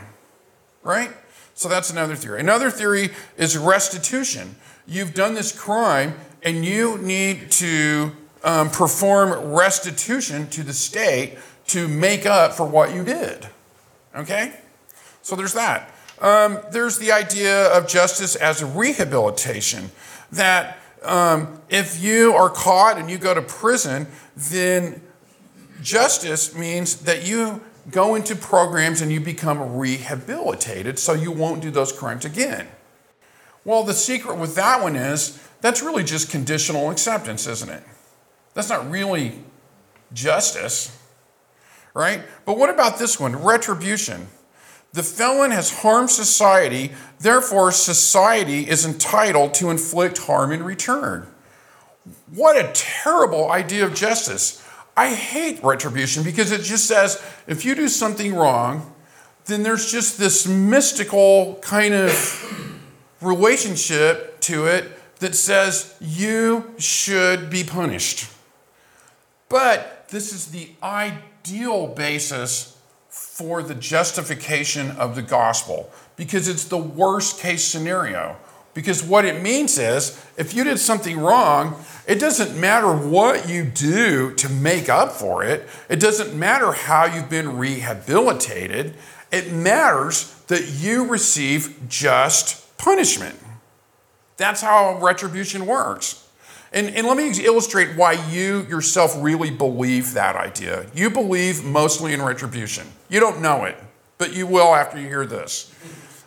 right? 0.83 1.11
So 1.55 1.69
that's 1.69 1.91
another 1.91 2.15
theory. 2.15 2.41
Another 2.41 2.71
theory 2.71 3.11
is 3.37 3.59
restitution. 3.59 4.57
You've 4.87 5.13
done 5.13 5.35
this 5.35 5.53
crime 5.53 6.15
and 6.43 6.65
you 6.65 6.99
need 6.99 7.51
to 7.53 8.13
um, 8.45 8.71
perform 8.71 9.53
restitution 9.53 10.49
to 10.51 10.63
the 10.63 10.73
state 10.73 11.37
to 11.69 11.89
make 11.89 12.27
up 12.27 12.53
for 12.53 12.65
what 12.65 12.95
you 12.95 13.05
did. 13.05 13.49
Okay? 14.15 14.55
So 15.23 15.37
there's 15.37 15.55
that. 15.55 15.93
Um, 16.21 16.59
there's 16.73 16.99
the 16.99 17.13
idea 17.13 17.67
of 17.69 17.87
justice 17.87 18.35
as 18.37 18.65
rehabilitation, 18.65 19.91
that 20.33 20.79
um, 21.03 21.61
if 21.69 22.03
you 22.03 22.33
are 22.35 22.51
caught 22.51 22.99
and 22.99 23.11
you 23.11 23.19
go 23.19 23.35
to 23.35 23.43
prison, 23.43 24.07
then 24.37 25.03
justice 25.83 26.55
means 26.55 26.97
that 27.03 27.27
you 27.27 27.63
go 27.91 28.15
into 28.15 28.37
programs 28.37 29.01
and 29.01 29.11
you 29.13 29.21
become 29.21 29.77
rehabilitated 29.77 30.99
so 30.99 31.13
you 31.13 31.33
won't 31.33 31.63
do 31.63 31.71
those 31.71 31.93
crimes 31.93 32.25
again. 32.25 32.69
Well, 33.65 33.83
the 33.83 33.95
secret 33.95 34.39
with 34.39 34.55
that 34.57 34.83
one 34.83 34.97
is 34.97 35.43
that's 35.61 35.83
really 35.83 36.05
just 36.05 36.31
conditional 36.31 36.91
acceptance, 36.91 37.47
isn't 37.47 37.69
it? 37.69 37.83
That's 38.55 38.69
not 38.69 38.91
really 38.91 39.45
justice, 40.13 40.97
right? 41.95 42.23
But 42.45 42.59
what 42.59 42.71
about 42.71 42.99
this 42.99 43.19
one? 43.21 43.37
Retribution. 43.37 44.29
The 44.93 45.03
felon 45.03 45.51
has 45.51 45.81
harmed 45.81 46.11
society, 46.11 46.93
therefore, 47.21 47.73
society 47.73 48.69
is 48.69 48.87
entitled 48.87 49.55
to 49.55 49.71
inflict 49.71 50.19
harm 50.19 50.51
in 50.51 50.63
return. 50.63 51.27
What 52.35 52.57
a 52.57 52.73
terrible 52.73 53.51
idea 53.51 53.85
of 53.85 53.95
justice. 53.95 54.65
I 54.97 55.15
hate 55.15 55.63
retribution 55.63 56.23
because 56.25 56.51
it 56.51 56.63
just 56.63 56.87
says 56.87 57.23
if 57.47 57.65
you 57.65 57.75
do 57.75 57.89
something 57.89 58.35
wrong, 58.35 58.95
then 59.45 59.63
there's 59.63 59.91
just 59.91 60.19
this 60.19 60.47
mystical 60.47 61.59
kind 61.63 61.95
of 61.95 62.81
relationship 63.21 64.41
to 64.41 64.67
it 64.67 64.91
that 65.21 65.35
says 65.35 65.95
you 66.01 66.75
should 66.79 67.51
be 67.51 67.65
punished. 67.65 68.31
But 69.49 70.09
this 70.09 70.33
is 70.33 70.47
the 70.47 70.71
ideal 70.83 71.89
basis 71.89 72.78
for 73.39 73.63
the 73.63 73.75
justification 73.75 74.91
of 74.93 75.15
the 75.15 75.23
gospel 75.23 75.91
because 76.17 76.49
it's 76.49 76.65
the 76.65 76.77
worst 76.77 77.41
case 77.41 77.65
scenario. 77.65 78.37
Because 78.75 79.03
what 79.03 79.25
it 79.25 79.43
means 79.43 79.79
is 79.79 80.25
if 80.37 80.55
you 80.55 80.63
did 80.63 80.79
something 80.79 81.19
wrong, 81.19 81.83
it 82.07 82.21
doesn't 82.21 82.59
matter 82.59 82.95
what 82.95 83.49
you 83.49 83.65
do 83.65 84.35
to 84.35 84.49
make 84.49 84.89
up 84.89 85.13
for 85.13 85.43
it, 85.43 85.69
it 85.89 85.99
doesn't 85.99 86.39
matter 86.39 86.73
how 86.73 87.07
you've 87.07 87.31
been 87.31 87.57
rehabilitated. 87.57 88.95
It 89.33 89.53
matters 89.53 90.35
that 90.47 90.69
you 90.69 91.07
receive 91.07 91.89
just 91.89 92.77
punishment. 92.79 93.37
That's 94.37 94.61
how 94.61 94.99
retribution 95.01 95.67
works. 95.67 96.28
And, 96.73 96.89
and 96.89 97.07
let 97.07 97.17
me 97.17 97.33
illustrate 97.45 97.97
why 97.97 98.13
you 98.31 98.67
yourself 98.69 99.15
really 99.19 99.51
believe 99.51 100.13
that 100.15 100.37
idea. 100.37 100.87
You 100.95 101.11
believe 101.11 101.65
mostly 101.65 102.13
in 102.13 102.21
retribution. 102.21 102.87
You 103.09 103.21
don't 103.21 103.41
know 103.41 103.65
it, 103.65 103.77
but 104.19 104.35
you 104.35 104.47
will 104.47 104.75
after 104.75 105.01
you 105.01 105.09
hear 105.09 105.25
this. 105.25 105.73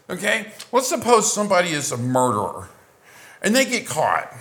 Okay? 0.09 0.51
Let's 0.71 0.87
suppose 0.87 1.31
somebody 1.31 1.69
is 1.69 1.91
a 1.91 1.97
murderer 1.97 2.69
and 3.41 3.55
they 3.55 3.65
get 3.65 3.87
caught. 3.87 4.33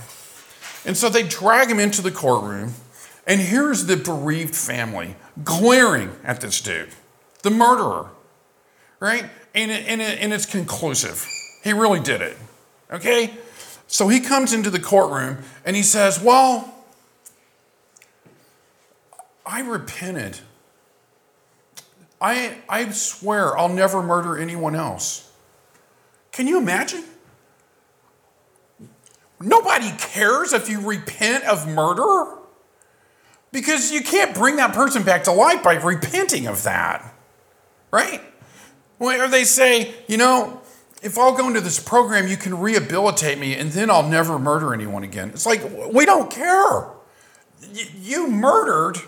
And 0.85 0.97
so 0.97 1.09
they 1.09 1.23
drag 1.23 1.71
him 1.71 1.79
into 1.79 2.01
the 2.01 2.11
courtroom, 2.11 2.73
and 3.27 3.41
here's 3.41 3.87
the 3.87 3.97
bereaved 3.97 4.57
family 4.57 5.17
glaring 5.45 6.13
at 6.25 6.41
this 6.41 6.61
dude, 6.61 6.91
the 7.43 7.51
murderer, 7.51 8.09
right? 8.99 9.25
And, 9.55 9.71
and, 9.71 10.01
and 10.01 10.33
it's 10.33 10.47
conclusive. 10.47 11.27
He 11.63 11.73
really 11.73 12.01
did 12.01 12.23
it. 12.23 12.37
Okay? 12.91 13.35
So 13.91 14.07
he 14.07 14.21
comes 14.21 14.53
into 14.53 14.71
the 14.71 14.79
courtroom 14.79 15.39
and 15.65 15.75
he 15.75 15.83
says, 15.83 16.21
Well, 16.23 16.73
I 19.45 19.63
repented. 19.63 20.39
I, 22.21 22.59
I 22.69 22.89
swear 22.91 23.59
I'll 23.59 23.69
never 23.69 24.01
murder 24.01 24.39
anyone 24.39 24.77
else. 24.77 25.33
Can 26.31 26.47
you 26.47 26.59
imagine? 26.59 27.03
Nobody 29.41 29.91
cares 29.99 30.53
if 30.53 30.69
you 30.69 30.81
repent 30.81 31.45
of 31.45 31.67
murder 31.67 32.39
because 33.51 33.91
you 33.91 34.03
can't 34.03 34.35
bring 34.37 34.57
that 34.57 34.73
person 34.73 35.03
back 35.03 35.25
to 35.25 35.33
life 35.33 35.65
by 35.65 35.75
repenting 35.75 36.47
of 36.47 36.63
that, 36.63 37.13
right? 37.91 38.23
Or 39.01 39.27
they 39.27 39.45
say, 39.45 39.95
you 40.07 40.17
know, 40.17 40.60
if 41.03 41.19
I'll 41.19 41.37
go 41.37 41.49
into 41.49 41.61
this 41.61 41.81
program, 41.81 42.29
you 42.29 42.37
can 42.37 42.59
rehabilitate 42.59 43.39
me 43.39 43.55
and 43.55 43.73
then 43.73 43.91
I'll 43.91 44.09
never 44.09 44.39
murder 44.39 44.75
anyone 44.75 45.03
again. 45.03 45.31
It's 45.31 45.47
like, 45.47 45.63
we 45.93 46.05
don't 46.05 46.31
care. 46.31 46.89
You 47.99 48.29
murdered 48.29 48.99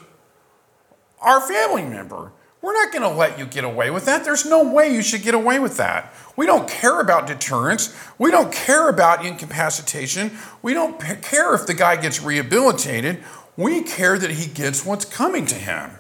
our 1.21 1.41
family 1.41 1.83
member. 1.83 2.33
We're 2.63 2.75
not 2.75 2.93
going 2.93 3.03
to 3.03 3.09
let 3.09 3.39
you 3.39 3.47
get 3.47 3.65
away 3.65 3.91
with 3.91 4.05
that. 4.07 4.25
There's 4.25 4.47
no 4.47 4.63
way 4.63 4.95
you 4.95 5.03
should 5.03 5.23
get 5.23 5.35
away 5.35 5.59
with 5.59 5.77
that. 5.79 6.15
We 6.37 6.47
don't 6.47 6.69
care 6.69 7.01
about 7.01 7.27
deterrence. 7.27 7.95
We 8.19 8.31
don't 8.31 8.53
care 8.53 8.89
about 8.89 9.27
incapacitation. 9.27 10.31
We 10.63 10.73
don't 10.73 11.01
care 11.01 11.55
if 11.55 11.67
the 11.67 11.75
guy 11.75 11.97
gets 11.97 12.23
rehabilitated. 12.23 13.23
We 13.57 13.83
care 13.83 14.17
that 14.17 14.31
he 14.31 14.47
gets 14.47 14.87
what's 14.87 15.05
coming 15.05 15.45
to 15.47 15.57
him. 15.57 15.91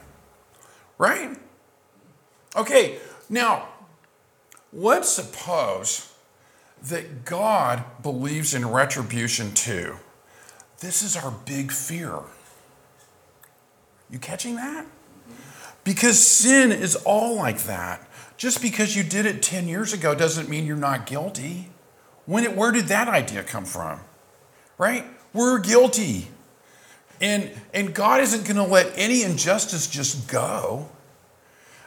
Right? 0.98 1.36
Okay, 2.54 2.98
now 3.28 3.68
Let's 4.72 5.08
suppose 5.08 6.12
that 6.84 7.24
God 7.24 7.84
believes 8.02 8.54
in 8.54 8.68
retribution 8.68 9.52
too. 9.52 9.96
This 10.80 11.02
is 11.02 11.16
our 11.16 11.30
big 11.30 11.70
fear. 11.70 12.18
You 14.10 14.18
catching 14.18 14.56
that? 14.56 14.86
Because 15.84 16.18
sin 16.18 16.72
is 16.72 16.96
all 16.96 17.36
like 17.36 17.62
that. 17.64 18.08
Just 18.36 18.62
because 18.62 18.96
you 18.96 19.02
did 19.02 19.26
it 19.26 19.42
10 19.42 19.68
years 19.68 19.92
ago 19.92 20.14
doesn't 20.14 20.48
mean 20.48 20.66
you're 20.66 20.76
not 20.76 21.06
guilty. 21.06 21.68
When 22.26 22.44
it, 22.44 22.56
where 22.56 22.72
did 22.72 22.86
that 22.86 23.08
idea 23.08 23.42
come 23.42 23.64
from? 23.64 24.00
Right? 24.78 25.04
We're 25.32 25.60
guilty. 25.60 26.28
And, 27.20 27.50
and 27.72 27.94
God 27.94 28.20
isn't 28.20 28.44
going 28.44 28.56
to 28.56 28.70
let 28.70 28.92
any 28.96 29.22
injustice 29.22 29.86
just 29.86 30.28
go. 30.28 30.88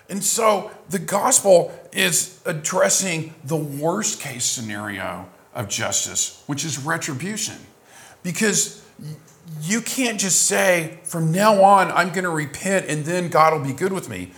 And 0.09 0.23
so 0.23 0.71
the 0.89 0.99
gospel 0.99 1.77
is 1.91 2.41
addressing 2.45 3.33
the 3.43 3.55
worst 3.55 4.19
case 4.19 4.45
scenario 4.45 5.27
of 5.53 5.67
justice, 5.67 6.43
which 6.45 6.63
is 6.63 6.77
retribution. 6.77 7.55
Because 8.21 8.83
you 9.61 9.81
can't 9.81 10.19
just 10.19 10.43
say, 10.43 10.99
from 11.03 11.31
now 11.31 11.63
on, 11.63 11.91
I'm 11.91 12.09
going 12.09 12.23
to 12.23 12.29
repent 12.29 12.87
and 12.87 13.05
then 13.05 13.29
God 13.29 13.53
will 13.53 13.65
be 13.65 13.73
good 13.73 13.93
with 13.93 14.09
me. 14.09 14.31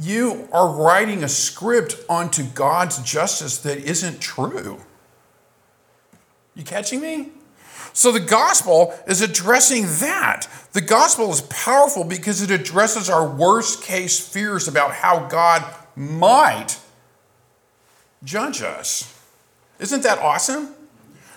You 0.00 0.48
are 0.52 0.68
writing 0.68 1.22
a 1.22 1.28
script 1.28 1.96
onto 2.08 2.42
God's 2.42 2.98
justice 3.02 3.58
that 3.58 3.78
isn't 3.78 4.20
true. 4.20 4.80
You 6.54 6.64
catching 6.64 7.00
me? 7.00 7.30
So 7.96 8.12
the 8.12 8.20
gospel 8.20 8.94
is 9.08 9.22
addressing 9.22 9.84
that. 10.00 10.46
The 10.74 10.82
gospel 10.82 11.32
is 11.32 11.40
powerful 11.40 12.04
because 12.04 12.42
it 12.42 12.50
addresses 12.50 13.08
our 13.08 13.26
worst 13.26 13.82
case 13.82 14.20
fears 14.20 14.68
about 14.68 14.92
how 14.92 15.28
God 15.28 15.64
might 15.96 16.78
judge 18.22 18.60
us. 18.60 19.18
Isn't 19.80 20.02
that 20.02 20.18
awesome? 20.18 20.74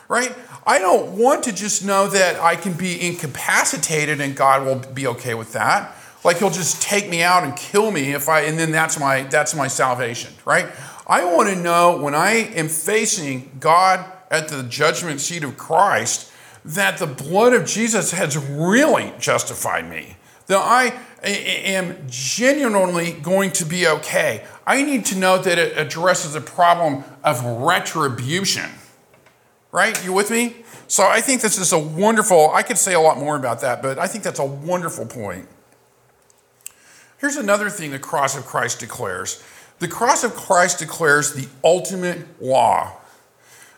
Right? 0.10 0.36
I 0.68 0.80
don't 0.80 1.18
want 1.18 1.46
to 1.46 1.54
just 1.54 1.86
know 1.86 2.08
that 2.10 2.42
I 2.42 2.58
can 2.58 2.74
be 2.74 3.08
incapacitated 3.08 4.20
and 4.20 4.36
God 4.36 4.66
will 4.66 4.94
be 4.94 5.08
okay 5.08 5.36
with 5.36 5.54
that. 5.54 5.96
Like 6.26 6.40
he'll 6.40 6.50
just 6.50 6.82
take 6.82 7.10
me 7.10 7.24
out 7.24 7.46
and 7.46 7.56
kill 7.56 7.90
me 7.90 8.12
if 8.12 8.28
I 8.28 8.42
and 8.42 8.60
then 8.60 8.74
that's 8.74 9.00
my 9.00 9.24
that's 9.24 9.56
my 9.56 9.70
salvation, 9.70 10.34
right? 10.44 10.68
I 11.08 11.24
want 11.24 11.48
to 11.48 11.56
know 11.56 12.02
when 12.02 12.16
I 12.16 12.32
am 12.32 12.68
facing 12.68 13.50
God 13.62 14.04
at 14.30 14.50
the 14.50 14.64
judgment 14.64 15.22
seat 15.22 15.46
of 15.46 15.56
Christ 15.56 16.29
that 16.70 17.00
the 17.00 17.08
blood 17.08 17.54
of 17.54 17.66
Jesus 17.66 18.12
has 18.12 18.38
really 18.38 19.12
justified 19.20 19.90
me, 19.90 20.18
that 20.46 20.60
I 20.60 21.00
am 21.24 21.98
genuinely 22.08 23.14
going 23.14 23.52
to 23.54 23.66
be 23.66 23.88
okay. 23.88 24.46
I 24.68 24.84
need 24.84 25.06
to 25.06 25.18
know 25.18 25.40
that 25.40 25.58
it 25.58 25.76
addresses 25.78 26.34
the 26.34 26.42
problem 26.42 27.04
of 27.24 27.44
retribution. 27.44 28.70
Right? 29.72 30.04
You 30.04 30.14
with 30.14 30.30
me? 30.30 30.58
So 30.88 31.08
I 31.08 31.22
think 31.22 31.42
this 31.42 31.58
is 31.58 31.72
a 31.72 31.80
wonderful, 31.80 32.52
I 32.52 32.62
could 32.62 32.78
say 32.78 32.94
a 32.94 33.00
lot 33.00 33.18
more 33.18 33.36
about 33.36 33.62
that, 33.62 33.82
but 33.82 33.98
I 33.98 34.08
think 34.08 34.24
that's 34.24 34.40
a 34.40 34.46
wonderful 34.46 35.08
point. 35.08 35.48
Here's 37.18 37.36
another 37.36 37.70
thing 37.70 37.92
the 37.92 38.00
cross 38.00 38.38
of 38.38 38.46
Christ 38.46 38.80
declares 38.80 39.44
the 39.80 39.88
cross 39.88 40.24
of 40.24 40.36
Christ 40.36 40.78
declares 40.80 41.34
the 41.34 41.48
ultimate 41.64 42.42
law 42.42 42.99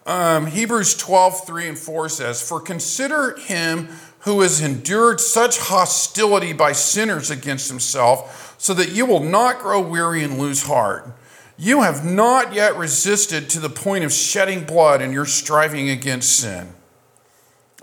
um, 0.05 0.47
Hebrews 0.47 0.95
12, 0.95 1.45
3 1.45 1.67
and 1.69 1.77
4 1.77 2.09
says, 2.09 2.41
For 2.41 2.59
consider 2.59 3.37
him 3.37 3.89
who 4.19 4.41
has 4.41 4.61
endured 4.61 5.19
such 5.19 5.57
hostility 5.59 6.53
by 6.53 6.71
sinners 6.71 7.29
against 7.29 7.69
himself, 7.69 8.55
so 8.57 8.73
that 8.73 8.91
you 8.91 9.05
will 9.05 9.23
not 9.23 9.59
grow 9.59 9.81
weary 9.81 10.23
and 10.23 10.37
lose 10.37 10.63
heart. 10.63 11.11
You 11.57 11.81
have 11.81 12.05
not 12.05 12.53
yet 12.53 12.75
resisted 12.75 13.49
to 13.51 13.59
the 13.59 13.69
point 13.69 14.03
of 14.03 14.11
shedding 14.11 14.63
blood 14.63 15.01
in 15.01 15.11
your 15.11 15.25
striving 15.25 15.89
against 15.89 16.39
sin. 16.39 16.69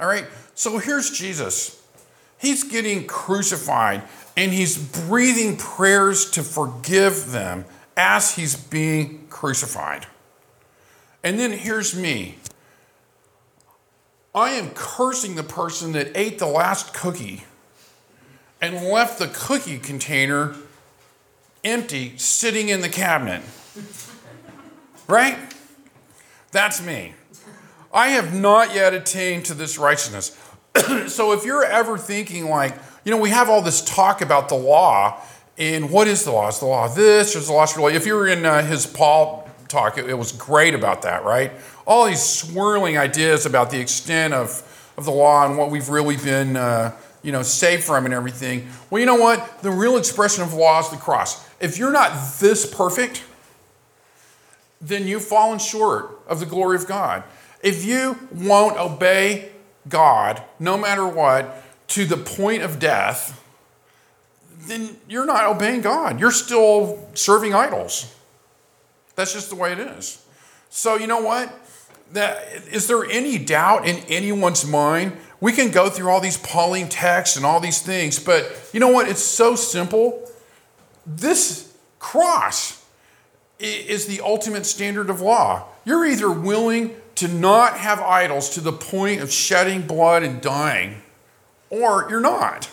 All 0.00 0.06
right, 0.06 0.26
so 0.54 0.78
here's 0.78 1.10
Jesus. 1.10 1.80
He's 2.38 2.64
getting 2.64 3.06
crucified 3.06 4.02
and 4.36 4.52
he's 4.52 4.78
breathing 4.78 5.56
prayers 5.56 6.30
to 6.32 6.42
forgive 6.44 7.32
them 7.32 7.64
as 7.96 8.36
he's 8.36 8.54
being 8.56 9.26
crucified. 9.28 10.06
And 11.22 11.38
then 11.38 11.52
here's 11.52 11.94
me. 11.94 12.36
I 14.34 14.50
am 14.50 14.70
cursing 14.70 15.34
the 15.34 15.42
person 15.42 15.92
that 15.92 16.12
ate 16.14 16.38
the 16.38 16.46
last 16.46 16.94
cookie 16.94 17.44
and 18.60 18.76
left 18.76 19.18
the 19.18 19.28
cookie 19.28 19.78
container 19.78 20.54
empty 21.64 22.16
sitting 22.16 22.68
in 22.68 22.80
the 22.80 22.88
cabinet. 22.88 23.42
Right? 25.08 25.38
That's 26.52 26.84
me. 26.84 27.14
I 27.92 28.08
have 28.10 28.34
not 28.34 28.74
yet 28.74 28.94
attained 28.94 29.46
to 29.46 29.54
this 29.54 29.78
righteousness. 29.78 30.38
so 31.08 31.32
if 31.32 31.44
you're 31.44 31.64
ever 31.64 31.96
thinking 31.98 32.48
like, 32.48 32.76
you 33.04 33.10
know, 33.10 33.18
we 33.18 33.30
have 33.30 33.48
all 33.48 33.62
this 33.62 33.82
talk 33.82 34.20
about 34.20 34.48
the 34.48 34.54
law, 34.54 35.20
and 35.56 35.90
what 35.90 36.06
is 36.06 36.24
the 36.24 36.30
law? 36.30 36.48
Is 36.48 36.60
the 36.60 36.66
law 36.66 36.86
this? 36.86 37.34
Is 37.34 37.48
the 37.48 37.52
law 37.52 37.66
really? 37.76 37.94
If 37.94 38.06
you 38.06 38.14
were 38.14 38.28
in 38.28 38.44
uh, 38.44 38.62
his 38.62 38.86
Paul 38.86 39.47
talk, 39.68 39.98
it, 39.98 40.08
it, 40.08 40.14
was 40.14 40.32
great 40.32 40.74
about 40.74 41.02
that, 41.02 41.24
right? 41.24 41.52
All 41.86 42.06
these 42.06 42.22
swirling 42.22 42.98
ideas 42.98 43.46
about 43.46 43.70
the 43.70 43.80
extent 43.80 44.34
of, 44.34 44.62
of 44.96 45.04
the 45.04 45.10
law 45.10 45.46
and 45.46 45.56
what 45.56 45.70
we've 45.70 45.88
really 45.88 46.16
been, 46.16 46.56
uh, 46.56 46.96
you 47.22 47.32
know, 47.32 47.42
saved 47.42 47.84
from 47.84 48.04
and 48.04 48.14
everything. 48.14 48.68
Well, 48.90 49.00
you 49.00 49.06
know 49.06 49.16
what? 49.16 49.62
The 49.62 49.70
real 49.70 49.96
expression 49.96 50.42
of 50.42 50.54
law 50.54 50.80
is 50.80 50.88
the 50.90 50.96
cross. 50.96 51.46
If 51.60 51.78
you're 51.78 51.92
not 51.92 52.38
this 52.40 52.72
perfect, 52.72 53.24
then 54.80 55.06
you've 55.06 55.24
fallen 55.24 55.58
short 55.58 56.20
of 56.26 56.40
the 56.40 56.46
glory 56.46 56.76
of 56.76 56.86
God. 56.86 57.24
If 57.62 57.84
you 57.84 58.18
won't 58.32 58.78
obey 58.78 59.50
God, 59.88 60.42
no 60.58 60.76
matter 60.76 61.06
what, 61.06 61.64
to 61.88 62.04
the 62.04 62.16
point 62.16 62.62
of 62.62 62.78
death, 62.78 63.42
then 64.60 64.96
you're 65.08 65.26
not 65.26 65.46
obeying 65.46 65.80
God. 65.80 66.20
You're 66.20 66.30
still 66.30 67.08
serving 67.14 67.54
idols. 67.54 68.14
That's 69.18 69.32
just 69.32 69.48
the 69.48 69.56
way 69.56 69.72
it 69.72 69.80
is. 69.80 70.24
So, 70.70 70.94
you 70.94 71.08
know 71.08 71.20
what? 71.20 71.52
That, 72.12 72.38
is 72.70 72.86
there 72.86 73.04
any 73.04 73.36
doubt 73.36 73.84
in 73.84 73.96
anyone's 74.08 74.64
mind? 74.64 75.16
We 75.40 75.50
can 75.50 75.72
go 75.72 75.90
through 75.90 76.08
all 76.08 76.20
these 76.20 76.36
Pauline 76.36 76.88
texts 76.88 77.36
and 77.36 77.44
all 77.44 77.58
these 77.58 77.82
things, 77.82 78.20
but 78.20 78.70
you 78.72 78.78
know 78.78 78.90
what? 78.90 79.08
It's 79.08 79.20
so 79.20 79.56
simple. 79.56 80.30
This 81.04 81.76
cross 81.98 82.86
is 83.58 84.06
the 84.06 84.20
ultimate 84.20 84.66
standard 84.66 85.10
of 85.10 85.20
law. 85.20 85.64
You're 85.84 86.06
either 86.06 86.30
willing 86.30 86.94
to 87.16 87.26
not 87.26 87.76
have 87.76 88.00
idols 88.00 88.50
to 88.50 88.60
the 88.60 88.72
point 88.72 89.20
of 89.20 89.32
shedding 89.32 89.82
blood 89.82 90.22
and 90.22 90.40
dying, 90.40 91.02
or 91.70 92.06
you're 92.08 92.20
not. 92.20 92.70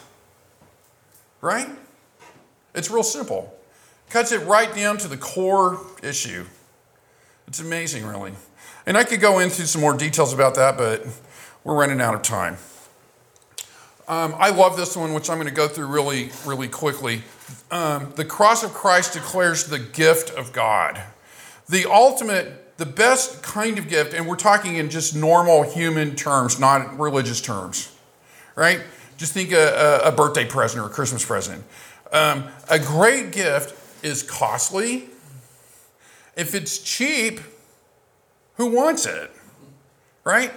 Right? 1.42 1.70
It's 2.76 2.92
real 2.92 3.02
simple. 3.02 3.55
Cuts 4.10 4.32
it 4.32 4.40
right 4.46 4.74
down 4.74 4.98
to 5.00 5.08
the 5.08 5.18
core 5.18 5.80
issue. 6.04 6.46
It's 7.48 7.60
amazing, 7.60 8.06
really. 8.06 8.34
And 8.86 8.98
I 8.98 9.04
could 9.04 9.20
go 9.20 9.40
into 9.40 9.68
some 9.68 9.82
more 9.82 9.96
details 9.96 10.34
about 10.34 10.56
that, 10.56 10.78
but 10.78 11.06
we're 11.64 11.76
running 11.76 12.02
out 12.02 12.16
of 12.16 12.22
time. 12.22 12.58
Um, 14.08 14.36
I 14.38 14.52
love 14.52 14.78
this 14.78 14.96
one, 14.96 15.14
which 15.14 15.30
I'm 15.30 15.38
going 15.38 15.48
to 15.48 15.54
go 15.54 15.68
through 15.68 15.88
really, 15.88 16.30
really 16.46 16.68
quickly. 16.68 17.24
Um, 17.72 18.14
the 18.16 18.26
cross 18.26 18.64
of 18.64 18.74
Christ 18.74 19.14
declares 19.14 19.66
the 19.66 19.80
gift 19.80 20.30
of 20.30 20.54
God. 20.54 21.02
The 21.68 21.90
ultimate 21.92 22.66
the 22.78 22.86
best 22.86 23.42
kind 23.42 23.78
of 23.78 23.88
gift, 23.88 24.14
and 24.14 24.28
we're 24.28 24.36
talking 24.36 24.76
in 24.76 24.90
just 24.90 25.16
normal 25.16 25.64
human 25.64 26.16
terms, 26.16 26.60
not 26.60 27.00
religious 27.00 27.40
terms, 27.40 27.96
right? 28.56 28.82
Just 29.18 29.34
think 29.34 29.54
a, 29.54 30.02
a 30.04 30.12
birthday 30.12 30.46
present 30.46 30.84
or 30.84 30.88
a 30.88 30.92
Christmas 30.92 31.24
present. 31.24 31.64
Um, 32.12 32.44
a 32.70 32.78
great 32.78 33.32
gift 33.32 33.74
is 34.06 34.24
costly. 34.24 35.10
If 36.38 36.54
it's 36.54 36.78
cheap, 36.78 37.40
who 38.56 38.68
wants 38.68 39.06
it, 39.06 39.32
right? 40.24 40.52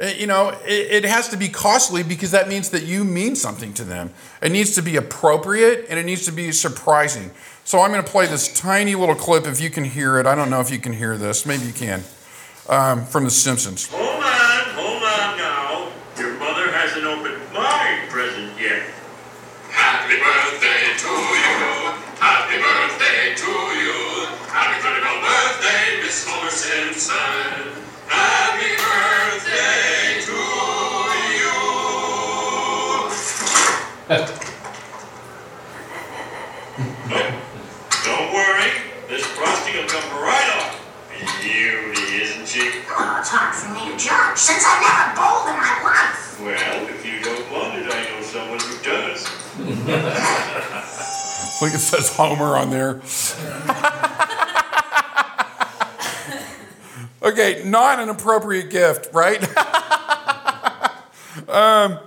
Uh, 0.00 0.06
you 0.06 0.26
know, 0.26 0.58
it, 0.64 1.04
has 1.04 1.28
to 1.28 1.36
be 1.36 1.48
costly 1.48 2.02
because 2.02 2.32
that 2.32 2.48
means 2.48 2.70
that 2.70 2.82
you 2.82 3.04
mean 3.04 3.36
something 3.36 3.72
to 3.74 3.84
them. 3.84 4.10
It 4.42 4.50
needs 4.50 4.74
to 4.74 4.82
be 4.82 4.96
appropriate 4.96 5.86
and 5.88 5.98
it 6.00 6.04
needs 6.04 6.24
to 6.24 6.32
be 6.32 6.50
surprising. 6.50 7.30
So 7.64 7.80
I'm 7.80 7.92
going 7.92 8.02
to 8.02 8.10
play 8.10 8.26
this 8.26 8.52
tiny 8.58 8.96
little 8.96 9.14
clip 9.14 9.46
if 9.46 9.60
you 9.60 9.70
can 9.70 9.84
hear 9.84 10.18
it. 10.18 10.26
I 10.26 10.34
don't 10.34 10.50
know 10.50 10.60
if 10.60 10.70
you 10.70 10.80
can 10.80 10.92
hear 10.92 11.16
this. 11.16 11.46
Maybe 11.46 11.64
you 11.66 11.72
can. 11.72 12.02
Um, 12.68 13.04
from 13.04 13.24
The 13.24 13.30
Simpsons. 13.30 13.88
Happy 28.06 28.70
birthday 28.78 30.22
to 30.22 30.38
you. 31.34 31.58
Don't 38.04 38.30
worry, 38.32 38.70
this 39.08 39.26
frosting 39.26 39.74
will 39.74 39.88
come 39.88 40.08
right 40.22 40.48
off. 40.54 40.78
Beauty, 41.42 42.22
isn't 42.22 42.46
she? 42.46 42.70
Oh, 42.90 43.16
it's 43.18 43.30
hard 43.30 43.52
for 43.52 43.70
me 43.74 43.90
to 43.90 43.96
judge 43.98 44.38
since 44.38 44.62
I've 44.64 44.82
never 44.82 45.16
bowled 45.16 45.48
in 45.48 45.56
my 45.58 45.82
life. 45.82 46.38
Well, 46.40 46.86
if 46.90 47.04
you 47.04 47.20
don't 47.24 47.50
want 47.50 47.74
it, 47.76 47.92
I 47.92 48.04
know 48.10 48.22
someone 48.22 48.60
who 48.60 48.78
does. 48.84 49.26
I 49.58 49.60
think 51.58 51.74
it 51.74 51.78
says 51.78 52.14
Homer 52.16 52.56
on 52.56 52.70
there. 52.70 53.00
Okay, 57.24 57.62
not 57.64 58.00
an 58.00 58.10
appropriate 58.10 58.68
gift, 58.68 59.08
right? 59.14 59.42
um, 61.48 61.98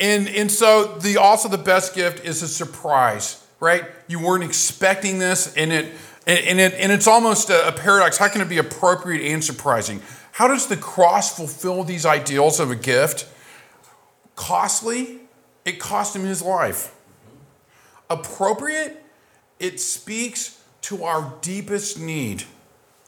and 0.00 0.26
and 0.28 0.50
so 0.50 0.96
the 0.96 1.18
also 1.18 1.50
the 1.50 1.58
best 1.58 1.94
gift 1.94 2.24
is 2.24 2.42
a 2.42 2.48
surprise, 2.48 3.46
right? 3.60 3.84
You 4.08 4.18
weren't 4.18 4.44
expecting 4.44 5.18
this, 5.18 5.54
and 5.56 5.74
it 5.74 5.92
and 6.26 6.58
it 6.58 6.72
and 6.72 6.90
it's 6.90 7.06
almost 7.06 7.50
a, 7.50 7.68
a 7.68 7.72
paradox. 7.72 8.16
How 8.16 8.28
can 8.28 8.40
it 8.40 8.48
be 8.48 8.56
appropriate 8.56 9.30
and 9.30 9.44
surprising? 9.44 10.00
How 10.32 10.48
does 10.48 10.66
the 10.68 10.78
cross 10.78 11.36
fulfill 11.36 11.84
these 11.84 12.06
ideals 12.06 12.58
of 12.58 12.70
a 12.70 12.76
gift? 12.76 13.28
Costly, 14.36 15.20
it 15.66 15.80
cost 15.80 16.16
him 16.16 16.24
his 16.24 16.40
life. 16.40 16.94
Appropriate, 18.08 19.04
it 19.60 19.80
speaks 19.80 20.62
to 20.82 21.04
our 21.04 21.34
deepest 21.42 22.00
need 22.00 22.44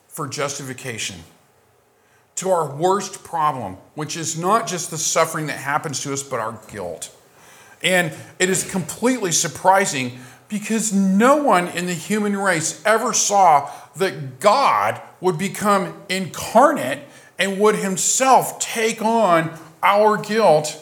for 0.08 0.28
justification 0.28 1.24
to 2.36 2.50
our 2.50 2.74
worst 2.74 3.22
problem, 3.22 3.76
which 3.94 4.16
is 4.16 4.38
not 4.38 4.66
just 4.66 4.90
the 4.90 4.98
suffering 4.98 5.46
that 5.46 5.58
happens 5.58 6.00
to 6.02 6.12
us, 6.12 6.22
but 6.22 6.40
our 6.40 6.58
guilt. 6.68 7.14
And 7.82 8.12
it 8.38 8.50
is 8.50 8.68
completely 8.68 9.30
surprising 9.30 10.18
because 10.48 10.92
no 10.92 11.36
one 11.36 11.68
in 11.68 11.86
the 11.86 11.94
human 11.94 12.36
race 12.36 12.82
ever 12.84 13.12
saw 13.12 13.70
that 13.96 14.40
God 14.40 15.00
would 15.20 15.38
become 15.38 16.02
incarnate 16.08 17.00
and 17.38 17.58
would 17.60 17.76
himself 17.76 18.58
take 18.58 19.02
on 19.02 19.56
our 19.82 20.16
guilt 20.16 20.80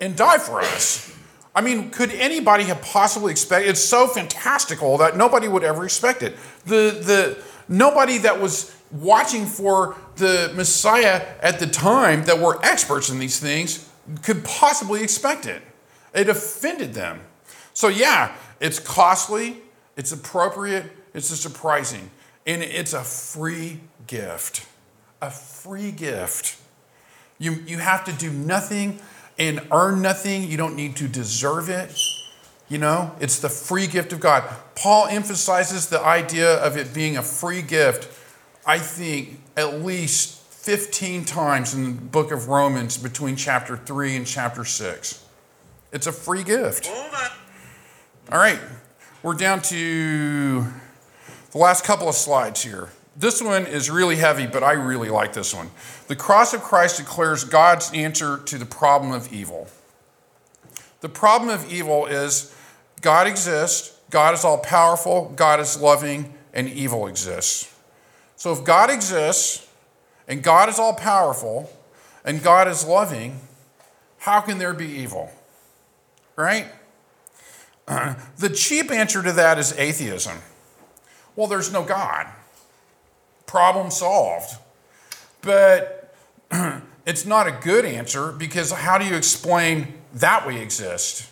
and 0.00 0.16
die 0.16 0.38
for 0.38 0.60
us. 0.60 1.14
I 1.54 1.60
mean, 1.60 1.90
could 1.90 2.12
anybody 2.12 2.64
have 2.64 2.80
possibly 2.80 3.32
expected? 3.32 3.70
It's 3.70 3.82
so 3.82 4.06
fantastical 4.06 4.98
that 4.98 5.16
nobody 5.16 5.48
would 5.48 5.64
ever 5.64 5.84
expect 5.84 6.22
it. 6.22 6.36
The, 6.64 7.00
the, 7.02 7.42
nobody 7.68 8.18
that 8.18 8.40
was 8.40 8.74
watching 8.92 9.46
for 9.46 9.96
the 10.20 10.52
Messiah 10.54 11.26
at 11.42 11.58
the 11.58 11.66
time 11.66 12.24
that 12.24 12.38
were 12.38 12.64
experts 12.64 13.10
in 13.10 13.18
these 13.18 13.40
things 13.40 13.90
could 14.22 14.44
possibly 14.44 15.02
expect 15.02 15.46
it. 15.46 15.62
It 16.14 16.28
offended 16.28 16.94
them. 16.94 17.20
So, 17.72 17.88
yeah, 17.88 18.36
it's 18.60 18.78
costly, 18.78 19.62
it's 19.96 20.12
appropriate, 20.12 20.84
it's 21.12 21.26
surprising, 21.26 22.10
and 22.46 22.62
it's 22.62 22.92
a 22.92 23.02
free 23.02 23.80
gift. 24.06 24.66
A 25.20 25.30
free 25.30 25.90
gift. 25.90 26.56
You, 27.38 27.52
you 27.66 27.78
have 27.78 28.04
to 28.04 28.12
do 28.12 28.30
nothing 28.30 29.00
and 29.38 29.66
earn 29.72 30.02
nothing, 30.02 30.44
you 30.44 30.56
don't 30.56 30.76
need 30.76 30.96
to 30.96 31.08
deserve 31.08 31.68
it. 31.68 31.98
You 32.68 32.78
know, 32.78 33.16
it's 33.18 33.40
the 33.40 33.48
free 33.48 33.88
gift 33.88 34.12
of 34.12 34.20
God. 34.20 34.44
Paul 34.76 35.06
emphasizes 35.06 35.88
the 35.88 36.00
idea 36.00 36.56
of 36.56 36.76
it 36.76 36.94
being 36.94 37.16
a 37.16 37.22
free 37.22 37.62
gift 37.62 38.08
I 38.66 38.78
think, 38.78 39.39
at 39.56 39.82
least 39.82 40.40
15 40.52 41.24
times 41.24 41.74
in 41.74 41.84
the 41.84 42.02
book 42.02 42.32
of 42.32 42.48
Romans 42.48 42.98
between 42.98 43.36
chapter 43.36 43.76
3 43.76 44.16
and 44.16 44.26
chapter 44.26 44.64
6. 44.64 45.24
It's 45.92 46.06
a 46.06 46.12
free 46.12 46.44
gift. 46.44 46.88
All 48.30 48.38
right, 48.38 48.60
we're 49.22 49.34
down 49.34 49.60
to 49.62 50.64
the 51.50 51.58
last 51.58 51.84
couple 51.84 52.08
of 52.08 52.14
slides 52.14 52.62
here. 52.62 52.90
This 53.16 53.42
one 53.42 53.66
is 53.66 53.90
really 53.90 54.16
heavy, 54.16 54.46
but 54.46 54.62
I 54.62 54.72
really 54.72 55.10
like 55.10 55.32
this 55.32 55.54
one. 55.54 55.70
The 56.06 56.16
cross 56.16 56.54
of 56.54 56.62
Christ 56.62 56.98
declares 56.98 57.44
God's 57.44 57.92
answer 57.92 58.38
to 58.38 58.56
the 58.56 58.64
problem 58.64 59.12
of 59.12 59.32
evil. 59.32 59.68
The 61.00 61.08
problem 61.08 61.50
of 61.50 61.70
evil 61.72 62.06
is 62.06 62.54
God 63.00 63.26
exists, 63.26 63.98
God 64.10 64.34
is 64.34 64.44
all 64.44 64.58
powerful, 64.58 65.32
God 65.36 65.60
is 65.60 65.80
loving, 65.80 66.34
and 66.52 66.68
evil 66.68 67.06
exists. 67.06 67.69
So 68.40 68.52
if 68.52 68.64
God 68.64 68.88
exists, 68.88 69.68
and 70.26 70.42
God 70.42 70.70
is 70.70 70.78
all 70.78 70.94
powerful, 70.94 71.70
and 72.24 72.42
God 72.42 72.68
is 72.68 72.86
loving, 72.86 73.38
how 74.16 74.40
can 74.40 74.56
there 74.56 74.72
be 74.72 74.86
evil? 74.86 75.30
Right? 76.36 76.66
the 77.86 78.48
cheap 78.48 78.90
answer 78.90 79.22
to 79.22 79.32
that 79.32 79.58
is 79.58 79.76
atheism. 79.76 80.38
Well, 81.36 81.48
there's 81.48 81.70
no 81.70 81.84
God. 81.84 82.28
Problem 83.44 83.90
solved. 83.90 84.56
But 85.42 86.14
it's 87.04 87.26
not 87.26 87.46
a 87.46 87.52
good 87.52 87.84
answer 87.84 88.32
because 88.32 88.72
how 88.72 88.96
do 88.96 89.04
you 89.04 89.16
explain 89.16 89.92
that 90.14 90.46
we 90.46 90.56
exist? 90.56 91.28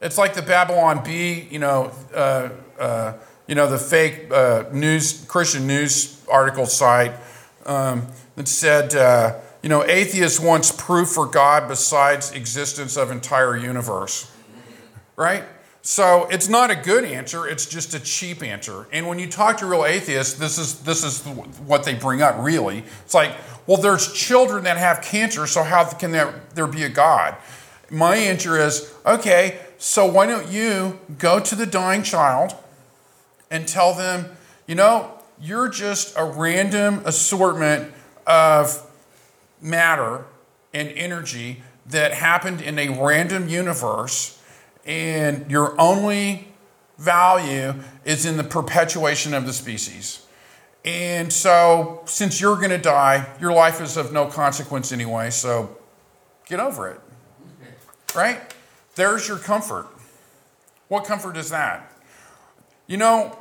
It's 0.00 0.18
like 0.18 0.34
the 0.34 0.42
Babylon 0.42 1.04
Bee, 1.04 1.46
you 1.52 1.60
know, 1.60 1.92
uh, 2.12 2.48
uh, 2.80 3.12
you 3.46 3.54
know, 3.54 3.68
the 3.68 3.78
fake 3.78 4.30
uh, 4.32 4.64
news 4.72 5.24
Christian 5.26 5.66
news 5.66 6.24
article 6.30 6.66
site 6.66 7.12
um, 7.66 8.06
that 8.36 8.48
said, 8.48 8.94
uh, 8.94 9.38
you 9.62 9.68
know, 9.68 9.84
atheists 9.84 10.40
wants 10.40 10.72
proof 10.72 11.08
for 11.08 11.26
God 11.26 11.68
besides 11.68 12.32
existence 12.32 12.96
of 12.96 13.10
entire 13.10 13.56
universe, 13.56 14.30
right? 15.16 15.44
So 15.82 16.26
it's 16.30 16.48
not 16.48 16.70
a 16.70 16.76
good 16.76 17.04
answer, 17.04 17.46
it's 17.46 17.66
just 17.66 17.92
a 17.94 18.00
cheap 18.00 18.42
answer. 18.42 18.86
And 18.92 19.08
when 19.08 19.18
you 19.18 19.28
talk 19.28 19.58
to 19.58 19.66
real 19.66 19.84
atheists, 19.84 20.34
this 20.34 20.56
is, 20.56 20.80
this 20.80 21.02
is 21.02 21.22
what 21.60 21.84
they 21.84 21.94
bring 21.94 22.22
up 22.22 22.36
really. 22.38 22.84
It's 23.04 23.14
like, 23.14 23.32
well, 23.66 23.76
there's 23.76 24.12
children 24.12 24.64
that 24.64 24.76
have 24.76 25.02
cancer, 25.02 25.46
so 25.46 25.62
how 25.64 25.84
can 25.84 26.12
there, 26.12 26.42
there 26.54 26.68
be 26.68 26.84
a 26.84 26.88
God? 26.88 27.36
My 27.90 28.16
answer 28.16 28.58
is, 28.58 28.94
okay, 29.04 29.60
so 29.76 30.06
why 30.06 30.26
don't 30.26 30.48
you 30.48 31.00
go 31.18 31.40
to 31.40 31.54
the 31.54 31.66
dying 31.66 32.04
child 32.04 32.54
and 33.52 33.68
tell 33.68 33.92
them, 33.94 34.34
you 34.66 34.74
know, 34.74 35.12
you're 35.40 35.68
just 35.68 36.16
a 36.16 36.24
random 36.24 37.02
assortment 37.04 37.92
of 38.26 38.84
matter 39.60 40.24
and 40.72 40.88
energy 40.88 41.62
that 41.86 42.14
happened 42.14 42.62
in 42.62 42.78
a 42.78 42.88
random 42.88 43.48
universe 43.48 44.42
and 44.86 45.48
your 45.50 45.78
only 45.78 46.48
value 46.96 47.74
is 48.04 48.24
in 48.24 48.38
the 48.38 48.44
perpetuation 48.44 49.34
of 49.34 49.46
the 49.46 49.52
species. 49.52 50.24
And 50.84 51.32
so, 51.32 52.02
since 52.06 52.40
you're 52.40 52.56
going 52.56 52.70
to 52.70 52.78
die, 52.78 53.28
your 53.38 53.52
life 53.52 53.80
is 53.80 53.96
of 53.96 54.12
no 54.12 54.26
consequence 54.26 54.90
anyway, 54.90 55.30
so 55.30 55.76
get 56.46 56.58
over 56.58 56.90
it. 56.90 57.00
Right? 58.16 58.40
There's 58.96 59.28
your 59.28 59.38
comfort. 59.38 59.86
What 60.88 61.04
comfort 61.04 61.36
is 61.36 61.50
that? 61.50 61.92
You 62.86 62.96
know, 62.96 63.38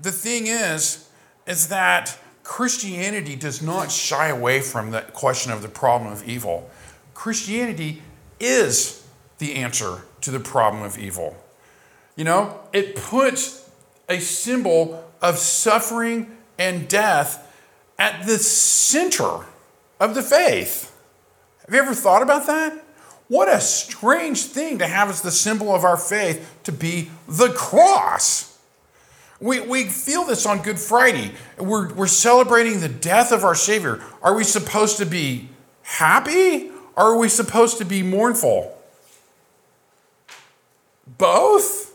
the 0.00 0.12
thing 0.12 0.46
is, 0.46 1.08
is 1.46 1.68
that 1.68 2.18
Christianity 2.42 3.36
does 3.36 3.60
not 3.60 3.90
shy 3.90 4.28
away 4.28 4.60
from 4.60 4.90
the 4.90 5.02
question 5.02 5.52
of 5.52 5.62
the 5.62 5.68
problem 5.68 6.12
of 6.12 6.26
evil. 6.26 6.70
Christianity 7.14 8.02
is 8.40 9.06
the 9.38 9.56
answer 9.56 10.04
to 10.22 10.30
the 10.30 10.40
problem 10.40 10.82
of 10.82 10.98
evil. 10.98 11.36
You 12.16 12.24
know, 12.24 12.60
it 12.72 12.96
puts 12.96 13.70
a 14.08 14.18
symbol 14.18 15.04
of 15.20 15.36
suffering 15.38 16.36
and 16.58 16.88
death 16.88 17.44
at 17.98 18.26
the 18.26 18.38
center 18.38 19.44
of 20.00 20.14
the 20.14 20.22
faith. 20.22 20.96
Have 21.64 21.74
you 21.74 21.80
ever 21.80 21.94
thought 21.94 22.22
about 22.22 22.46
that? 22.46 22.84
What 23.28 23.48
a 23.48 23.60
strange 23.60 24.44
thing 24.44 24.78
to 24.78 24.86
have 24.86 25.10
as 25.10 25.20
the 25.20 25.30
symbol 25.30 25.74
of 25.74 25.84
our 25.84 25.98
faith 25.98 26.58
to 26.64 26.72
be 26.72 27.10
the 27.28 27.50
cross. 27.50 28.47
We, 29.40 29.60
we 29.60 29.84
feel 29.84 30.24
this 30.24 30.46
on 30.46 30.62
Good 30.62 30.78
Friday. 30.78 31.32
We're, 31.58 31.92
we're 31.94 32.06
celebrating 32.08 32.80
the 32.80 32.88
death 32.88 33.30
of 33.30 33.44
our 33.44 33.54
Savior. 33.54 34.02
Are 34.20 34.34
we 34.34 34.42
supposed 34.42 34.98
to 34.98 35.06
be 35.06 35.48
happy 35.82 36.70
or 36.96 37.14
are 37.14 37.18
we 37.18 37.28
supposed 37.28 37.78
to 37.78 37.84
be 37.84 38.02
mournful? 38.02 38.76
Both? 41.06 41.94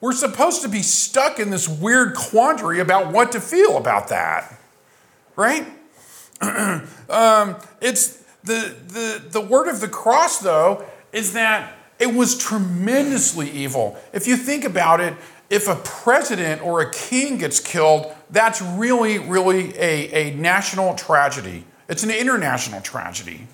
We're 0.00 0.12
supposed 0.12 0.62
to 0.62 0.68
be 0.68 0.82
stuck 0.82 1.40
in 1.40 1.50
this 1.50 1.68
weird 1.68 2.14
quandary 2.14 2.78
about 2.78 3.12
what 3.12 3.32
to 3.32 3.40
feel 3.40 3.76
about 3.76 4.08
that, 4.08 4.56
right? 5.34 5.66
um, 6.40 7.56
it's 7.80 8.18
the, 8.44 8.76
the, 8.86 9.22
the 9.30 9.40
word 9.40 9.66
of 9.66 9.80
the 9.80 9.88
cross, 9.88 10.38
though, 10.38 10.84
is 11.12 11.32
that 11.32 11.74
it 11.98 12.14
was 12.14 12.38
tremendously 12.38 13.50
evil. 13.50 13.98
If 14.12 14.28
you 14.28 14.36
think 14.36 14.64
about 14.64 15.00
it, 15.00 15.14
if 15.50 15.68
a 15.68 15.76
president 15.76 16.62
or 16.62 16.80
a 16.80 16.90
king 16.90 17.38
gets 17.38 17.60
killed, 17.60 18.14
that's 18.30 18.60
really, 18.60 19.18
really 19.18 19.76
a, 19.78 20.30
a 20.30 20.34
national 20.34 20.94
tragedy. 20.94 21.64
It's 21.88 22.02
an 22.02 22.10
international 22.10 22.80
tragedy. 22.80 23.46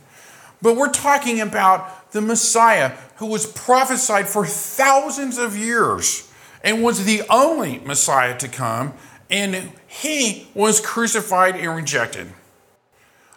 But 0.60 0.76
we're 0.76 0.90
talking 0.90 1.40
about 1.40 2.10
the 2.12 2.20
Messiah 2.20 2.92
who 3.16 3.26
was 3.26 3.46
prophesied 3.46 4.28
for 4.28 4.46
thousands 4.46 5.38
of 5.38 5.56
years 5.56 6.30
and 6.62 6.82
was 6.82 7.04
the 7.04 7.22
only 7.28 7.78
Messiah 7.80 8.36
to 8.38 8.48
come, 8.48 8.94
and 9.30 9.70
he 9.86 10.48
was 10.54 10.80
crucified 10.80 11.54
and 11.54 11.76
rejected. 11.76 12.32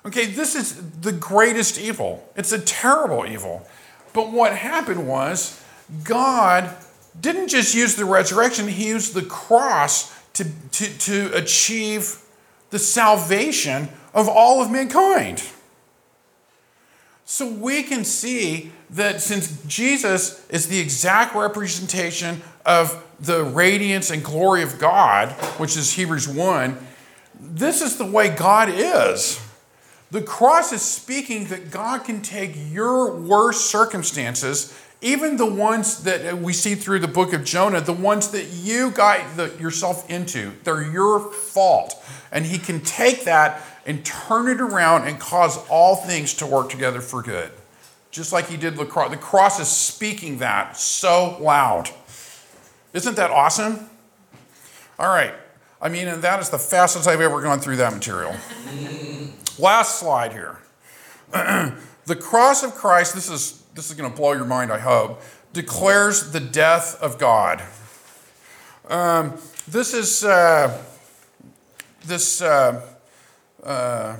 Okay, 0.05 0.25
this 0.25 0.55
is 0.55 1.01
the 1.01 1.11
greatest 1.11 1.77
evil. 1.77 2.27
It's 2.35 2.53
a 2.53 2.59
terrible 2.59 3.25
evil. 3.27 3.67
But 4.13 4.31
what 4.31 4.55
happened 4.55 5.05
was 5.07 5.61
God 6.05 6.73
didn't 7.19 7.47
just 7.47 7.73
use 7.75 7.95
the 7.95 8.05
resurrection, 8.05 8.67
he 8.67 8.87
used 8.87 9.13
the 9.13 9.23
cross 9.23 10.15
to, 10.33 10.45
to, 10.71 10.97
to 10.99 11.31
achieve 11.33 12.21
the 12.69 12.79
salvation 12.79 13.89
of 14.13 14.27
all 14.27 14.61
of 14.61 14.69
mankind. 14.69 15.43
So 17.25 17.47
we 17.47 17.83
can 17.83 18.05
see 18.05 18.71
that 18.91 19.21
since 19.21 19.61
Jesus 19.65 20.47
is 20.49 20.67
the 20.67 20.79
exact 20.79 21.35
representation 21.35 22.41
of 22.65 23.03
the 23.19 23.43
radiance 23.43 24.11
and 24.11 24.23
glory 24.23 24.63
of 24.63 24.79
God, 24.79 25.31
which 25.59 25.75
is 25.75 25.93
Hebrews 25.93 26.27
1, 26.27 26.77
this 27.39 27.81
is 27.81 27.97
the 27.97 28.05
way 28.05 28.29
God 28.29 28.69
is. 28.69 29.41
The 30.09 30.21
cross 30.21 30.71
is 30.71 30.81
speaking 30.81 31.45
that 31.45 31.69
God 31.69 32.05
can 32.05 32.21
take 32.21 32.53
your 32.55 33.13
worst 33.13 33.69
circumstances, 33.69 34.73
even 35.01 35.37
the 35.37 35.45
ones 35.45 36.03
that 36.03 36.39
we 36.39 36.53
see 36.53 36.73
through 36.75 36.99
the 36.99 37.07
book 37.07 37.33
of 37.33 37.43
Jonah, 37.43 37.81
the 37.81 37.93
ones 37.93 38.29
that 38.31 38.45
you 38.45 38.89
got 38.91 39.37
the, 39.37 39.53
yourself 39.59 40.09
into, 40.09 40.53
they're 40.63 40.81
your 40.81 41.19
fault. 41.31 42.03
And 42.31 42.45
He 42.45 42.57
can 42.57 42.81
take 42.81 43.25
that 43.25 43.61
and 43.85 44.03
turn 44.03 44.47
it 44.47 44.59
around 44.59 45.07
and 45.07 45.19
cause 45.19 45.57
all 45.69 45.95
things 45.95 46.33
to 46.35 46.47
work 46.47 46.69
together 46.69 47.01
for 47.01 47.21
good. 47.21 47.51
Just 48.09 48.33
like 48.33 48.47
He 48.47 48.57
did 48.57 48.75
the 48.75 48.85
cross. 48.85 49.11
The 49.11 49.17
cross 49.17 49.59
is 49.59 49.67
speaking 49.67 50.39
that 50.39 50.77
so 50.77 51.37
loud. 51.39 51.89
Isn't 52.93 53.15
that 53.17 53.29
awesome? 53.29 53.89
All 54.97 55.09
right. 55.09 55.33
I 55.79 55.89
mean, 55.89 56.07
and 56.07 56.23
that 56.23 56.39
is 56.39 56.49
the 56.49 56.57
fastest 56.57 57.07
I've 57.07 57.21
ever 57.21 57.39
gone 57.41 57.59
through 57.59 57.75
that 57.77 57.93
material. 57.93 58.35
Last 59.59 59.99
slide 59.99 60.31
here. 60.33 60.57
the 61.31 62.15
cross 62.15 62.63
of 62.63 62.73
Christ, 62.73 63.13
this 63.13 63.29
is, 63.29 63.63
this 63.77 63.91
is 63.91 63.95
going 63.95 64.09
to 64.09 64.17
blow 64.17 64.33
your 64.33 64.43
mind, 64.43 64.71
I 64.71 64.79
hope, 64.79 65.21
declares 65.53 66.31
the 66.31 66.39
death 66.39 66.99
of 66.99 67.19
God. 67.19 67.61
Um, 68.89 69.37
this 69.67 69.93
is 69.93 70.23
uh, 70.23 70.83
this, 72.03 72.41
uh, 72.41 72.81
uh, 73.61 74.17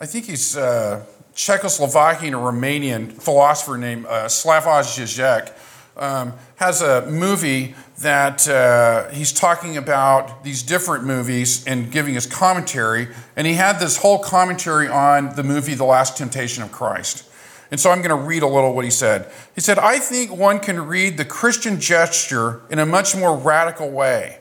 I 0.00 0.06
think 0.06 0.26
he's 0.26 0.56
uh, 0.56 1.04
Czechoslovakian 1.34 2.40
or 2.40 2.52
Romanian 2.52 3.20
philosopher 3.20 3.76
named 3.76 4.06
uh, 4.06 4.26
Slavoj 4.26 4.84
Žižek 4.96 5.52
um, 5.96 6.34
has 6.54 6.82
a 6.82 7.04
movie 7.10 7.74
that 7.98 8.46
uh, 8.46 9.08
he's 9.08 9.32
talking 9.32 9.76
about 9.76 10.44
these 10.44 10.62
different 10.62 11.04
movies 11.04 11.66
and 11.66 11.90
giving 11.90 12.14
his 12.14 12.26
commentary. 12.26 13.08
And 13.34 13.44
he 13.44 13.54
had 13.54 13.80
this 13.80 13.96
whole 13.96 14.20
commentary 14.20 14.86
on 14.86 15.34
the 15.34 15.42
movie 15.42 15.74
The 15.74 15.84
Last 15.84 16.16
Temptation 16.16 16.62
of 16.62 16.70
Christ. 16.70 17.25
And 17.70 17.80
so 17.80 17.90
I'm 17.90 17.98
going 17.98 18.10
to 18.10 18.26
read 18.26 18.42
a 18.42 18.46
little 18.46 18.74
what 18.74 18.84
he 18.84 18.90
said. 18.90 19.30
He 19.54 19.60
said, 19.60 19.78
I 19.78 19.98
think 19.98 20.30
one 20.30 20.60
can 20.60 20.86
read 20.86 21.16
the 21.16 21.24
Christian 21.24 21.80
gesture 21.80 22.62
in 22.70 22.78
a 22.78 22.86
much 22.86 23.16
more 23.16 23.36
radical 23.36 23.90
way. 23.90 24.38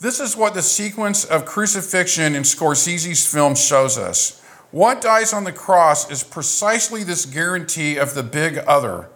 This 0.00 0.20
is 0.20 0.36
what 0.36 0.54
the 0.54 0.62
sequence 0.62 1.24
of 1.24 1.44
crucifixion 1.44 2.34
in 2.34 2.42
Scorsese's 2.42 3.26
film 3.26 3.54
shows 3.54 3.98
us. 3.98 4.40
What 4.70 5.00
dies 5.00 5.32
on 5.32 5.44
the 5.44 5.52
cross 5.52 6.10
is 6.10 6.22
precisely 6.22 7.02
this 7.02 7.24
guarantee 7.24 7.96
of 7.96 8.14
the 8.14 8.22
big 8.22 8.58
other 8.58 9.08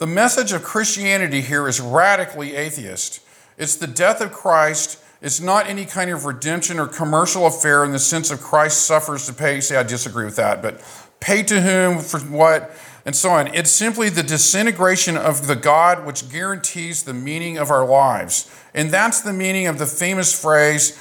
the 0.00 0.06
message 0.06 0.54
of 0.54 0.62
Christianity 0.62 1.42
here 1.42 1.68
is 1.68 1.78
radically 1.78 2.56
atheist. 2.56 3.20
It's 3.58 3.76
the 3.76 3.86
death 3.86 4.22
of 4.22 4.32
Christ. 4.32 4.98
It's 5.20 5.42
not 5.42 5.66
any 5.66 5.84
kind 5.84 6.10
of 6.10 6.24
redemption 6.24 6.78
or 6.78 6.86
commercial 6.86 7.46
affair 7.46 7.84
in 7.84 7.92
the 7.92 7.98
sense 7.98 8.30
of 8.30 8.40
Christ 8.40 8.86
suffers 8.86 9.26
to 9.26 9.34
pay. 9.34 9.60
Say, 9.60 9.76
I 9.76 9.82
disagree 9.82 10.24
with 10.24 10.36
that, 10.36 10.62
but 10.62 10.80
pay 11.20 11.42
to 11.42 11.60
whom 11.60 11.98
for 11.98 12.18
what? 12.20 12.74
And 13.04 13.16
so 13.16 13.30
on. 13.30 13.54
It's 13.54 13.70
simply 13.70 14.08
the 14.08 14.22
disintegration 14.22 15.16
of 15.16 15.46
the 15.46 15.56
God 15.56 16.06
which 16.06 16.30
guarantees 16.30 17.02
the 17.02 17.14
meaning 17.14 17.58
of 17.58 17.70
our 17.70 17.86
lives. 17.86 18.50
And 18.74 18.90
that's 18.90 19.20
the 19.20 19.32
meaning 19.32 19.66
of 19.66 19.78
the 19.78 19.86
famous 19.86 20.38
phrase, 20.38 20.92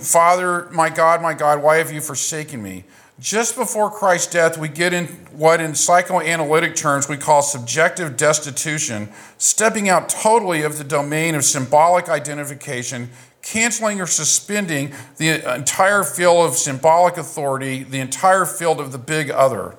Father, 0.00 0.68
my 0.72 0.90
God, 0.90 1.22
my 1.22 1.34
God, 1.34 1.62
why 1.62 1.76
have 1.76 1.92
you 1.92 2.00
forsaken 2.00 2.62
me? 2.62 2.84
Just 3.18 3.54
before 3.54 3.90
Christ's 3.90 4.32
death, 4.32 4.56
we 4.56 4.68
get 4.68 4.94
in 4.94 5.06
what 5.32 5.60
in 5.60 5.74
psychoanalytic 5.74 6.74
terms 6.74 7.06
we 7.06 7.18
call 7.18 7.42
subjective 7.42 8.16
destitution, 8.16 9.10
stepping 9.36 9.90
out 9.90 10.08
totally 10.08 10.62
of 10.62 10.78
the 10.78 10.84
domain 10.84 11.34
of 11.34 11.44
symbolic 11.44 12.08
identification, 12.08 13.10
canceling 13.42 14.00
or 14.00 14.06
suspending 14.06 14.92
the 15.18 15.54
entire 15.54 16.02
field 16.02 16.46
of 16.48 16.54
symbolic 16.56 17.18
authority, 17.18 17.82
the 17.82 18.00
entire 18.00 18.46
field 18.46 18.80
of 18.80 18.90
the 18.90 18.98
big 18.98 19.30
other. 19.30 19.76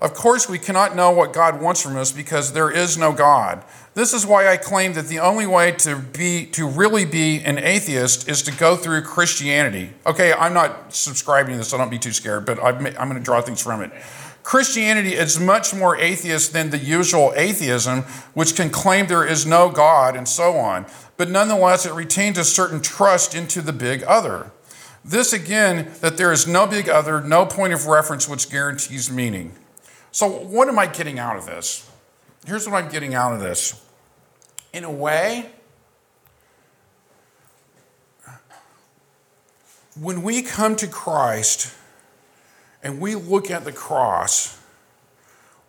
Of 0.00 0.14
course, 0.14 0.48
we 0.48 0.58
cannot 0.58 0.94
know 0.94 1.10
what 1.10 1.32
God 1.32 1.60
wants 1.60 1.82
from 1.82 1.96
us 1.96 2.12
because 2.12 2.52
there 2.52 2.70
is 2.70 2.96
no 2.96 3.12
God. 3.12 3.64
This 3.94 4.12
is 4.12 4.24
why 4.24 4.48
I 4.48 4.56
claim 4.56 4.92
that 4.92 5.08
the 5.08 5.18
only 5.18 5.46
way 5.46 5.72
to 5.72 5.96
be 5.96 6.46
to 6.52 6.68
really 6.68 7.04
be 7.04 7.40
an 7.40 7.58
atheist 7.58 8.28
is 8.28 8.42
to 8.42 8.52
go 8.52 8.76
through 8.76 9.02
Christianity. 9.02 9.90
Okay, 10.06 10.32
I'm 10.32 10.54
not 10.54 10.94
subscribing 10.94 11.52
to 11.52 11.58
this, 11.58 11.70
so 11.70 11.78
don't 11.78 11.90
be 11.90 11.98
too 11.98 12.12
scared, 12.12 12.46
but 12.46 12.62
I'm, 12.62 12.86
I'm 12.86 13.08
going 13.08 13.14
to 13.14 13.20
draw 13.20 13.40
things 13.40 13.60
from 13.60 13.82
it. 13.82 13.90
Christianity 14.44 15.14
is 15.14 15.40
much 15.40 15.74
more 15.74 15.96
atheist 15.96 16.52
than 16.52 16.70
the 16.70 16.78
usual 16.78 17.32
atheism, 17.34 18.02
which 18.34 18.54
can 18.54 18.70
claim 18.70 19.08
there 19.08 19.26
is 19.26 19.44
no 19.44 19.68
God 19.68 20.14
and 20.14 20.28
so 20.28 20.56
on. 20.56 20.86
But 21.16 21.28
nonetheless, 21.28 21.84
it 21.84 21.92
retains 21.92 22.38
a 22.38 22.44
certain 22.44 22.80
trust 22.80 23.34
into 23.34 23.60
the 23.60 23.72
big 23.72 24.04
other. 24.04 24.52
This 25.04 25.32
again, 25.32 25.90
that 26.00 26.16
there 26.16 26.32
is 26.32 26.46
no 26.46 26.68
big 26.68 26.88
other, 26.88 27.20
no 27.20 27.46
point 27.46 27.72
of 27.72 27.86
reference 27.86 28.28
which 28.28 28.48
guarantees 28.48 29.10
meaning. 29.10 29.54
So, 30.10 30.28
what 30.28 30.68
am 30.68 30.78
I 30.78 30.86
getting 30.86 31.18
out 31.18 31.36
of 31.36 31.46
this? 31.46 31.88
Here's 32.46 32.68
what 32.68 32.82
I'm 32.82 32.90
getting 32.90 33.14
out 33.14 33.34
of 33.34 33.40
this 33.40 33.84
in 34.72 34.84
a 34.84 34.90
way, 34.90 35.50
when 40.00 40.22
we 40.22 40.42
come 40.42 40.76
to 40.76 40.86
Christ 40.86 41.74
and 42.82 43.00
we 43.00 43.14
look 43.14 43.50
at 43.50 43.64
the 43.64 43.72
cross, 43.72 44.58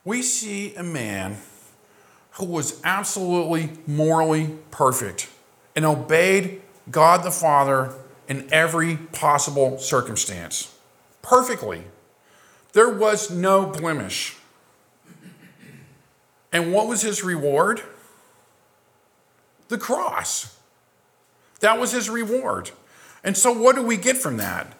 we 0.03 0.21
see 0.21 0.75
a 0.75 0.83
man 0.83 1.37
who 2.31 2.45
was 2.45 2.79
absolutely 2.83 3.71
morally 3.87 4.57
perfect 4.71 5.29
and 5.75 5.85
obeyed 5.85 6.61
God 6.91 7.23
the 7.23 7.31
Father 7.31 7.93
in 8.27 8.47
every 8.51 8.97
possible 8.97 9.79
circumstance. 9.79 10.75
Perfectly. 11.21 11.83
There 12.73 12.89
was 12.89 13.31
no 13.31 13.65
blemish. 13.65 14.35
And 16.51 16.73
what 16.73 16.87
was 16.87 17.01
his 17.01 17.23
reward? 17.23 17.81
the 19.69 19.77
cross. 19.77 20.57
That 21.61 21.79
was 21.79 21.93
his 21.93 22.09
reward. 22.09 22.71
And 23.23 23.37
so, 23.37 23.51
what 23.51 23.75
do 23.75 23.83
we 23.83 23.95
get 23.95 24.17
from 24.17 24.37
that? 24.37 24.73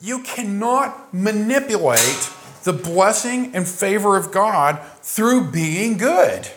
You 0.00 0.22
cannot 0.22 1.12
manipulate 1.12 2.30
the 2.64 2.72
blessing 2.72 3.54
and 3.54 3.66
favor 3.66 4.16
of 4.16 4.30
God 4.30 4.80
through 5.02 5.50
being 5.50 5.96
good. 5.96 6.48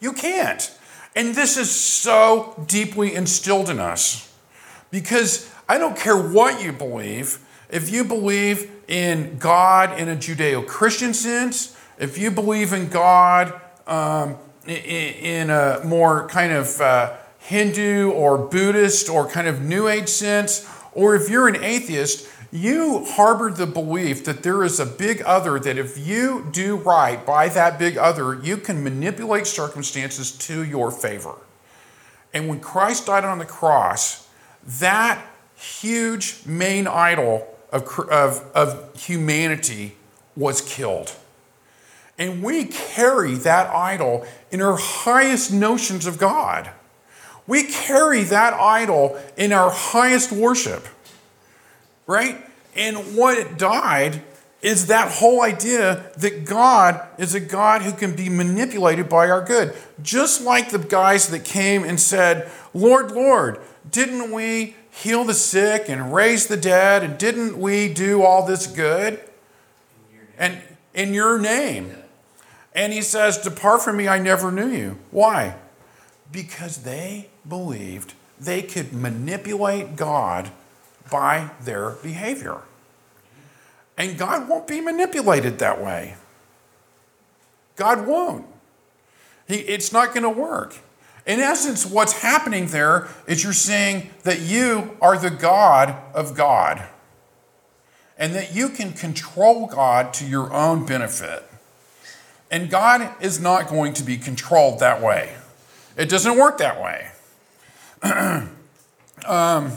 You 0.00 0.12
can't. 0.12 0.76
And 1.16 1.34
this 1.34 1.56
is 1.56 1.70
so 1.70 2.64
deeply 2.66 3.14
instilled 3.14 3.70
in 3.70 3.78
us 3.78 4.32
because 4.90 5.50
I 5.68 5.78
don't 5.78 5.96
care 5.96 6.16
what 6.16 6.62
you 6.62 6.72
believe. 6.72 7.38
If 7.70 7.90
you 7.90 8.04
believe 8.04 8.70
in 8.88 9.38
God 9.38 9.98
in 9.98 10.08
a 10.08 10.16
Judeo 10.16 10.66
Christian 10.66 11.14
sense, 11.14 11.76
if 11.98 12.18
you 12.18 12.30
believe 12.30 12.72
in 12.72 12.88
God 12.88 13.60
um, 13.86 14.36
in 14.66 15.50
a 15.50 15.80
more 15.84 16.28
kind 16.28 16.52
of 16.52 16.80
uh, 16.80 17.16
Hindu 17.38 18.10
or 18.10 18.38
Buddhist 18.38 19.08
or 19.08 19.28
kind 19.28 19.46
of 19.46 19.62
New 19.62 19.88
Age 19.88 20.08
sense, 20.08 20.68
or 20.92 21.14
if 21.14 21.28
you're 21.28 21.48
an 21.48 21.62
atheist, 21.62 22.28
you 22.50 23.04
harbor 23.04 23.50
the 23.50 23.66
belief 23.66 24.24
that 24.24 24.42
there 24.42 24.62
is 24.62 24.78
a 24.78 24.86
big 24.86 25.20
other, 25.22 25.58
that 25.58 25.76
if 25.76 25.98
you 25.98 26.46
do 26.52 26.76
right 26.76 27.26
by 27.26 27.48
that 27.48 27.78
big 27.78 27.98
other, 27.98 28.34
you 28.34 28.56
can 28.56 28.84
manipulate 28.84 29.46
circumstances 29.46 30.30
to 30.30 30.64
your 30.64 30.90
favor. 30.90 31.34
And 32.32 32.48
when 32.48 32.60
Christ 32.60 33.06
died 33.06 33.24
on 33.24 33.38
the 33.38 33.44
cross, 33.44 34.28
that 34.64 35.24
huge 35.56 36.46
main 36.46 36.86
idol 36.86 37.53
of, 37.74 37.98
of, 38.08 38.50
of 38.54 39.00
humanity 39.02 39.96
was 40.36 40.60
killed. 40.60 41.14
And 42.16 42.42
we 42.42 42.66
carry 42.66 43.34
that 43.34 43.68
idol 43.74 44.24
in 44.52 44.62
our 44.62 44.76
highest 44.78 45.52
notions 45.52 46.06
of 46.06 46.16
God. 46.16 46.70
We 47.48 47.64
carry 47.64 48.22
that 48.22 48.54
idol 48.54 49.20
in 49.36 49.52
our 49.52 49.70
highest 49.70 50.30
worship, 50.30 50.86
right? 52.06 52.38
And 52.76 53.16
what 53.16 53.36
it 53.36 53.58
died 53.58 54.22
is 54.62 54.86
that 54.86 55.10
whole 55.10 55.42
idea 55.42 56.10
that 56.16 56.44
God 56.44 57.06
is 57.18 57.34
a 57.34 57.40
God 57.40 57.82
who 57.82 57.92
can 57.92 58.14
be 58.14 58.28
manipulated 58.28 59.08
by 59.08 59.28
our 59.28 59.44
good. 59.44 59.74
Just 60.00 60.40
like 60.40 60.70
the 60.70 60.78
guys 60.78 61.28
that 61.28 61.44
came 61.44 61.84
and 61.84 62.00
said, 62.00 62.50
Lord, 62.72 63.10
Lord, 63.10 63.60
didn't 63.90 64.30
we 64.30 64.76
heal 64.94 65.24
the 65.24 65.34
sick 65.34 65.88
and 65.88 66.14
raise 66.14 66.46
the 66.46 66.56
dead? 66.56 67.02
And 67.02 67.18
didn't 67.18 67.58
we 67.58 67.92
do 67.92 68.22
all 68.22 68.46
this 68.46 68.66
good? 68.66 69.20
And 70.38 70.62
in 70.94 71.12
your 71.12 71.38
name. 71.38 71.96
And 72.74 72.92
he 72.92 73.02
says, 73.02 73.38
Depart 73.38 73.82
from 73.82 73.96
me, 73.96 74.08
I 74.08 74.18
never 74.18 74.50
knew 74.50 74.68
you. 74.68 74.98
Why? 75.10 75.56
Because 76.32 76.78
they 76.78 77.28
believed 77.48 78.14
they 78.40 78.62
could 78.62 78.92
manipulate 78.92 79.96
God 79.96 80.50
by 81.10 81.50
their 81.62 81.90
behavior. 81.90 82.62
And 83.96 84.18
God 84.18 84.48
won't 84.48 84.66
be 84.66 84.80
manipulated 84.80 85.58
that 85.58 85.82
way. 85.82 86.16
God 87.76 88.06
won't. 88.06 88.46
He, 89.46 89.56
it's 89.56 89.92
not 89.92 90.08
going 90.08 90.22
to 90.22 90.30
work. 90.30 90.76
In 91.26 91.40
essence, 91.40 91.86
what's 91.86 92.20
happening 92.20 92.66
there 92.66 93.08
is 93.26 93.42
you're 93.42 93.52
saying 93.52 94.10
that 94.24 94.40
you 94.40 94.96
are 95.00 95.16
the 95.16 95.30
God 95.30 95.96
of 96.14 96.36
God 96.36 96.86
and 98.18 98.34
that 98.34 98.54
you 98.54 98.68
can 98.68 98.92
control 98.92 99.66
God 99.66 100.12
to 100.14 100.26
your 100.26 100.52
own 100.52 100.84
benefit. 100.84 101.44
And 102.50 102.70
God 102.70 103.10
is 103.20 103.40
not 103.40 103.68
going 103.68 103.94
to 103.94 104.04
be 104.04 104.16
controlled 104.16 104.80
that 104.80 105.02
way. 105.02 105.34
It 105.96 106.08
doesn't 106.08 106.36
work 106.36 106.58
that 106.58 106.80
way. 106.80 107.08
um, 109.26 109.72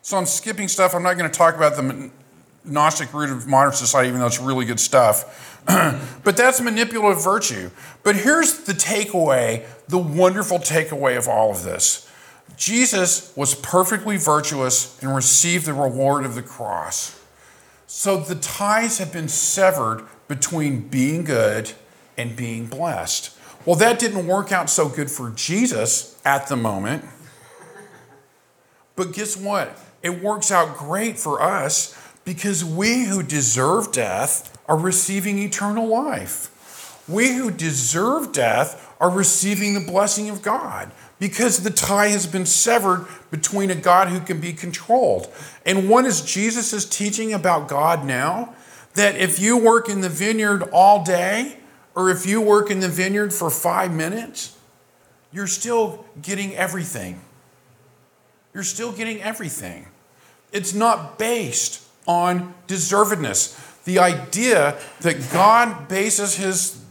so 0.00 0.16
I'm 0.16 0.26
skipping 0.26 0.68
stuff. 0.68 0.94
I'm 0.94 1.02
not 1.02 1.18
going 1.18 1.30
to 1.30 1.36
talk 1.36 1.54
about 1.54 1.76
the 1.76 2.10
Gnostic 2.64 3.12
root 3.12 3.30
of 3.30 3.46
modern 3.46 3.72
society, 3.72 4.08
even 4.08 4.20
though 4.20 4.26
it's 4.26 4.40
really 4.40 4.64
good 4.64 4.80
stuff. 4.80 5.51
but 5.66 6.36
that's 6.36 6.60
manipulative 6.60 7.22
virtue. 7.22 7.70
But 8.02 8.16
here's 8.16 8.60
the 8.60 8.72
takeaway 8.72 9.66
the 9.88 9.98
wonderful 9.98 10.58
takeaway 10.58 11.16
of 11.16 11.28
all 11.28 11.50
of 11.50 11.62
this 11.62 12.08
Jesus 12.56 13.34
was 13.36 13.54
perfectly 13.54 14.16
virtuous 14.16 15.00
and 15.02 15.14
received 15.14 15.66
the 15.66 15.74
reward 15.74 16.24
of 16.24 16.34
the 16.34 16.42
cross. 16.42 17.18
So 17.86 18.16
the 18.16 18.34
ties 18.34 18.98
have 18.98 19.12
been 19.12 19.28
severed 19.28 20.06
between 20.28 20.88
being 20.88 21.24
good 21.24 21.72
and 22.16 22.34
being 22.34 22.66
blessed. 22.66 23.36
Well, 23.64 23.76
that 23.76 23.98
didn't 23.98 24.26
work 24.26 24.50
out 24.50 24.70
so 24.70 24.88
good 24.88 25.10
for 25.10 25.30
Jesus 25.30 26.20
at 26.24 26.48
the 26.48 26.56
moment. 26.56 27.04
But 28.96 29.12
guess 29.12 29.36
what? 29.36 29.78
It 30.02 30.22
works 30.22 30.50
out 30.50 30.76
great 30.76 31.18
for 31.18 31.40
us 31.40 31.96
because 32.24 32.64
we 32.64 33.04
who 33.04 33.22
deserve 33.22 33.92
death 33.92 34.58
are 34.72 34.78
receiving 34.78 35.38
eternal 35.38 35.86
life. 35.86 37.04
We 37.06 37.34
who 37.34 37.50
deserve 37.50 38.32
death 38.32 38.90
are 38.98 39.10
receiving 39.10 39.74
the 39.74 39.80
blessing 39.80 40.30
of 40.30 40.40
God 40.40 40.90
because 41.18 41.62
the 41.62 41.68
tie 41.68 42.08
has 42.08 42.26
been 42.26 42.46
severed 42.46 43.06
between 43.30 43.70
a 43.70 43.74
God 43.74 44.08
who 44.08 44.18
can 44.18 44.40
be 44.40 44.54
controlled. 44.54 45.30
And 45.66 45.90
one 45.90 46.06
is 46.06 46.22
Jesus' 46.22 46.86
teaching 46.86 47.34
about 47.34 47.68
God 47.68 48.06
now? 48.06 48.54
That 48.94 49.14
if 49.14 49.38
you 49.38 49.58
work 49.58 49.90
in 49.90 50.00
the 50.00 50.08
vineyard 50.08 50.62
all 50.72 51.04
day, 51.04 51.58
or 51.94 52.08
if 52.08 52.24
you 52.24 52.40
work 52.40 52.70
in 52.70 52.80
the 52.80 52.88
vineyard 52.88 53.34
for 53.34 53.50
five 53.50 53.92
minutes, 53.92 54.56
you're 55.32 55.46
still 55.46 56.06
getting 56.22 56.54
everything. 56.54 57.20
You're 58.54 58.62
still 58.62 58.92
getting 58.92 59.20
everything. 59.20 59.88
It's 60.50 60.72
not 60.72 61.18
based 61.18 61.86
on 62.06 62.54
deservedness. 62.66 63.71
The 63.84 63.98
idea 63.98 64.78
that 65.00 65.30
God 65.32 65.88
bases 65.88 66.36
his 66.36 66.82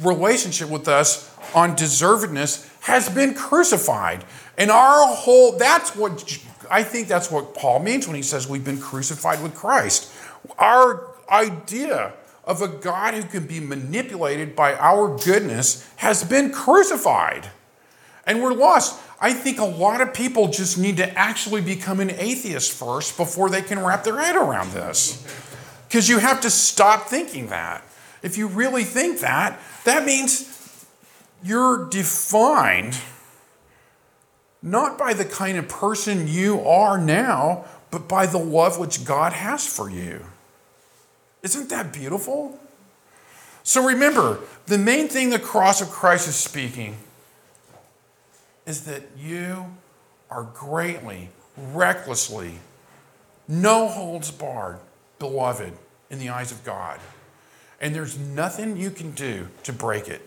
relationship 0.00 0.68
with 0.70 0.88
us 0.88 1.34
on 1.54 1.76
deservedness 1.76 2.68
has 2.82 3.08
been 3.08 3.34
crucified. 3.34 4.24
And 4.58 4.70
our 4.70 5.06
whole, 5.06 5.58
that's 5.58 5.96
what, 5.96 6.38
I 6.70 6.82
think 6.82 7.08
that's 7.08 7.30
what 7.30 7.54
Paul 7.54 7.80
means 7.80 8.06
when 8.06 8.16
he 8.16 8.22
says 8.22 8.48
we've 8.48 8.64
been 8.64 8.80
crucified 8.80 9.42
with 9.42 9.54
Christ. 9.54 10.12
Our 10.58 11.08
idea 11.28 12.12
of 12.44 12.62
a 12.62 12.68
God 12.68 13.14
who 13.14 13.24
can 13.24 13.46
be 13.46 13.58
manipulated 13.58 14.54
by 14.54 14.74
our 14.74 15.18
goodness 15.18 15.88
has 15.96 16.22
been 16.22 16.52
crucified. 16.52 17.50
And 18.24 18.42
we're 18.42 18.54
lost. 18.54 19.00
I 19.20 19.32
think 19.32 19.58
a 19.58 19.64
lot 19.64 20.00
of 20.00 20.14
people 20.14 20.48
just 20.48 20.78
need 20.78 20.98
to 20.98 21.18
actually 21.18 21.60
become 21.60 22.00
an 22.00 22.10
atheist 22.10 22.72
first 22.72 23.16
before 23.16 23.48
they 23.50 23.62
can 23.62 23.84
wrap 23.84 24.04
their 24.04 24.20
head 24.20 24.36
around 24.36 24.72
this. 24.72 25.24
Because 25.96 26.10
you 26.10 26.18
have 26.18 26.42
to 26.42 26.50
stop 26.50 27.06
thinking 27.06 27.46
that. 27.46 27.82
If 28.22 28.36
you 28.36 28.48
really 28.48 28.84
think 28.84 29.20
that, 29.20 29.58
that 29.84 30.04
means 30.04 30.84
you're 31.42 31.88
defined 31.88 32.98
not 34.60 34.98
by 34.98 35.14
the 35.14 35.24
kind 35.24 35.56
of 35.56 35.70
person 35.70 36.28
you 36.28 36.60
are 36.60 36.98
now, 36.98 37.64
but 37.90 38.08
by 38.08 38.26
the 38.26 38.36
love 38.36 38.78
which 38.78 39.06
God 39.06 39.32
has 39.32 39.66
for 39.66 39.88
you. 39.88 40.26
Isn't 41.42 41.70
that 41.70 41.94
beautiful? 41.94 42.60
So 43.62 43.82
remember, 43.82 44.40
the 44.66 44.76
main 44.76 45.08
thing 45.08 45.30
the 45.30 45.38
cross 45.38 45.80
of 45.80 45.88
Christ 45.88 46.28
is 46.28 46.36
speaking 46.36 46.98
is 48.66 48.84
that 48.84 49.02
you 49.16 49.64
are 50.28 50.42
greatly, 50.42 51.30
recklessly, 51.56 52.58
no 53.48 53.88
holds 53.88 54.30
barred, 54.30 54.80
beloved 55.18 55.72
in 56.10 56.18
the 56.18 56.28
eyes 56.28 56.52
of 56.52 56.64
God. 56.64 57.00
And 57.80 57.94
there's 57.94 58.18
nothing 58.18 58.76
you 58.76 58.90
can 58.90 59.10
do 59.12 59.48
to 59.64 59.72
break 59.72 60.08
it. 60.08 60.26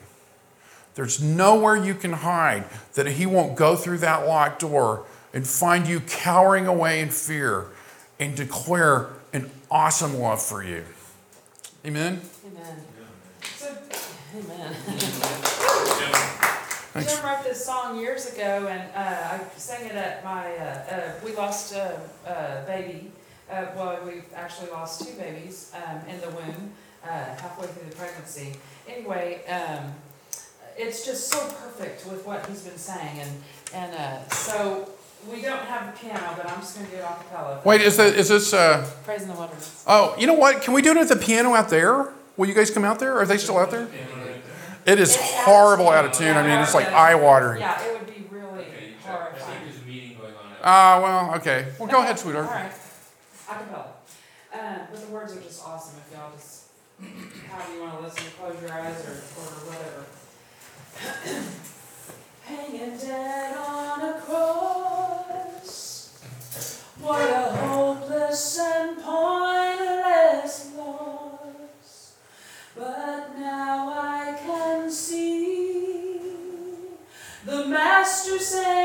There's 0.95 1.21
nowhere 1.21 1.77
you 1.77 1.95
can 1.95 2.13
hide 2.13 2.65
that 2.93 3.07
He 3.07 3.25
won't 3.25 3.55
go 3.55 3.75
through 3.75 3.99
that 3.99 4.27
locked 4.27 4.59
door 4.59 5.05
and 5.33 5.47
find 5.47 5.87
you 5.87 6.01
cowering 6.01 6.67
away 6.67 6.99
in 6.99 7.09
fear 7.09 7.67
and 8.19 8.35
declare 8.35 9.09
an 9.31 9.49
awesome 9.71 10.19
love 10.19 10.41
for 10.41 10.63
you. 10.63 10.83
Amen? 11.85 12.21
Amen. 12.45 12.77
So, 13.55 13.77
amen. 14.35 14.73
Thanks. 16.91 17.15
Jim 17.15 17.25
wrote 17.25 17.43
this 17.43 17.63
song 17.63 17.99
years 17.99 18.33
ago, 18.33 18.67
and 18.67 18.81
uh, 18.95 19.37
I 19.37 19.57
sang 19.57 19.85
it 19.85 19.95
at 19.95 20.23
my. 20.25 20.51
Uh, 20.57 20.63
uh, 20.63 21.11
we 21.23 21.35
lost 21.35 21.71
a, 21.73 22.01
a 22.25 22.63
baby. 22.65 23.11
Uh, 23.49 23.65
well, 23.75 23.99
we've 24.05 24.23
actually 24.35 24.69
lost 24.69 25.01
two 25.05 25.13
babies 25.17 25.71
um, 25.75 25.99
in 26.07 26.19
the 26.21 26.29
womb 26.29 26.71
uh, 27.03 27.07
halfway 27.07 27.67
through 27.67 27.89
the 27.89 27.95
pregnancy. 27.95 28.53
Anyway, 28.87 29.41
um, 29.47 29.91
it's 30.77 31.05
just 31.05 31.27
so 31.29 31.39
perfect 31.39 32.05
with 32.05 32.25
what 32.25 32.45
he's 32.47 32.61
been 32.61 32.77
saying, 32.77 33.19
and 33.19 33.31
and 33.73 33.93
uh, 33.95 34.27
so 34.29 34.89
we 35.29 35.41
don't 35.41 35.59
have 35.65 35.93
the 35.93 35.99
piano, 35.99 36.33
but 36.37 36.45
I'm 36.49 36.59
just 36.59 36.75
going 36.75 36.87
to 36.89 36.95
do 36.95 36.99
it 36.99 37.03
a 37.03 37.07
cappella. 37.07 37.61
Wait, 37.65 37.81
is, 37.81 37.97
that, 37.97 38.13
is 38.15 38.29
this. 38.29 38.53
Uh, 38.53 38.89
Praise 39.03 39.23
in 39.23 39.27
the 39.29 39.33
wilderness. 39.33 39.83
oh, 39.87 40.15
you 40.17 40.27
know 40.27 40.33
what? 40.35 40.61
Can 40.61 40.73
we 40.73 40.81
do 40.81 40.91
it 40.91 40.97
at 40.97 41.09
the 41.09 41.15
piano 41.15 41.53
out 41.55 41.69
there? 41.69 42.09
Will 42.37 42.47
you 42.47 42.53
guys 42.53 42.69
come 42.71 42.85
out 42.85 42.99
there? 42.99 43.17
Are 43.19 43.25
they 43.25 43.37
still 43.37 43.57
out 43.57 43.71
there? 43.71 43.87
It 44.85 44.97
is 44.99 45.13
It's 45.15 45.21
horrible 45.43 45.89
out 45.89 45.95
out 45.97 46.05
of 46.05 46.11
of 46.11 46.17
tune. 46.17 46.37
I 46.37 46.41
mean, 46.47 46.57
it's 46.61 46.73
like 46.73 46.87
eye 46.87 47.13
watering. 47.15 47.59
Yeah, 47.59 47.81
it 47.83 47.91
would 47.99 48.07
be 48.07 48.23
really 48.31 48.61
Okay, 48.61 48.61
I 48.61 48.79
think 48.79 49.01
horrifying. 49.03 49.63
there's 49.65 49.77
a 49.77 49.85
meeting 49.85 50.17
going 50.17 50.33
on. 50.33 50.51
out 50.53 50.57
Ah, 50.63 50.99
well, 51.03 51.35
okay. 51.35 51.67
Well, 51.77 51.89
go 51.89 51.99
ahead, 52.01 52.17
sweetheart. 52.17 52.47
right, 52.47 52.71
acapella. 53.49 53.87
Uh, 54.53 54.79
but 54.91 55.01
the 55.01 55.07
words 55.11 55.35
are 55.35 55.41
just 55.41 55.65
awesome 55.65 55.99
if 56.05 56.11
y'all 56.13 56.31
just, 56.31 56.65
however 57.49 57.73
you 57.73 57.81
want 57.81 57.97
to 57.97 58.03
listen, 58.03 58.23
close 58.39 58.61
your 58.61 58.71
eyes 58.71 59.05
or, 59.05 59.13
or 59.41 59.49
whatever. 59.69 60.05
Hanging 62.43 62.97
dead 62.97 63.57
on 63.57 64.01
a 64.01 64.19
cross, 64.21 66.19
what 66.99 67.29
a 67.29 67.55
hopeless 67.57 68.59
and 68.59 68.97
pointless 68.97 70.71
loss. 70.75 72.15
But 72.75 73.39
now 73.39 73.93
I 73.93 74.35
can 74.45 74.89
see 74.89 76.19
the 77.45 77.65
master 77.67 78.39
same 78.39 78.78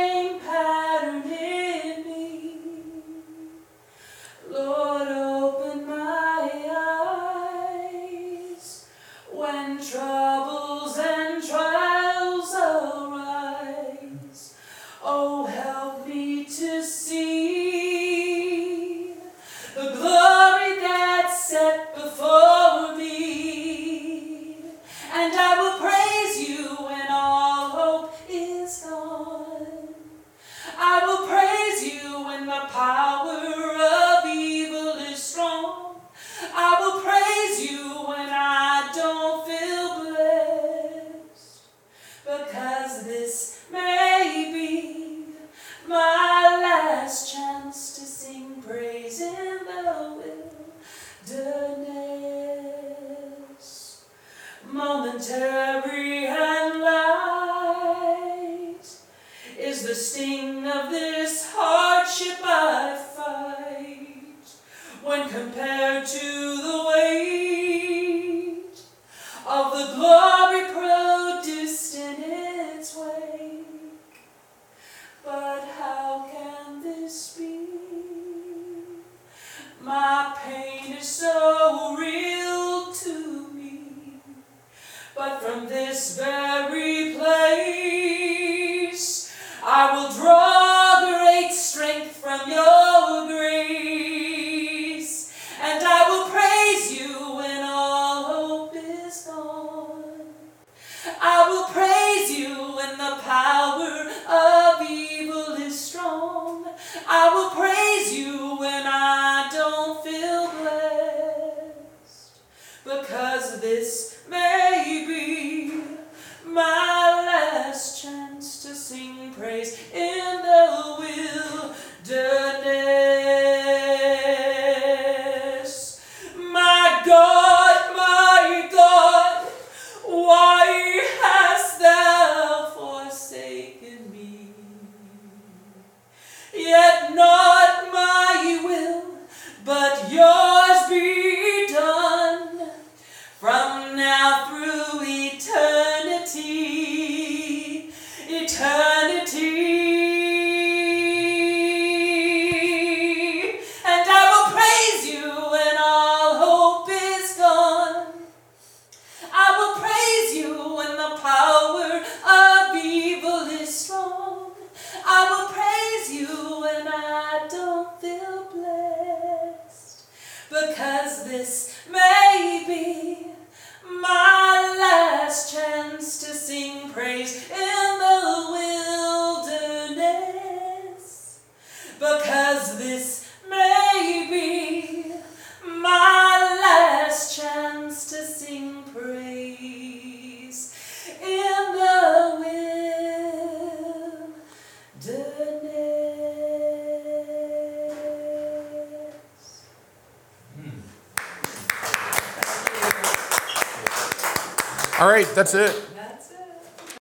that's 205.35 205.55
it. 205.55 205.84